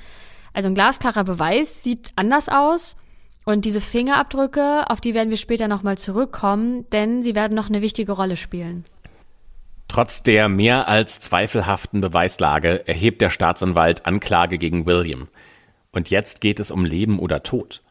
Also 0.55 0.69
ein 0.69 0.77
glasklarer 0.77 1.25
Beweis 1.25 1.83
sieht 1.83 2.13
anders 2.15 2.49
aus. 2.49 2.95
Und 3.45 3.65
diese 3.65 3.81
Fingerabdrücke, 3.81 4.85
auf 4.89 5.01
die 5.01 5.15
werden 5.15 5.31
wir 5.31 5.37
später 5.37 5.67
nochmal 5.67 5.99
zurückkommen, 5.99 6.89
denn 6.91 7.25
sie 7.25 7.35
werden 7.35 7.57
noch 7.57 7.69
eine 7.69 7.83
wichtige 7.83 8.13
Rolle 8.13 8.37
spielen. 8.37 8.85
Trotz 9.89 10.23
der 10.23 10.49
mehr 10.49 10.87
als 10.87 11.19
zweifelhaften 11.19 12.01
Beweislage 12.01 12.87
erhebt 12.87 13.21
der 13.21 13.31
Staatsanwalt 13.31 14.07
Anklage 14.07 14.59
gegen 14.59 14.87
William. 14.87 15.27
Und 15.91 16.09
jetzt 16.09 16.41
geht 16.41 16.61
es 16.61 16.71
um 16.71 16.85
Leben 16.85 17.19
oder 17.19 17.43
Tod. 17.43 17.83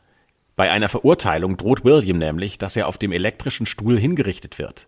Bei 0.58 0.72
einer 0.72 0.90
Verurteilung 0.90 1.56
droht 1.56 1.86
William 1.86 2.18
nämlich, 2.18 2.58
dass 2.58 2.76
er 2.76 2.88
auf 2.88 2.98
dem 2.98 3.12
elektrischen 3.12 3.68
Stuhl 3.68 3.98
hingerichtet 3.98 4.58
wird. 4.58 4.88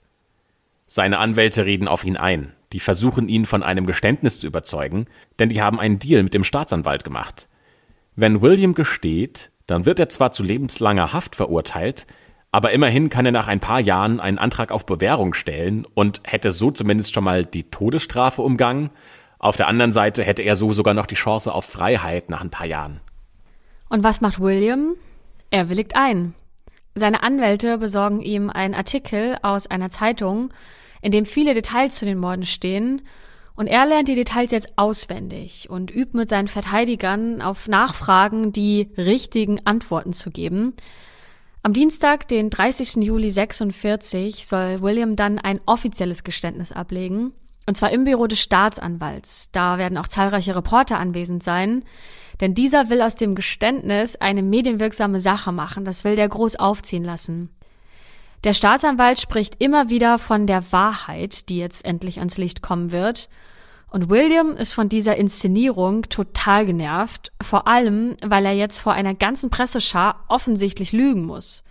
Seine 0.88 1.20
Anwälte 1.20 1.64
reden 1.64 1.88
auf 1.88 2.04
ihn 2.04 2.18
ein, 2.18 2.54
die 2.74 2.80
versuchen 2.80 3.30
ihn 3.30 3.46
von 3.46 3.62
einem 3.62 3.86
Geständnis 3.86 4.40
zu 4.40 4.48
überzeugen, 4.48 5.06
denn 5.38 5.50
die 5.50 5.62
haben 5.62 5.80
einen 5.80 6.00
Deal 6.00 6.24
mit 6.24 6.34
dem 6.34 6.44
Staatsanwalt 6.44 7.04
gemacht. 7.04 7.48
Wenn 8.16 8.42
William 8.42 8.74
gesteht, 8.74 9.52
dann 9.68 9.86
wird 9.86 10.00
er 10.00 10.10
zwar 10.10 10.32
zu 10.32 10.42
lebenslanger 10.42 11.14
Haft 11.14 11.36
verurteilt, 11.36 12.08
aber 12.52 12.72
immerhin 12.72 13.10
kann 13.10 13.28
er 13.28 13.32
nach 13.32 13.48
ein 13.48 13.60
paar 13.60 13.80
Jahren 13.80 14.20
einen 14.20 14.40
Antrag 14.40 14.72
auf 14.72 14.88
Bewährung 14.88 15.36
stellen 15.36 15.86
und 15.94 16.22
hätte 16.24 16.52
so 16.52 16.72
zumindest 16.72 17.14
schon 17.14 17.24
mal 17.24 17.46
die 17.46 17.70
Todesstrafe 17.70 18.42
umgangen. 18.42 18.90
Auf 19.38 19.56
der 19.56 19.68
anderen 19.68 19.92
Seite 19.92 20.24
hätte 20.24 20.42
er 20.42 20.56
so 20.56 20.74
sogar 20.74 20.96
noch 20.96 21.06
die 21.06 21.14
Chance 21.14 21.54
auf 21.54 21.66
Freiheit 21.66 22.32
nach 22.32 22.42
ein 22.42 22.50
paar 22.50 22.66
Jahren. 22.66 23.02
Und 23.90 24.04
was 24.04 24.20
macht 24.20 24.40
William? 24.40 24.96
Er 25.52 25.70
willigt 25.70 25.96
ein. 25.96 26.36
Seine 26.96 27.24
Anwälte 27.24 27.78
besorgen 27.78 28.22
ihm 28.22 28.50
einen 28.50 28.76
Artikel 28.76 29.38
aus 29.42 29.68
einer 29.68 29.90
Zeitung, 29.90 30.54
in 31.02 31.12
dem 31.12 31.26
viele 31.26 31.54
Details 31.54 31.96
zu 31.96 32.06
den 32.06 32.20
Morden 32.20 32.46
stehen, 32.46 33.02
und 33.56 33.68
er 33.68 33.86
lernt 33.86 34.08
die 34.08 34.16
Details 34.16 34.52
jetzt 34.52 34.78
auswendig 34.78 35.70
und 35.70 35.94
übt 35.94 36.16
mit 36.16 36.30
seinen 36.30 36.48
Verteidigern 36.48 37.42
auf 37.42 37.68
Nachfragen 37.68 38.54
die 38.54 38.90
richtigen 38.96 39.66
Antworten 39.66 40.14
zu 40.14 40.32
geben. 40.32 40.76
Am 41.62 41.74
Dienstag, 41.74 42.30
den 42.30 42.50
30. 42.50 43.04
Juli 43.04 43.30
46, 43.30 44.48
soll 44.48 44.82
William 44.82 45.18
dann 45.18 45.40
ein 45.40 45.60
offizielles 45.66 46.24
Geständnis 46.24 46.72
ablegen, 46.72 47.34
und 47.66 47.76
zwar 47.76 47.92
im 47.92 48.06
Büro 48.06 48.28
des 48.28 48.40
Staatsanwalts. 48.40 49.52
Da 49.52 49.78
werden 49.78 49.98
auch 49.98 50.08
zahlreiche 50.08 50.56
Reporter 50.56 50.98
anwesend 50.98 51.44
sein. 51.44 51.84
Denn 52.42 52.54
dieser 52.54 52.90
will 52.90 53.02
aus 53.02 53.16
dem 53.16 53.36
Geständnis 53.36 54.16
eine 54.16 54.44
medienwirksame 54.44 55.20
Sache 55.20 55.52
machen, 55.52 55.84
das 55.86 56.04
will 56.04 56.16
der 56.16 56.30
groß 56.30 56.56
aufziehen 56.56 57.04
lassen. 57.04 57.50
Der 58.46 58.54
Staatsanwalt 58.54 59.20
spricht 59.20 59.62
immer 59.62 59.90
wieder 59.90 60.18
von 60.18 60.48
der 60.48 60.72
Wahrheit, 60.72 61.50
die 61.50 61.58
jetzt 61.58 61.84
endlich 61.84 62.20
ans 62.20 62.38
Licht 62.38 62.62
kommen 62.62 62.92
wird. 62.94 63.30
Und 63.90 64.10
William 64.10 64.56
ist 64.56 64.74
von 64.74 64.88
dieser 64.88 65.18
Inszenierung 65.18 66.04
total 66.04 66.66
genervt, 66.66 67.34
vor 67.42 67.68
allem, 67.68 68.16
weil 68.24 68.46
er 68.46 68.54
jetzt 68.54 68.80
vor 68.80 68.94
einer 68.94 69.14
ganzen 69.16 69.50
Presseschar 69.50 70.24
offensichtlich 70.30 70.94
lügen 70.94 71.26
muss. 71.26 71.64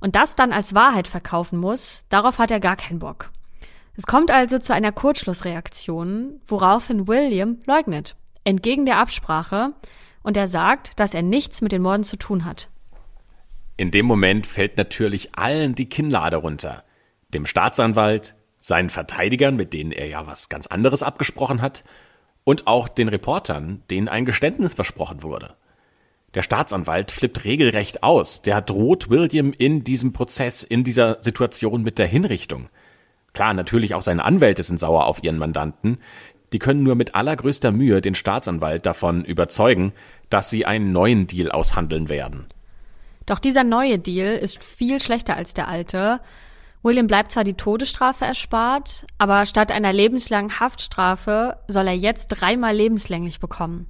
Und 0.00 0.16
das 0.16 0.34
dann 0.34 0.52
als 0.52 0.74
Wahrheit 0.74 1.06
verkaufen 1.06 1.60
muss, 1.60 2.06
darauf 2.08 2.38
hat 2.38 2.50
er 2.50 2.58
gar 2.58 2.74
keinen 2.74 2.98
Bock. 2.98 3.30
Es 3.96 4.06
kommt 4.06 4.32
also 4.32 4.58
zu 4.58 4.74
einer 4.74 4.90
Kurzschlussreaktion, 4.90 6.40
woraufhin 6.46 7.06
William 7.06 7.58
leugnet, 7.66 8.16
entgegen 8.44 8.86
der 8.86 8.98
Absprache, 8.98 9.72
und 10.22 10.36
er 10.36 10.46
sagt, 10.46 11.00
dass 11.00 11.14
er 11.14 11.22
nichts 11.22 11.60
mit 11.62 11.72
den 11.72 11.82
Morden 11.82 12.04
zu 12.04 12.16
tun 12.16 12.44
hat. 12.44 12.68
In 13.76 13.90
dem 13.90 14.06
Moment 14.06 14.46
fällt 14.46 14.76
natürlich 14.76 15.34
allen 15.34 15.74
die 15.74 15.88
Kinnlade 15.88 16.36
runter. 16.36 16.84
Dem 17.34 17.46
Staatsanwalt, 17.46 18.36
seinen 18.60 18.90
Verteidigern, 18.90 19.56
mit 19.56 19.72
denen 19.72 19.90
er 19.90 20.06
ja 20.06 20.26
was 20.26 20.48
ganz 20.48 20.68
anderes 20.68 21.02
abgesprochen 21.02 21.60
hat, 21.60 21.82
und 22.44 22.66
auch 22.66 22.88
den 22.88 23.08
Reportern, 23.08 23.82
denen 23.90 24.08
ein 24.08 24.24
Geständnis 24.24 24.74
versprochen 24.74 25.22
wurde. 25.22 25.56
Der 26.34 26.42
Staatsanwalt 26.42 27.10
flippt 27.10 27.44
regelrecht 27.44 28.02
aus. 28.02 28.42
Der 28.42 28.62
droht 28.62 29.10
William 29.10 29.52
in 29.52 29.84
diesem 29.84 30.12
Prozess, 30.12 30.62
in 30.62 30.82
dieser 30.82 31.18
Situation 31.22 31.82
mit 31.82 31.98
der 31.98 32.06
Hinrichtung. 32.06 32.68
Klar, 33.34 33.54
natürlich 33.54 33.94
auch 33.94 34.02
seine 34.02 34.24
Anwälte 34.24 34.62
sind 34.62 34.78
sauer 34.78 35.06
auf 35.06 35.22
ihren 35.22 35.38
Mandanten. 35.38 35.98
Die 36.52 36.58
können 36.58 36.82
nur 36.82 36.94
mit 36.94 37.14
allergrößter 37.14 37.72
Mühe 37.72 38.00
den 38.00 38.14
Staatsanwalt 38.14 38.84
davon 38.84 39.24
überzeugen, 39.24 39.92
dass 40.30 40.50
sie 40.50 40.66
einen 40.66 40.92
neuen 40.92 41.26
Deal 41.26 41.50
aushandeln 41.50 42.08
werden. 42.08 42.46
Doch 43.26 43.38
dieser 43.38 43.64
neue 43.64 43.98
Deal 43.98 44.36
ist 44.36 44.62
viel 44.62 45.00
schlechter 45.00 45.36
als 45.36 45.54
der 45.54 45.68
alte. 45.68 46.20
William 46.82 47.06
bleibt 47.06 47.32
zwar 47.32 47.44
die 47.44 47.54
Todesstrafe 47.54 48.24
erspart, 48.24 49.06
aber 49.18 49.46
statt 49.46 49.70
einer 49.70 49.92
lebenslangen 49.92 50.58
Haftstrafe 50.58 51.56
soll 51.68 51.86
er 51.86 51.94
jetzt 51.94 52.28
dreimal 52.28 52.74
lebenslänglich 52.74 53.38
bekommen. 53.38 53.86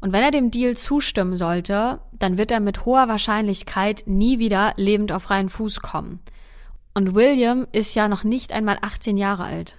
Und 0.00 0.12
wenn 0.12 0.22
er 0.22 0.30
dem 0.32 0.50
Deal 0.50 0.76
zustimmen 0.76 1.36
sollte, 1.36 2.00
dann 2.12 2.38
wird 2.38 2.50
er 2.50 2.60
mit 2.60 2.84
hoher 2.84 3.06
Wahrscheinlichkeit 3.06 4.04
nie 4.06 4.38
wieder 4.38 4.72
lebend 4.76 5.12
auf 5.12 5.24
freien 5.24 5.48
Fuß 5.48 5.80
kommen. 5.80 6.18
Und 6.94 7.14
William 7.14 7.66
ist 7.70 7.94
ja 7.94 8.08
noch 8.08 8.24
nicht 8.24 8.52
einmal 8.52 8.78
18 8.80 9.16
Jahre 9.16 9.44
alt. 9.44 9.78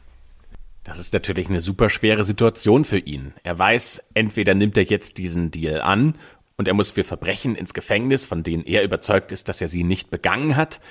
Das 0.83 0.99
ist 0.99 1.13
natürlich 1.13 1.49
eine 1.49 1.61
super 1.61 1.89
schwere 1.89 2.23
Situation 2.23 2.83
für 2.83 2.97
ihn. 2.97 3.33
Er 3.43 3.57
weiß, 3.57 4.03
entweder 4.13 4.53
nimmt 4.53 4.77
er 4.77 4.83
jetzt 4.83 5.17
diesen 5.17 5.49
Deal 5.49 5.81
an 5.81 6.15
und 6.57 6.67
er 6.67 6.73
muss 6.73 6.91
für 6.91 7.05
Verbrechen 7.05 7.55
ins 7.55 7.73
Gefängnis, 7.73 8.25
von 8.25 8.43
denen 8.43 8.65
er 8.65 8.83
überzeugt 8.83 9.31
ist, 9.31 9.47
dass 9.47 9.61
er 9.61 9.69
sie 9.69 9.83
nicht 9.83 10.11
begangen 10.11 10.55
hat, 10.55 10.81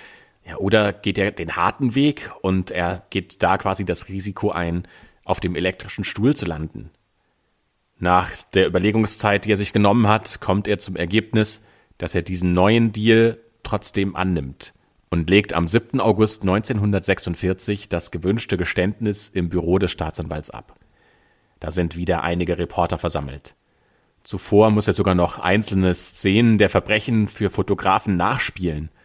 ja, 0.45 0.57
oder 0.57 0.93
geht 0.93 1.19
er 1.19 1.31
den 1.31 1.55
harten 1.55 1.95
Weg 1.95 2.31
und 2.41 2.71
er 2.73 3.07
geht 3.11 3.43
da 3.43 3.59
quasi 3.59 3.85
das 3.85 4.09
Risiko 4.09 4.51
ein, 4.51 4.89
auf 5.25 5.39
dem 5.39 5.55
elektrischen 5.55 6.05
Stuhl 6.05 6.35
zu 6.35 6.47
landen. 6.47 6.91
Nach 7.99 8.29
der 8.55 8.67
Überlegungszeit, 8.67 9.45
die 9.45 9.53
er 9.53 9.57
sich 9.57 9.73
genommen 9.73 10.09
hat, 10.09 10.41
kommt 10.41 10.67
er 10.67 10.79
zum 10.79 10.97
Ergebnis, 10.97 11.63
dass 11.99 12.17
er 12.17 12.23
diesen 12.23 12.55
neuen 12.55 12.91
Deal 12.91 13.39
trotzdem 13.63 14.17
annimmt 14.17 14.75
und 15.13 15.31
legt 15.31 15.53
am 15.53 15.69
7. 15.69 16.01
August 16.01 16.43
1946 16.43 17.89
das 17.89 18.11
gewünschte 18.11 18.57
Geständnis 18.57 19.29
im 19.29 19.49
Büro 19.49 19.79
des 19.79 19.93
Staatsanwalts 19.93 20.51
ab. 20.51 20.75
Da 21.61 21.71
sind 21.71 21.97
wieder 21.97 22.25
einige 22.25 22.59
Reporter 22.59 22.99
versammelt. 22.99 23.55
Zuvor 24.25 24.71
muss 24.71 24.89
er 24.89 24.95
sogar 24.95 25.15
noch 25.15 25.39
einzelne 25.39 25.95
Szenen 25.95 26.59
der 26.59 26.69
Verbrechen 26.71 27.29
für 27.29 27.51
Fotografen 27.51 28.17
nachspielen– 28.17 28.91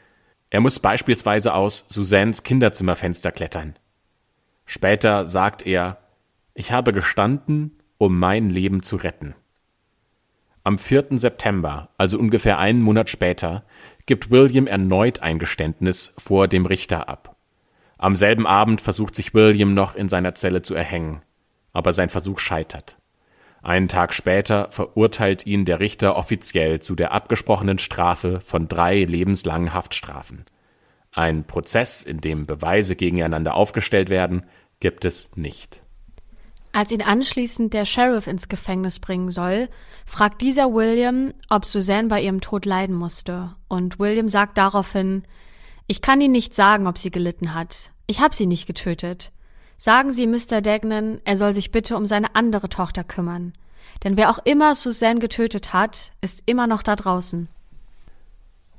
er 0.49 0.62
muss 0.62 0.80
beispielsweise 0.80 1.53
aus 1.53 1.86
Suzannes 1.89 2.43
Kinderzimmerfenster 2.43 3.32
klettern. 3.32 3.76
Später 4.66 5.26
sagt 5.26 5.66
er, 5.66 5.97
ich 6.53 6.72
habe 6.72 6.93
gestanden, 6.93 7.78
um 7.97 8.18
mein 8.18 8.49
Leben 8.49 8.82
zu 8.82 8.95
retten. 8.95 9.36
Am 10.64 10.78
4. 10.78 11.18
September, 11.18 11.89
also 11.97 12.18
ungefähr 12.20 12.60
einen 12.60 12.82
Monat 12.82 13.10
später, 13.10 13.64
gibt 14.08 14.32
William 14.32 14.66
erneut 14.66 15.22
ein 15.22 15.38
Geständnis 15.38 16.14
vor 16.18 16.47
dem 16.47 16.66
Richter 16.66 17.08
ab. 17.08 17.36
Am 17.99 18.16
selben 18.16 18.47
Abend 18.47 18.82
versucht 18.82 19.14
sich 19.14 19.34
William 19.36 19.74
noch 19.74 19.93
in 19.93 20.10
seiner 20.10 20.34
Zelle 20.34 20.64
zu 20.64 20.74
erhängen, 20.74 21.22
aber 21.74 21.93
sein 21.93 22.10
Versuch 22.10 22.39
scheitert. 22.39 22.97
Einen 23.62 23.88
Tag 23.88 24.14
später 24.14 24.72
verurteilt 24.72 25.45
ihn 25.45 25.66
der 25.66 25.80
Richter 25.80 26.16
offiziell 26.16 26.80
zu 26.80 26.95
der 26.95 27.12
abgesprochenen 27.12 27.80
Strafe 27.80 28.39
von 28.39 28.68
drei 28.68 29.03
lebenslangen 29.03 29.74
Haftstrafen. 29.74 30.45
Ein 31.12 31.45
Prozess, 31.45 32.03
in 32.03 32.22
dem 32.22 32.45
Beweise 32.45 32.95
gegeneinander 32.95 33.55
aufgestellt 33.55 34.10
werden, 34.10 34.43
gibt 34.80 35.03
es 35.05 35.36
nicht. 35.36 35.82
Als 36.78 36.91
ihn 36.91 37.01
anschließend 37.01 37.73
der 37.73 37.86
Sheriff 37.86 38.28
ins 38.28 38.49
Gefängnis 38.49 38.99
bringen 38.99 39.32
soll, 39.32 39.67
fragt 40.05 40.43
dieser 40.43 40.71
William, 40.75 41.34
ob 41.49 41.65
Suzanne 41.65 42.07
bei 42.07 42.21
ihrem 42.21 42.39
Tod 42.39 42.67
leiden 42.67 42.95
musste. 42.95 43.55
Und 43.67 43.97
William 43.97 44.30
sagt 44.30 44.59
daraufhin, 44.59 45.23
ich 45.88 46.03
kann 46.03 46.21
Ihnen 46.21 46.34
nicht 46.34 46.53
sagen, 46.53 46.86
ob 46.86 46.99
sie 46.99 47.09
gelitten 47.09 47.55
hat. 47.55 47.89
Ich 48.05 48.19
habe 48.19 48.36
sie 48.36 48.45
nicht 48.45 48.67
getötet. 48.67 49.32
Sagen 49.75 50.13
Sie 50.13 50.28
Mr. 50.28 50.61
Dagnan, 50.61 51.19
er 51.23 51.36
soll 51.36 51.55
sich 51.55 51.71
bitte 51.71 51.97
um 51.97 52.05
seine 52.05 52.36
andere 52.36 52.69
Tochter 52.69 53.03
kümmern. 53.03 53.53
Denn 54.03 54.15
wer 54.15 54.30
auch 54.30 54.38
immer 54.45 54.75
Suzanne 54.75 55.19
getötet 55.19 55.73
hat, 55.73 56.11
ist 56.21 56.43
immer 56.45 56.67
noch 56.67 56.84
da 56.84 56.95
draußen. 56.95 57.49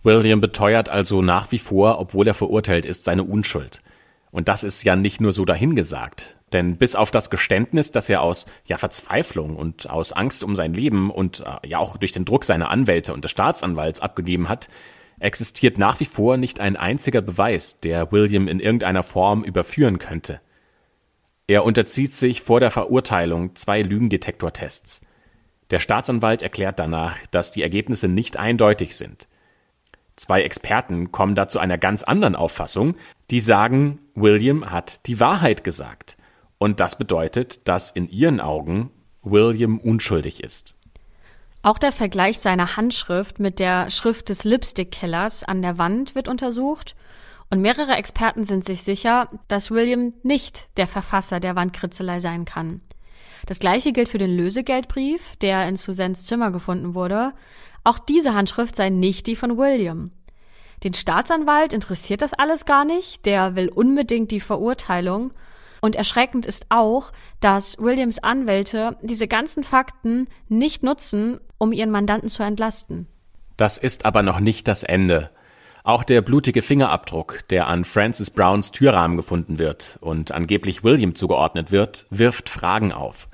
William 0.05 0.41
beteuert 0.41 0.89
also 0.89 1.21
nach 1.21 1.51
wie 1.51 1.59
vor, 1.59 1.99
obwohl 1.99 2.29
er 2.29 2.35
verurteilt 2.35 2.87
ist, 2.87 3.03
seine 3.03 3.25
Unschuld. 3.25 3.83
Und 4.31 4.49
das 4.49 4.63
ist 4.63 4.85
ja 4.85 4.95
nicht 4.95 5.21
nur 5.21 5.33
so 5.33 5.45
dahingesagt. 5.45 6.38
Denn 6.53 6.77
bis 6.77 6.95
auf 6.95 7.11
das 7.11 7.31
Geständnis, 7.31 7.93
das 7.93 8.09
er 8.09 8.23
aus 8.23 8.47
ja, 8.65 8.79
Verzweiflung 8.79 9.57
und 9.57 9.91
aus 9.91 10.13
Angst 10.13 10.43
um 10.43 10.57
sein 10.57 10.73
Leben 10.73 11.11
und 11.11 11.41
äh, 11.41 11.69
ja 11.69 11.79
auch 11.79 11.97
durch 11.97 12.13
den 12.13 12.25
Druck 12.25 12.45
seiner 12.45 12.71
Anwälte 12.71 13.13
und 13.13 13.25
des 13.25 13.31
Staatsanwalts 13.31 14.01
abgegeben 14.01 14.49
hat, 14.49 14.69
existiert 15.21 15.79
nach 15.79 16.01
wie 16.01 16.05
vor 16.05 16.37
nicht 16.37 16.61
ein 16.61 16.77
einziger 16.77 17.21
Beweis, 17.21 17.79
der 17.79 18.13
William 18.13 18.49
in 18.49 18.61
irgendeiner 18.61 19.03
Form 19.03 19.45
überführen 19.45 19.99
könnte. 19.99 20.41
Er 21.47 21.65
unterzieht 21.65 22.15
sich 22.15 22.43
vor 22.43 22.61
der 22.61 22.71
Verurteilung 22.71 23.57
zwei 23.57 23.81
Lügendetektortests. 23.81 25.01
Der 25.71 25.79
Staatsanwalt 25.79 26.43
erklärt 26.43 26.79
danach, 26.79 27.17
dass 27.31 27.53
die 27.53 27.63
Ergebnisse 27.63 28.07
nicht 28.07 28.37
eindeutig 28.37 28.97
sind. 28.97 29.29
Zwei 30.15 30.43
Experten 30.43 31.11
kommen 31.11 31.35
da 31.35 31.49
zu 31.49 31.59
einer 31.59 31.79
ganz 31.79 32.03
anderen 32.03 32.37
Auffassung, 32.37 32.97
die 33.31 33.41
sagen, 33.41 33.99
William 34.15 34.71
hat 34.71 35.07
die 35.07 35.21
Wahrheit 35.21 35.65
gesagt. 35.65 36.18
Und 36.59 36.81
das 36.81 36.99
bedeutet, 36.99 37.67
dass 37.69 37.91
in 37.91 38.09
ihren 38.09 38.41
Augen 38.41 38.91
William 39.23 39.79
unschuldig 39.79 40.43
ist. 40.43 40.77
Auch 41.63 41.79
der 41.79 41.93
Vergleich 41.93 42.39
seiner 42.39 42.77
Handschrift 42.77 43.41
mit 43.41 43.59
der 43.59 43.91
Schrift 43.91 44.29
des 44.29 44.45
Lipstick-Killers 44.45 45.45
an 45.45 45.63
der 45.63 45.79
Wand 45.79 46.15
wird 46.15 46.29
untersucht 46.29 46.95
und 47.51 47.61
mehrere 47.61 47.93
Experten 47.93 48.45
sind 48.45 48.65
sich 48.65 48.83
sicher, 48.83 49.29
dass 49.49 49.71
William 49.71 50.13
nicht 50.23 50.69
der 50.77 50.87
Verfasser 50.87 51.41
der 51.41 51.57
Wandkritzelei 51.57 52.21
sein 52.21 52.45
kann. 52.45 52.81
Das 53.47 53.59
gleiche 53.59 53.93
gilt 53.93 54.09
für 54.09 54.19
den 54.19 54.37
Lösegeldbrief, 54.37 55.37
der 55.37 55.67
in 55.69 55.77
Susans 55.77 56.25
Zimmer 56.25 56.51
gefunden 56.51 56.95
wurde. 56.95 57.33
Auch 57.85 57.99
diese 57.99 58.35
Handschrift 58.35 58.77
sei 58.77 58.91
nicht 58.91 59.27
die 59.27 59.37
von 59.37 59.57
William. 59.57 60.11
Den 60.85 60.95
Staatsanwalt 60.95 61.73
interessiert 61.73 62.23
das 62.23 62.35
alles 62.35 62.67
gar 62.67 62.85
nicht, 62.85 63.27
der 63.27 63.57
will 63.57 63.69
unbedingt 63.69 64.31
die 64.31 64.41
Verurteilung. 64.41 65.33
Und 65.81 65.97
erschreckend 65.97 66.47
ist 66.47 66.67
auch, 66.69 67.13
dass 67.41 67.79
Williams 67.79 68.19
Anwälte 68.19 68.97
diese 69.03 69.29
ganzen 69.29 69.65
Fakten 69.65 70.27
nicht 70.49 70.83
nutzen, 70.83 71.41
um 71.59 71.73
ihren 71.73 71.91
Mandanten 71.91 72.29
zu 72.29 72.43
entlasten. 72.43 73.07
Das 73.57 73.79
ist 73.79 74.05
aber 74.05 74.23
noch 74.23 74.41
nicht 74.41 74.69
das 74.69 74.83
Ende. 74.83 75.31
Auch 75.85 76.05
der 76.05 76.21
blutige 76.23 76.63
Fingerabdruck, 76.63 77.49
der 77.49 77.67
an 77.67 77.85
Francis 77.85 78.31
Browns 78.31 78.73
Türrahmen 78.73 79.17
gefunden 79.17 79.59
wird 79.59 79.99
und 80.01 80.33
angeblich 80.33 80.85
William 80.85 81.15
zugeordnet 81.15 81.73
wird, 81.73 82.07
wirft 82.11 82.51
Fragen 82.51 82.93
auf. 82.93 83.29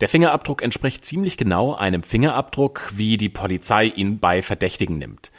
Der 0.00 0.08
Fingerabdruck 0.08 0.60
entspricht 0.60 1.04
ziemlich 1.04 1.36
genau 1.36 1.74
einem 1.74 2.02
Fingerabdruck, 2.02 2.92
wie 2.96 3.16
die 3.16 3.28
Polizei 3.28 3.86
ihn 3.86 4.18
bei 4.18 4.42
Verdächtigen 4.42 4.98
nimmt. 4.98 5.32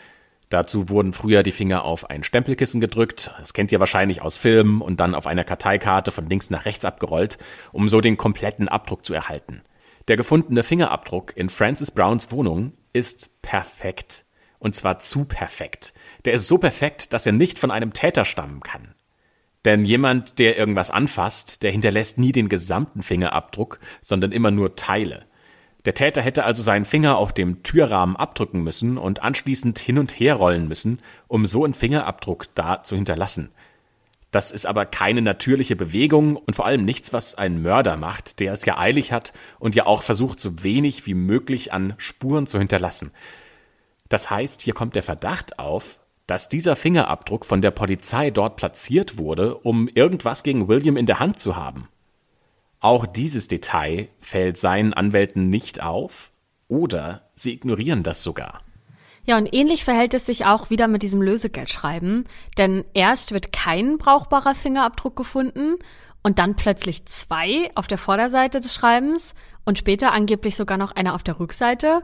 Dazu 0.50 0.90
wurden 0.90 1.14
früher 1.14 1.44
die 1.44 1.52
Finger 1.52 1.84
auf 1.86 2.10
ein 2.10 2.24
Stempelkissen 2.24 2.80
gedrückt, 2.80 3.32
das 3.40 3.54
kennt 3.54 3.72
ihr 3.72 3.80
wahrscheinlich 3.80 4.22
aus 4.22 4.38
Filmen, 4.38 4.82
und 4.82 5.00
dann 5.00 5.16
auf 5.16 5.28
einer 5.28 5.44
Karteikarte 5.44 6.12
von 6.12 6.28
links 6.28 6.50
nach 6.50 6.66
rechts 6.66 6.86
abgerollt, 6.86 7.38
um 7.72 7.90
so 7.90 8.00
den 8.02 8.18
kompletten 8.18 8.68
Abdruck 8.68 9.06
zu 9.06 9.14
erhalten. 9.14 9.64
Der 10.08 10.18
gefundene 10.18 10.64
Fingerabdruck 10.64 11.36
in 11.36 11.50
Francis 11.50 11.90
Browns 11.90 12.32
Wohnung 12.32 12.74
ist 12.94 13.42
perfekt. 13.42 14.26
Und 14.60 14.76
zwar 14.76 15.00
zu 15.00 15.26
perfekt. 15.26 15.94
Der 16.26 16.34
ist 16.34 16.48
so 16.48 16.58
perfekt, 16.58 17.12
dass 17.14 17.26
er 17.26 17.34
nicht 17.34 17.60
von 17.60 17.72
einem 17.72 17.94
Täter 17.94 18.24
stammen 18.24 18.62
kann. 18.62 18.94
Denn 19.66 19.84
jemand, 19.84 20.38
der 20.38 20.58
irgendwas 20.58 20.92
anfasst, 20.92 21.64
der 21.64 21.72
hinterlässt 21.72 22.20
nie 22.20 22.32
den 22.32 22.50
gesamten 22.50 23.02
Fingerabdruck, 23.02 23.80
sondern 24.02 24.32
immer 24.32 24.52
nur 24.52 24.76
Teile. 24.76 25.26
Der 25.86 25.94
Täter 25.94 26.22
hätte 26.22 26.46
also 26.46 26.64
seinen 26.64 26.86
Finger 26.86 27.18
auf 27.18 27.32
dem 27.32 27.62
Türrahmen 27.62 28.16
abdrücken 28.16 28.64
müssen 28.64 28.98
und 28.98 29.22
anschließend 29.22 29.78
hin 29.78 30.00
und 30.00 30.12
her 30.20 30.36
rollen 30.36 30.68
müssen, 30.68 31.00
um 31.28 31.46
so 31.46 31.64
einen 31.64 31.76
Fingerabdruck 31.76 32.48
da 32.56 32.82
zu 32.82 32.96
hinterlassen. 32.96 33.52
Das 34.32 34.52
ist 34.52 34.66
aber 34.66 34.86
keine 34.86 35.22
natürliche 35.22 35.76
Bewegung 35.76 36.36
und 36.36 36.56
vor 36.56 36.66
allem 36.66 36.84
nichts, 36.84 37.14
was 37.14 37.36
ein 37.36 37.62
Mörder 37.62 37.96
macht, 37.96 38.40
der 38.40 38.52
es 38.52 38.66
ja 38.66 38.78
eilig 38.78 39.12
hat 39.12 39.32
und 39.60 39.76
ja 39.76 39.86
auch 39.86 40.04
versucht, 40.04 40.40
so 40.40 40.64
wenig 40.64 41.06
wie 41.06 41.14
möglich 41.14 41.72
an 41.72 41.94
Spuren 41.98 42.48
zu 42.48 42.58
hinterlassen. 42.58 43.12
Das 44.10 44.30
heißt, 44.30 44.62
hier 44.62 44.74
kommt 44.74 44.96
der 44.96 45.04
Verdacht 45.04 45.60
auf, 45.60 46.00
dass 46.28 46.50
dieser 46.50 46.76
Fingerabdruck 46.76 47.46
von 47.46 47.62
der 47.62 47.72
Polizei 47.72 48.32
dort 48.32 48.58
platziert 48.58 49.18
wurde, 49.18 49.56
um 49.56 49.88
irgendwas 49.88 50.44
gegen 50.44 50.68
William 50.68 50.98
in 50.98 51.06
der 51.06 51.20
Hand 51.20 51.40
zu 51.40 51.56
haben. 51.56 51.88
Auch 52.86 53.08
dieses 53.08 53.48
Detail 53.48 54.10
fällt 54.20 54.60
seinen 54.60 54.94
Anwälten 54.94 55.50
nicht 55.50 55.82
auf 55.82 56.30
oder 56.68 57.24
sie 57.34 57.52
ignorieren 57.52 58.04
das 58.04 58.22
sogar. 58.22 58.62
Ja, 59.24 59.38
und 59.38 59.52
ähnlich 59.56 59.84
verhält 59.84 60.14
es 60.14 60.28
sich 60.28 60.46
auch 60.46 60.70
wieder 60.70 60.88
mit 60.88 61.02
diesem 61.02 61.20
Lösegeldschreiben, 61.20 62.26
denn 62.60 62.86
erst 62.94 63.32
wird 63.32 63.52
kein 63.52 63.98
brauchbarer 63.98 64.54
Fingerabdruck 64.54 65.16
gefunden 65.16 65.78
und 66.22 66.38
dann 66.38 66.56
plötzlich 66.56 67.08
zwei 67.08 67.72
auf 67.74 67.88
der 67.88 67.98
Vorderseite 67.98 68.60
des 68.60 68.76
Schreibens 68.76 69.34
und 69.66 69.80
später 69.80 70.14
angeblich 70.14 70.56
sogar 70.56 70.78
noch 70.78 70.92
einer 70.92 71.16
auf 71.16 71.24
der 71.24 71.40
Rückseite. 71.40 72.04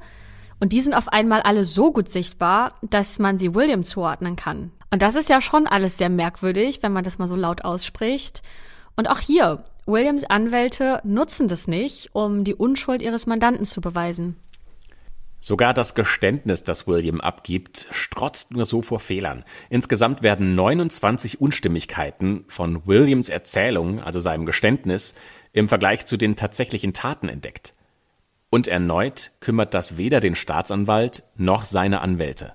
Und 0.60 0.74
die 0.74 0.82
sind 0.82 0.96
auf 0.96 1.10
einmal 1.10 1.44
alle 1.44 1.66
so 1.66 1.92
gut 1.94 2.10
sichtbar, 2.10 2.74
dass 2.82 3.20
man 3.20 3.38
sie 3.38 3.54
William 3.54 3.84
zuordnen 3.84 4.36
kann. 4.36 4.72
Und 4.90 5.04
das 5.04 5.14
ist 5.14 5.30
ja 5.30 5.42
schon 5.42 5.68
alles 5.68 6.00
sehr 6.00 6.10
merkwürdig, 6.10 6.82
wenn 6.82 6.92
man 6.92 7.04
das 7.04 7.20
mal 7.20 7.28
so 7.28 7.36
laut 7.36 7.66
ausspricht. 7.66 8.42
Und 8.96 9.08
auch 9.08 9.20
hier, 9.20 9.64
Williams 9.92 10.24
Anwälte 10.24 11.02
nutzen 11.04 11.50
das 11.50 11.68
nicht, 11.68 12.10
um 12.14 12.46
die 12.46 12.56
Unschuld 12.56 13.02
ihres 13.02 13.28
Mandanten 13.28 13.66
zu 13.66 13.82
beweisen. 13.82 14.38
Sogar 15.40 15.74
das 15.74 15.96
Geständnis, 15.96 16.64
das 16.64 16.88
William 16.88 17.20
abgibt, 17.20 17.88
strotzt 17.92 18.52
nur 18.52 18.66
so 18.66 18.82
vor 18.82 19.00
Fehlern. 19.00 19.44
Insgesamt 19.70 20.24
werden 20.24 20.56
29 20.56 21.42
Unstimmigkeiten 21.42 22.46
von 22.48 22.88
Williams 22.88 23.28
Erzählung, 23.28 24.00
also 24.00 24.20
seinem 24.20 24.46
Geständnis, 24.46 25.14
im 25.52 25.68
Vergleich 25.68 26.06
zu 26.06 26.16
den 26.16 26.36
tatsächlichen 26.36 26.94
Taten 26.94 27.28
entdeckt. 27.28 27.74
Und 28.50 28.68
erneut 28.68 29.32
kümmert 29.40 29.74
das 29.74 29.98
weder 29.98 30.20
den 30.20 30.36
Staatsanwalt 30.36 31.24
noch 31.36 31.66
seine 31.66 32.02
Anwälte. 32.02 32.54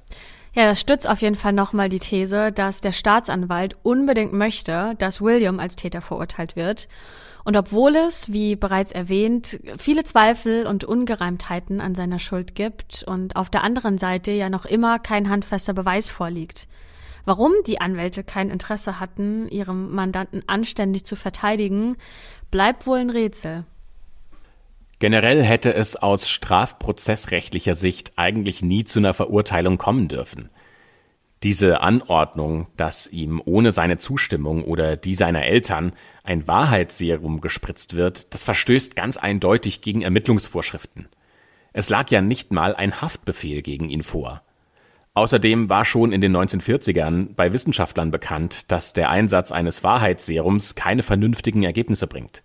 Ja, 0.56 0.64
das 0.64 0.80
stützt 0.80 1.06
auf 1.06 1.20
jeden 1.20 1.36
Fall 1.36 1.52
nochmal 1.52 1.90
die 1.90 1.98
These, 1.98 2.50
dass 2.50 2.80
der 2.80 2.92
Staatsanwalt 2.92 3.76
unbedingt 3.82 4.32
möchte, 4.32 4.94
dass 4.96 5.20
William 5.20 5.60
als 5.60 5.76
Täter 5.76 6.00
verurteilt 6.00 6.56
wird. 6.56 6.88
Und 7.44 7.58
obwohl 7.58 7.94
es, 7.94 8.32
wie 8.32 8.56
bereits 8.56 8.90
erwähnt, 8.90 9.60
viele 9.76 10.02
Zweifel 10.02 10.66
und 10.66 10.82
Ungereimtheiten 10.82 11.82
an 11.82 11.94
seiner 11.94 12.18
Schuld 12.18 12.54
gibt 12.54 13.04
und 13.06 13.36
auf 13.36 13.50
der 13.50 13.64
anderen 13.64 13.98
Seite 13.98 14.30
ja 14.30 14.48
noch 14.48 14.64
immer 14.64 14.98
kein 14.98 15.28
handfester 15.28 15.74
Beweis 15.74 16.08
vorliegt. 16.08 16.68
Warum 17.26 17.52
die 17.66 17.82
Anwälte 17.82 18.24
kein 18.24 18.48
Interesse 18.48 18.98
hatten, 18.98 19.48
ihrem 19.48 19.94
Mandanten 19.94 20.42
anständig 20.46 21.04
zu 21.04 21.16
verteidigen, 21.16 21.98
bleibt 22.50 22.86
wohl 22.86 22.98
ein 23.00 23.10
Rätsel. 23.10 23.66
Generell 24.98 25.42
hätte 25.42 25.74
es 25.74 25.96
aus 25.96 26.28
strafprozessrechtlicher 26.30 27.74
Sicht 27.74 28.12
eigentlich 28.16 28.62
nie 28.62 28.84
zu 28.84 28.98
einer 28.98 29.12
Verurteilung 29.12 29.76
kommen 29.76 30.08
dürfen. 30.08 30.48
Diese 31.42 31.82
Anordnung, 31.82 32.66
dass 32.78 33.06
ihm 33.06 33.42
ohne 33.44 33.72
seine 33.72 33.98
Zustimmung 33.98 34.64
oder 34.64 34.96
die 34.96 35.14
seiner 35.14 35.44
Eltern 35.44 35.92
ein 36.24 36.48
Wahrheitsserum 36.48 37.42
gespritzt 37.42 37.94
wird, 37.94 38.32
das 38.32 38.42
verstößt 38.42 38.96
ganz 38.96 39.18
eindeutig 39.18 39.82
gegen 39.82 40.00
Ermittlungsvorschriften. 40.00 41.08
Es 41.74 41.90
lag 41.90 42.10
ja 42.10 42.22
nicht 42.22 42.52
mal 42.52 42.74
ein 42.74 43.02
Haftbefehl 43.02 43.60
gegen 43.60 43.90
ihn 43.90 44.02
vor. 44.02 44.42
Außerdem 45.12 45.68
war 45.68 45.84
schon 45.84 46.12
in 46.12 46.22
den 46.22 46.34
1940ern 46.34 47.34
bei 47.34 47.52
Wissenschaftlern 47.52 48.10
bekannt, 48.10 48.70
dass 48.70 48.94
der 48.94 49.10
Einsatz 49.10 49.52
eines 49.52 49.84
Wahrheitsserums 49.84 50.74
keine 50.74 51.02
vernünftigen 51.02 51.64
Ergebnisse 51.64 52.06
bringt. 52.06 52.42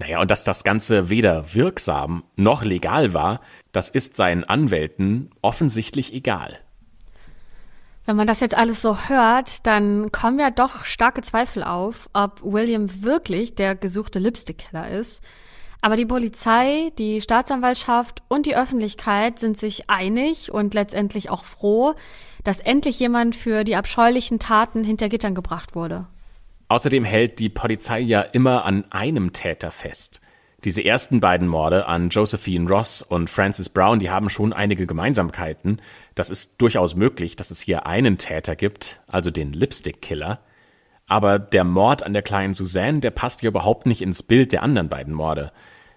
Naja, 0.00 0.20
und 0.20 0.30
dass 0.30 0.44
das 0.44 0.64
Ganze 0.64 1.10
weder 1.10 1.52
wirksam 1.54 2.24
noch 2.34 2.64
legal 2.64 3.12
war, 3.12 3.40
das 3.70 3.90
ist 3.90 4.16
seinen 4.16 4.44
Anwälten 4.44 5.30
offensichtlich 5.42 6.14
egal. 6.14 6.58
Wenn 8.06 8.16
man 8.16 8.26
das 8.26 8.40
jetzt 8.40 8.56
alles 8.56 8.80
so 8.80 8.96
hört, 9.08 9.66
dann 9.66 10.10
kommen 10.10 10.38
ja 10.38 10.50
doch 10.50 10.84
starke 10.84 11.20
Zweifel 11.20 11.62
auf, 11.62 12.08
ob 12.14 12.42
William 12.42 13.02
wirklich 13.02 13.54
der 13.54 13.76
gesuchte 13.76 14.18
Lipstick-Killer 14.18 14.88
ist. 14.88 15.22
Aber 15.82 15.96
die 15.96 16.06
Polizei, 16.06 16.92
die 16.98 17.20
Staatsanwaltschaft 17.20 18.22
und 18.28 18.46
die 18.46 18.56
Öffentlichkeit 18.56 19.38
sind 19.38 19.58
sich 19.58 19.90
einig 19.90 20.50
und 20.50 20.72
letztendlich 20.72 21.28
auch 21.28 21.44
froh, 21.44 21.94
dass 22.42 22.60
endlich 22.60 22.98
jemand 22.98 23.36
für 23.36 23.64
die 23.64 23.76
abscheulichen 23.76 24.38
Taten 24.38 24.82
hinter 24.82 25.10
Gittern 25.10 25.34
gebracht 25.34 25.74
wurde. 25.74 26.06
Außerdem 26.70 27.02
hält 27.02 27.40
die 27.40 27.48
Polizei 27.48 27.98
ja 27.98 28.20
immer 28.20 28.64
an 28.64 28.84
einem 28.90 29.32
Täter 29.32 29.72
fest. 29.72 30.20
Diese 30.62 30.84
ersten 30.84 31.18
beiden 31.18 31.48
Morde 31.48 31.86
an 31.86 32.10
Josephine 32.10 32.70
Ross 32.70 33.02
und 33.02 33.28
Francis 33.28 33.68
Brown, 33.68 33.98
die 33.98 34.08
haben 34.08 34.30
schon 34.30 34.52
einige 34.52 34.86
Gemeinsamkeiten. 34.86 35.82
Das 36.14 36.30
ist 36.30 36.62
durchaus 36.62 36.94
möglich, 36.94 37.34
dass 37.34 37.50
es 37.50 37.60
hier 37.60 37.86
einen 37.86 38.18
Täter 38.18 38.54
gibt, 38.54 39.00
also 39.08 39.32
den 39.32 39.52
Lipstick-Killer. 39.52 40.38
Aber 41.08 41.40
der 41.40 41.64
Mord 41.64 42.04
an 42.04 42.12
der 42.12 42.22
kleinen 42.22 42.54
Suzanne, 42.54 43.00
der 43.00 43.10
passt 43.10 43.40
hier 43.40 43.48
überhaupt 43.48 43.86
nicht 43.86 44.00
ins 44.00 44.22
Bild 44.22 44.52
der 44.52 44.62
anderen 44.62 44.88
beiden 44.88 45.12
Morde. 45.12 45.50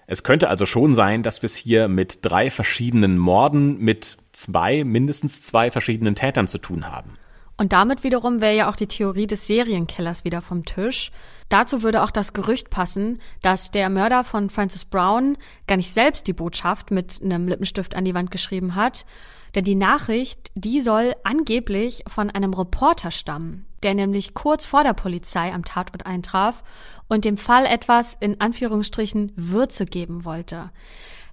Es 0.08 0.24
könnte 0.24 0.50
also 0.50 0.66
schon 0.66 0.96
sein, 0.96 1.22
dass 1.22 1.44
wir 1.44 1.48
es 1.48 1.56
hier 1.56 1.88
mit 1.88 2.20
drei 2.24 2.50
verschiedenen 2.50 3.20
Morden 3.20 3.78
mit 3.78 4.18
zwei, 4.32 4.84
mindestens 4.84 5.44
zwei 5.44 5.70
verschiedenen 5.70 6.16
Tätern 6.16 6.48
zu 6.48 6.58
tun 6.58 6.92
haben. 6.92 7.20
Und 7.58 7.72
damit 7.72 8.04
wiederum 8.04 8.42
wäre 8.42 8.56
ja 8.56 8.70
auch 8.70 8.76
die 8.76 8.88
Theorie 8.88 9.28
des 9.28 9.48
Serienkillers 9.48 10.26
wieder 10.26 10.42
vom 10.42 10.66
Tisch. 10.66 11.12
Dazu 11.50 11.84
würde 11.84 12.04
auch 12.04 12.10
das 12.10 12.34
Gerücht 12.34 12.72
passen, 12.72 13.22
dass 13.42 13.70
der 13.70 13.90
Mörder 13.90 14.24
von 14.24 14.50
Francis 14.50 14.86
Brown 14.86 15.38
gar 15.68 15.78
nicht 15.78 15.94
selbst 15.94 16.26
die 16.28 16.34
Botschaft 16.34 16.90
mit 16.90 17.22
einem 17.24 17.48
Lippenstift 17.48 17.96
an 17.96 18.06
die 18.06 18.16
Wand 18.16 18.32
geschrieben 18.32 18.76
hat, 18.76 19.06
denn 19.54 19.64
die 19.64 19.76
Nachricht, 19.76 20.52
die 20.56 20.82
soll 20.82 21.14
angeblich 21.24 22.04
von 22.08 22.32
einem 22.32 22.56
Reporter 22.56 23.12
stammen, 23.12 23.66
der 23.84 23.94
nämlich 23.94 24.34
kurz 24.34 24.66
vor 24.66 24.84
der 24.84 24.94
Polizei 24.94 25.54
am 25.54 25.64
Tatort 25.64 26.08
eintraf 26.08 26.64
und 27.08 27.24
dem 27.24 27.38
Fall 27.38 27.68
etwas 27.68 28.18
in 28.20 28.42
Anführungsstrichen 28.42 29.32
Würze 29.36 29.86
geben 29.86 30.26
wollte. 30.26 30.72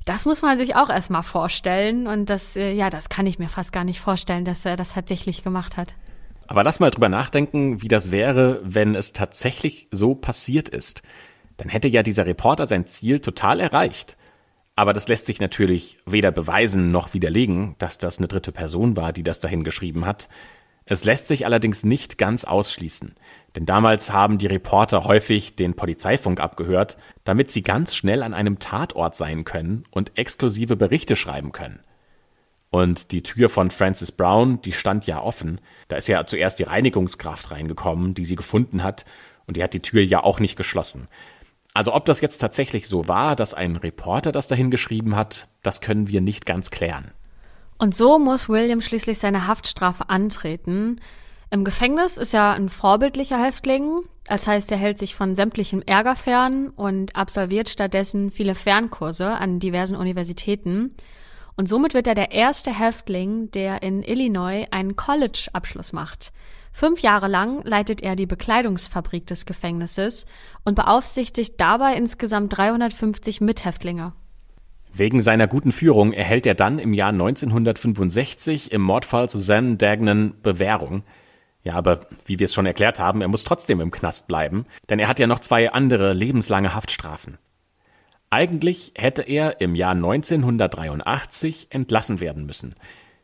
Das 0.04 0.24
muss 0.24 0.42
man 0.42 0.58
sich 0.58 0.76
auch 0.76 0.90
erstmal 0.90 1.22
vorstellen 1.22 2.06
und 2.06 2.30
das, 2.30 2.56
äh, 2.56 2.72
ja, 2.72 2.90
das 2.90 3.08
kann 3.08 3.26
ich 3.26 3.38
mir 3.38 3.48
fast 3.48 3.72
gar 3.72 3.84
nicht 3.84 4.00
vorstellen, 4.00 4.44
dass 4.44 4.64
er 4.64 4.76
das 4.76 4.90
tatsächlich 4.90 5.42
gemacht 5.44 5.76
hat. 5.76 5.94
Aber 6.51 6.64
lass 6.64 6.80
mal 6.80 6.90
drüber 6.90 7.09
nachdenken, 7.09 7.80
wie 7.80 7.86
das 7.86 8.11
wäre, 8.11 8.61
wenn 8.64 8.96
es 8.96 9.12
tatsächlich 9.12 9.86
so 9.92 10.16
passiert 10.16 10.68
ist. 10.68 11.03
Dann 11.59 11.68
hätte 11.68 11.86
ja 11.86 12.03
dieser 12.03 12.26
Reporter 12.26 12.66
sein 12.66 12.86
Ziel 12.86 13.20
total 13.20 13.61
erreicht. 13.61 14.16
Aber 14.74 14.92
das 14.92 15.07
lässt 15.07 15.26
sich 15.26 15.40
natürlich 15.40 15.98
weder 16.07 16.32
beweisen 16.32 16.90
noch 16.90 17.14
widerlegen, 17.14 17.76
dass 17.78 17.98
das 17.98 18.18
eine 18.18 18.26
dritte 18.26 18.51
Person 18.51 18.96
war, 18.96 19.12
die 19.12 19.22
das 19.22 19.38
dahin 19.38 19.62
geschrieben 19.62 20.05
hat. 20.05 20.28
Es 20.86 21.05
lässt 21.05 21.28
sich 21.28 21.46
allerdings 21.46 21.84
nicht 21.84 22.18
ganz 22.18 22.42
ausschließen, 22.42 23.14
denn 23.55 23.64
damals 23.64 24.12
haben 24.12 24.38
die 24.38 24.48
Reporter 24.48 25.05
häufig 25.05 25.55
den 25.55 25.74
Polizeifunk 25.74 26.40
abgehört, 26.40 26.96
damit 27.22 27.53
sie 27.53 27.62
ganz 27.62 27.94
schnell 27.94 28.24
an 28.24 28.34
einem 28.34 28.59
Tatort 28.59 29.14
sein 29.14 29.44
können 29.44 29.84
und 29.92 30.18
exklusive 30.18 30.74
Berichte 30.74 31.14
schreiben 31.14 31.53
können. 31.53 31.78
Und 32.70 33.10
die 33.10 33.22
Tür 33.22 33.48
von 33.48 33.70
Francis 33.70 34.12
Brown, 34.12 34.62
die 34.62 34.72
stand 34.72 35.06
ja 35.06 35.20
offen. 35.20 35.60
Da 35.88 35.96
ist 35.96 36.06
ja 36.06 36.24
zuerst 36.24 36.58
die 36.60 36.64
Reinigungskraft 36.64 37.50
reingekommen, 37.50 38.14
die 38.14 38.24
sie 38.24 38.36
gefunden 38.36 38.82
hat. 38.84 39.04
Und 39.46 39.56
die 39.56 39.62
hat 39.62 39.74
die 39.74 39.80
Tür 39.80 40.02
ja 40.02 40.22
auch 40.22 40.38
nicht 40.38 40.56
geschlossen. 40.56 41.08
Also 41.74 41.94
ob 41.94 42.04
das 42.04 42.20
jetzt 42.20 42.38
tatsächlich 42.38 42.88
so 42.88 43.08
war, 43.08 43.36
dass 43.36 43.54
ein 43.54 43.76
Reporter 43.76 44.32
das 44.32 44.46
dahin 44.46 44.70
geschrieben 44.70 45.16
hat, 45.16 45.48
das 45.62 45.80
können 45.80 46.08
wir 46.08 46.20
nicht 46.20 46.46
ganz 46.46 46.70
klären. 46.70 47.10
Und 47.78 47.94
so 47.94 48.18
muss 48.18 48.48
William 48.48 48.80
schließlich 48.80 49.18
seine 49.18 49.46
Haftstrafe 49.46 50.08
antreten. 50.08 51.00
Im 51.50 51.64
Gefängnis 51.64 52.16
ist 52.16 52.34
er 52.34 52.52
ein 52.52 52.68
vorbildlicher 52.68 53.42
Häftling. 53.42 54.00
Das 54.24 54.46
heißt, 54.46 54.70
er 54.70 54.76
hält 54.76 54.98
sich 54.98 55.14
von 55.14 55.34
sämtlichem 55.34 55.82
Ärger 55.82 56.14
fern 56.14 56.68
und 56.68 57.16
absolviert 57.16 57.68
stattdessen 57.68 58.30
viele 58.30 58.54
Fernkurse 58.54 59.28
an 59.28 59.58
diversen 59.58 59.96
Universitäten. 59.96 60.94
Und 61.57 61.68
somit 61.68 61.94
wird 61.94 62.07
er 62.07 62.14
der 62.14 62.32
erste 62.32 62.76
Häftling, 62.76 63.51
der 63.51 63.82
in 63.82 64.03
Illinois 64.03 64.66
einen 64.70 64.96
College-Abschluss 64.96 65.92
macht. 65.92 66.32
Fünf 66.72 67.01
Jahre 67.01 67.28
lang 67.28 67.62
leitet 67.64 68.03
er 68.03 68.16
die 68.16 68.26
Bekleidungsfabrik 68.26 69.26
des 69.26 69.44
Gefängnisses 69.44 70.24
und 70.64 70.76
beaufsichtigt 70.76 71.55
dabei 71.61 71.94
insgesamt 71.94 72.57
350 72.57 73.40
Mithäftlinge. 73.40 74.12
Wegen 74.92 75.20
seiner 75.20 75.46
guten 75.46 75.72
Führung 75.72 76.12
erhält 76.12 76.46
er 76.46 76.55
dann 76.55 76.78
im 76.78 76.94
Jahr 76.94 77.11
1965 77.11 78.72
im 78.72 78.82
Mordfall 78.82 79.28
Susanne 79.30 79.76
Dagnan 79.76 80.34
Bewährung. 80.42 81.05
Ja, 81.62 81.74
aber 81.74 82.07
wie 82.24 82.38
wir 82.38 82.46
es 82.46 82.55
schon 82.55 82.66
erklärt 82.66 82.98
haben, 82.98 83.20
er 83.20 83.28
muss 83.28 83.44
trotzdem 83.44 83.80
im 83.80 83.90
Knast 83.90 84.26
bleiben, 84.26 84.66
denn 84.88 84.98
er 84.98 85.09
hat 85.09 85.18
ja 85.18 85.26
noch 85.26 85.40
zwei 85.40 85.70
andere 85.70 86.12
lebenslange 86.12 86.74
Haftstrafen. 86.74 87.38
Eigentlich 88.30 88.92
hätte 88.96 89.22
er 89.22 89.60
im 89.60 89.74
Jahr 89.74 89.92
1983 89.92 91.66
entlassen 91.70 92.20
werden 92.20 92.46
müssen. 92.46 92.76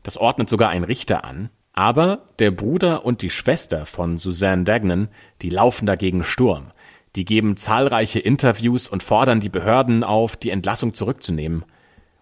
Das 0.03 0.17
ordnet 0.17 0.49
sogar 0.49 0.71
ein 0.71 0.85
Richter 0.85 1.25
an. 1.25 1.51
Aber 1.73 2.29
der 2.39 2.51
Bruder 2.51 3.05
und 3.05 3.23
die 3.23 3.31
Schwester 3.31 3.87
von 3.87 4.19
Suzanne 4.19 4.65
Dagnan, 4.65 5.09
die 5.43 5.51
laufen 5.51 5.87
dagegen 5.87 6.25
Sturm. 6.25 6.73
Die 7.15 7.25
geben 7.25 7.57
zahlreiche 7.57 8.19
Interviews 8.19 8.89
und 8.89 9.03
fordern 9.03 9.41
die 9.41 9.49
Behörden 9.49 10.03
auf, 10.03 10.37
die 10.37 10.51
Entlassung 10.51 10.95
zurückzunehmen. 10.95 11.65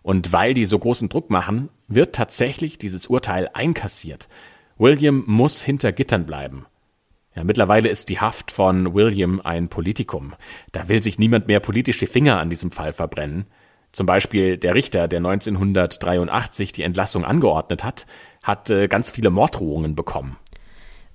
Und 0.03 0.32
weil 0.32 0.55
die 0.55 0.64
so 0.66 0.78
großen 0.78 1.09
Druck 1.09 1.30
machen, 1.30 1.70
wird 1.89 2.14
tatsächlich 2.14 2.78
dieses 2.78 3.07
Urteil 3.07 3.49
einkassiert. 3.55 4.28
William 4.76 5.24
muss 5.26 5.62
hinter 5.62 5.93
Gittern 5.93 6.26
bleiben. 6.26 6.66
Ja, 7.35 7.43
mittlerweile 7.43 7.89
ist 7.89 8.09
die 8.09 8.20
Haft 8.20 8.51
von 8.51 8.95
William 8.95 9.41
ein 9.43 9.68
Politikum. 9.68 10.35
Da 10.72 10.89
will 10.89 11.03
sich 11.03 11.18
niemand 11.18 11.49
mehr 11.49 11.61
politisch 11.61 11.99
die 11.99 12.07
Finger 12.07 12.39
an 12.39 12.49
diesem 12.49 12.70
Fall 12.70 12.93
verbrennen. 12.93 13.47
Zum 13.91 14.07
Beispiel 14.07 14.57
der 14.57 14.74
Richter, 14.74 15.09
der 15.09 15.18
1983 15.18 16.72
die 16.72 16.82
Entlassung 16.82 17.24
angeordnet 17.24 17.85
hat, 17.85 18.07
hat 18.43 18.70
äh, 18.70 18.89
ganz 18.89 19.11
viele 19.11 19.30
Morddrohungen 19.30 19.95
bekommen. 19.95 20.37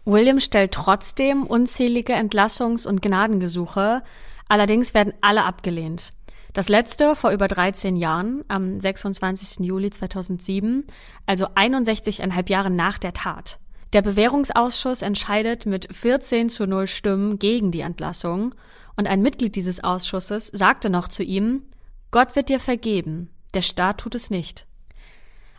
William 0.06 0.40
stellt 0.40 0.72
trotzdem 0.72 1.44
unzählige 1.44 2.14
Entlassungs- 2.14 2.88
und 2.88 3.02
Gnadengesuche, 3.02 4.02
allerdings 4.48 4.94
werden 4.94 5.14
alle 5.22 5.44
abgelehnt. 5.44 6.14
Das 6.54 6.68
letzte 6.68 7.16
vor 7.16 7.32
über 7.32 7.48
13 7.48 7.96
Jahren, 7.96 8.44
am 8.48 8.80
26. 8.80 9.66
Juli 9.66 9.92
2007, 9.92 10.86
also 11.26 11.46
61,5 11.48 12.50
Jahre 12.50 12.72
nach 12.72 12.98
der 12.98 13.14
Tat. 13.14 13.60
Der 13.94 14.04
Bewährungsausschuss 14.04 15.02
entscheidet 15.02 15.66
mit 15.66 15.94
14 15.96 16.50
zu 16.50 16.68
0 16.68 16.86
Stimmen 16.88 17.40
gegen 17.40 17.72
die 17.72 17.80
Entlassung 17.80 18.54
und 18.96 19.08
ein 19.08 19.22
Mitglied 19.22 19.56
dieses 19.56 19.84
Ausschusses 19.84 20.48
sagte 20.48 20.90
noch 20.90 21.08
zu 21.08 21.24
ihm, 21.24 21.64
Gott 22.12 22.36
wird 22.36 22.50
dir 22.50 22.60
vergeben, 22.60 23.30
der 23.56 23.64
Staat 23.64 24.00
tut 24.00 24.14
es 24.14 24.30
nicht. 24.30 24.68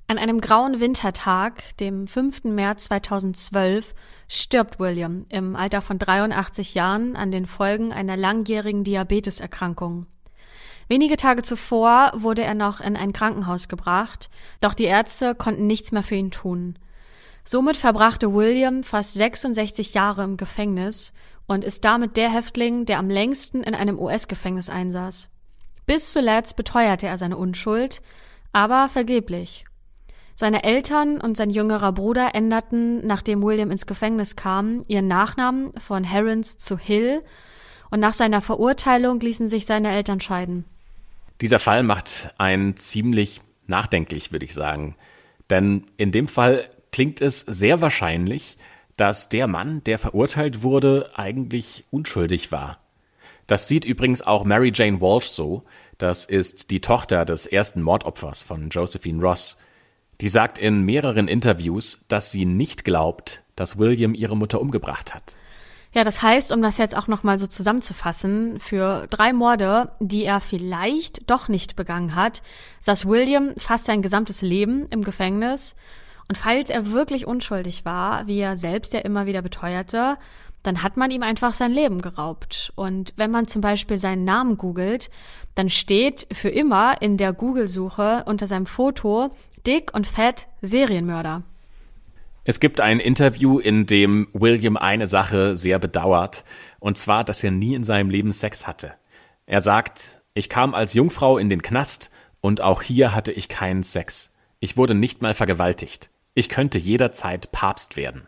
An 0.06 0.18
einem 0.18 0.40
grauen 0.40 0.80
Wintertag, 0.80 1.76
dem 1.78 2.06
5. 2.06 2.44
März 2.44 2.84
2012, 2.84 3.94
stirbt 4.28 4.80
William 4.80 5.24
im 5.28 5.54
Alter 5.54 5.82
von 5.82 5.98
83 5.98 6.74
Jahren 6.74 7.16
an 7.16 7.30
den 7.30 7.46
Folgen 7.46 7.92
einer 7.92 8.16
langjährigen 8.16 8.84
Diabeteserkrankung. 8.84 10.06
Wenige 10.88 11.16
Tage 11.16 11.42
zuvor 11.42 12.12
wurde 12.16 12.42
er 12.42 12.54
noch 12.54 12.80
in 12.80 12.96
ein 12.96 13.12
Krankenhaus 13.12 13.68
gebracht, 13.68 14.30
doch 14.60 14.74
die 14.74 14.84
Ärzte 14.84 15.36
konnten 15.36 15.68
nichts 15.68 15.92
mehr 15.92 16.02
für 16.02 16.16
ihn 16.16 16.32
tun. 16.32 16.76
Somit 17.44 17.76
verbrachte 17.76 18.32
William 18.34 18.82
fast 18.84 19.14
66 19.14 19.94
Jahre 19.94 20.24
im 20.24 20.36
Gefängnis 20.36 21.12
und 21.46 21.64
ist 21.64 21.84
damit 21.84 22.16
der 22.16 22.32
Häftling, 22.32 22.86
der 22.86 22.98
am 22.98 23.10
längsten 23.10 23.62
in 23.62 23.74
einem 23.74 23.98
US-Gefängnis 23.98 24.70
einsaß. 24.70 25.28
Bis 25.86 26.12
zuletzt 26.12 26.56
beteuerte 26.56 27.06
er 27.06 27.16
seine 27.16 27.36
Unschuld, 27.36 28.02
aber 28.52 28.88
vergeblich. 28.88 29.64
Seine 30.34 30.62
Eltern 30.64 31.20
und 31.20 31.36
sein 31.36 31.50
jüngerer 31.50 31.92
Bruder 31.92 32.34
änderten, 32.34 33.06
nachdem 33.06 33.42
William 33.42 33.70
ins 33.70 33.86
Gefängnis 33.86 34.36
kam, 34.36 34.82
ihren 34.86 35.08
Nachnamen 35.08 35.72
von 35.78 36.04
Herons 36.04 36.56
zu 36.56 36.78
Hill 36.78 37.22
und 37.90 38.00
nach 38.00 38.14
seiner 38.14 38.40
Verurteilung 38.40 39.20
ließen 39.20 39.48
sich 39.48 39.66
seine 39.66 39.90
Eltern 39.90 40.20
scheiden. 40.20 40.64
Dieser 41.40 41.58
Fall 41.58 41.82
macht 41.82 42.32
einen 42.38 42.76
ziemlich 42.76 43.40
nachdenklich, 43.66 44.32
würde 44.32 44.44
ich 44.44 44.54
sagen. 44.54 44.94
Denn 45.50 45.84
in 45.96 46.12
dem 46.12 46.28
Fall 46.28 46.70
klingt 46.92 47.20
es 47.20 47.40
sehr 47.40 47.80
wahrscheinlich, 47.80 48.56
dass 48.96 49.28
der 49.28 49.46
Mann, 49.46 49.82
der 49.84 49.98
verurteilt 49.98 50.62
wurde, 50.62 51.10
eigentlich 51.14 51.84
unschuldig 51.90 52.52
war. 52.52 52.78
Das 53.46 53.66
sieht 53.66 53.84
übrigens 53.84 54.22
auch 54.22 54.44
Mary 54.44 54.70
Jane 54.74 55.00
Walsh 55.00 55.26
so. 55.26 55.64
Das 55.98 56.24
ist 56.24 56.70
die 56.70 56.80
Tochter 56.80 57.24
des 57.24 57.46
ersten 57.46 57.82
Mordopfers 57.82 58.42
von 58.42 58.68
Josephine 58.68 59.22
Ross. 59.22 59.56
Die 60.20 60.28
sagt 60.28 60.58
in 60.58 60.82
mehreren 60.82 61.28
Interviews, 61.28 62.04
dass 62.08 62.30
sie 62.30 62.44
nicht 62.44 62.84
glaubt, 62.84 63.42
dass 63.56 63.78
William 63.78 64.14
ihre 64.14 64.36
Mutter 64.36 64.60
umgebracht 64.60 65.14
hat. 65.14 65.34
Ja, 65.92 66.04
das 66.04 66.22
heißt, 66.22 66.52
um 66.52 66.62
das 66.62 66.78
jetzt 66.78 66.96
auch 66.96 67.08
nochmal 67.08 67.38
so 67.40 67.48
zusammenzufassen, 67.48 68.60
für 68.60 69.08
drei 69.10 69.32
Morde, 69.32 69.90
die 69.98 70.24
er 70.24 70.40
vielleicht 70.40 71.28
doch 71.28 71.48
nicht 71.48 71.74
begangen 71.74 72.14
hat, 72.14 72.42
saß 72.78 73.06
William 73.06 73.54
fast 73.56 73.86
sein 73.86 74.00
gesamtes 74.00 74.42
Leben 74.42 74.86
im 74.90 75.02
Gefängnis 75.02 75.74
und 76.30 76.38
falls 76.38 76.70
er 76.70 76.92
wirklich 76.92 77.26
unschuldig 77.26 77.84
war, 77.84 78.28
wie 78.28 78.38
er 78.38 78.56
selbst 78.56 78.92
ja 78.92 79.00
immer 79.00 79.26
wieder 79.26 79.42
beteuerte, 79.42 80.16
dann 80.62 80.84
hat 80.84 80.96
man 80.96 81.10
ihm 81.10 81.24
einfach 81.24 81.54
sein 81.54 81.72
Leben 81.72 82.02
geraubt. 82.02 82.72
Und 82.76 83.12
wenn 83.16 83.32
man 83.32 83.48
zum 83.48 83.60
Beispiel 83.60 83.96
seinen 83.96 84.24
Namen 84.24 84.56
googelt, 84.56 85.10
dann 85.56 85.68
steht 85.68 86.28
für 86.30 86.48
immer 86.48 87.02
in 87.02 87.16
der 87.16 87.32
Google-Suche 87.32 88.22
unter 88.26 88.46
seinem 88.46 88.66
Foto 88.66 89.30
dick 89.66 89.90
und 89.92 90.06
fett 90.06 90.46
Serienmörder. 90.62 91.42
Es 92.44 92.60
gibt 92.60 92.80
ein 92.80 93.00
Interview, 93.00 93.58
in 93.58 93.86
dem 93.86 94.28
William 94.32 94.76
eine 94.76 95.08
Sache 95.08 95.56
sehr 95.56 95.80
bedauert, 95.80 96.44
und 96.78 96.96
zwar, 96.96 97.24
dass 97.24 97.42
er 97.42 97.50
nie 97.50 97.74
in 97.74 97.82
seinem 97.82 98.08
Leben 98.08 98.30
Sex 98.30 98.68
hatte. 98.68 98.92
Er 99.46 99.62
sagt, 99.62 100.22
ich 100.34 100.48
kam 100.48 100.76
als 100.76 100.94
Jungfrau 100.94 101.38
in 101.38 101.48
den 101.48 101.60
Knast 101.60 102.12
und 102.40 102.60
auch 102.60 102.82
hier 102.82 103.16
hatte 103.16 103.32
ich 103.32 103.48
keinen 103.48 103.82
Sex. 103.82 104.30
Ich 104.60 104.76
wurde 104.76 104.94
nicht 104.94 105.22
mal 105.22 105.34
vergewaltigt. 105.34 106.08
Ich 106.34 106.48
könnte 106.48 106.78
jederzeit 106.78 107.50
Papst 107.52 107.96
werden. 107.96 108.26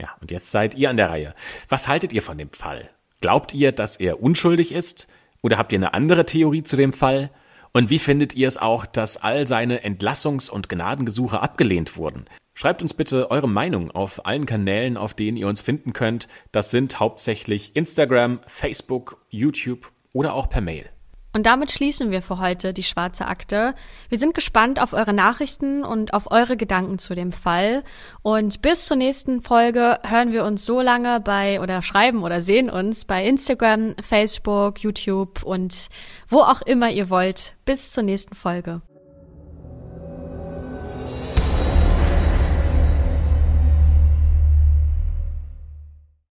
Ja, 0.00 0.10
und 0.20 0.30
jetzt 0.30 0.50
seid 0.50 0.74
ihr 0.74 0.90
an 0.90 0.96
der 0.96 1.10
Reihe. 1.10 1.34
Was 1.68 1.88
haltet 1.88 2.12
ihr 2.12 2.22
von 2.22 2.38
dem 2.38 2.50
Fall? 2.50 2.90
Glaubt 3.20 3.54
ihr, 3.54 3.72
dass 3.72 3.96
er 3.96 4.20
unschuldig 4.20 4.72
ist? 4.72 5.06
Oder 5.42 5.58
habt 5.58 5.72
ihr 5.72 5.78
eine 5.78 5.94
andere 5.94 6.26
Theorie 6.26 6.62
zu 6.62 6.76
dem 6.76 6.92
Fall? 6.92 7.30
Und 7.72 7.88
wie 7.88 7.98
findet 7.98 8.34
ihr 8.34 8.48
es 8.48 8.58
auch, 8.58 8.84
dass 8.84 9.16
all 9.16 9.46
seine 9.46 9.84
Entlassungs- 9.84 10.50
und 10.50 10.68
Gnadengesuche 10.68 11.40
abgelehnt 11.40 11.96
wurden? 11.96 12.26
Schreibt 12.54 12.82
uns 12.82 12.92
bitte 12.94 13.30
eure 13.30 13.48
Meinung 13.48 13.90
auf 13.90 14.26
allen 14.26 14.44
Kanälen, 14.44 14.96
auf 14.96 15.14
denen 15.14 15.38
ihr 15.38 15.48
uns 15.48 15.62
finden 15.62 15.92
könnt. 15.92 16.28
Das 16.50 16.70
sind 16.70 17.00
hauptsächlich 17.00 17.74
Instagram, 17.74 18.40
Facebook, 18.46 19.24
YouTube 19.30 19.90
oder 20.12 20.34
auch 20.34 20.50
per 20.50 20.60
Mail. 20.60 20.90
Und 21.32 21.46
damit 21.46 21.70
schließen 21.70 22.10
wir 22.10 22.20
für 22.20 22.38
heute 22.38 22.74
die 22.74 22.82
schwarze 22.82 23.26
Akte. 23.26 23.74
Wir 24.08 24.18
sind 24.18 24.34
gespannt 24.34 24.80
auf 24.80 24.92
eure 24.92 25.14
Nachrichten 25.14 25.82
und 25.82 26.12
auf 26.12 26.30
eure 26.30 26.56
Gedanken 26.56 26.98
zu 26.98 27.14
dem 27.14 27.32
Fall. 27.32 27.84
Und 28.22 28.60
bis 28.60 28.84
zur 28.84 28.96
nächsten 28.96 29.40
Folge 29.40 29.98
hören 30.04 30.32
wir 30.32 30.44
uns 30.44 30.64
so 30.64 30.80
lange 30.80 31.20
bei 31.20 31.60
oder 31.60 31.80
schreiben 31.82 32.22
oder 32.22 32.40
sehen 32.40 32.68
uns 32.68 33.06
bei 33.06 33.24
Instagram, 33.24 33.94
Facebook, 34.00 34.80
YouTube 34.80 35.42
und 35.42 35.88
wo 36.28 36.40
auch 36.40 36.60
immer 36.62 36.90
ihr 36.90 37.08
wollt. 37.08 37.54
Bis 37.64 37.92
zur 37.92 38.02
nächsten 38.02 38.34
Folge. 38.34 38.82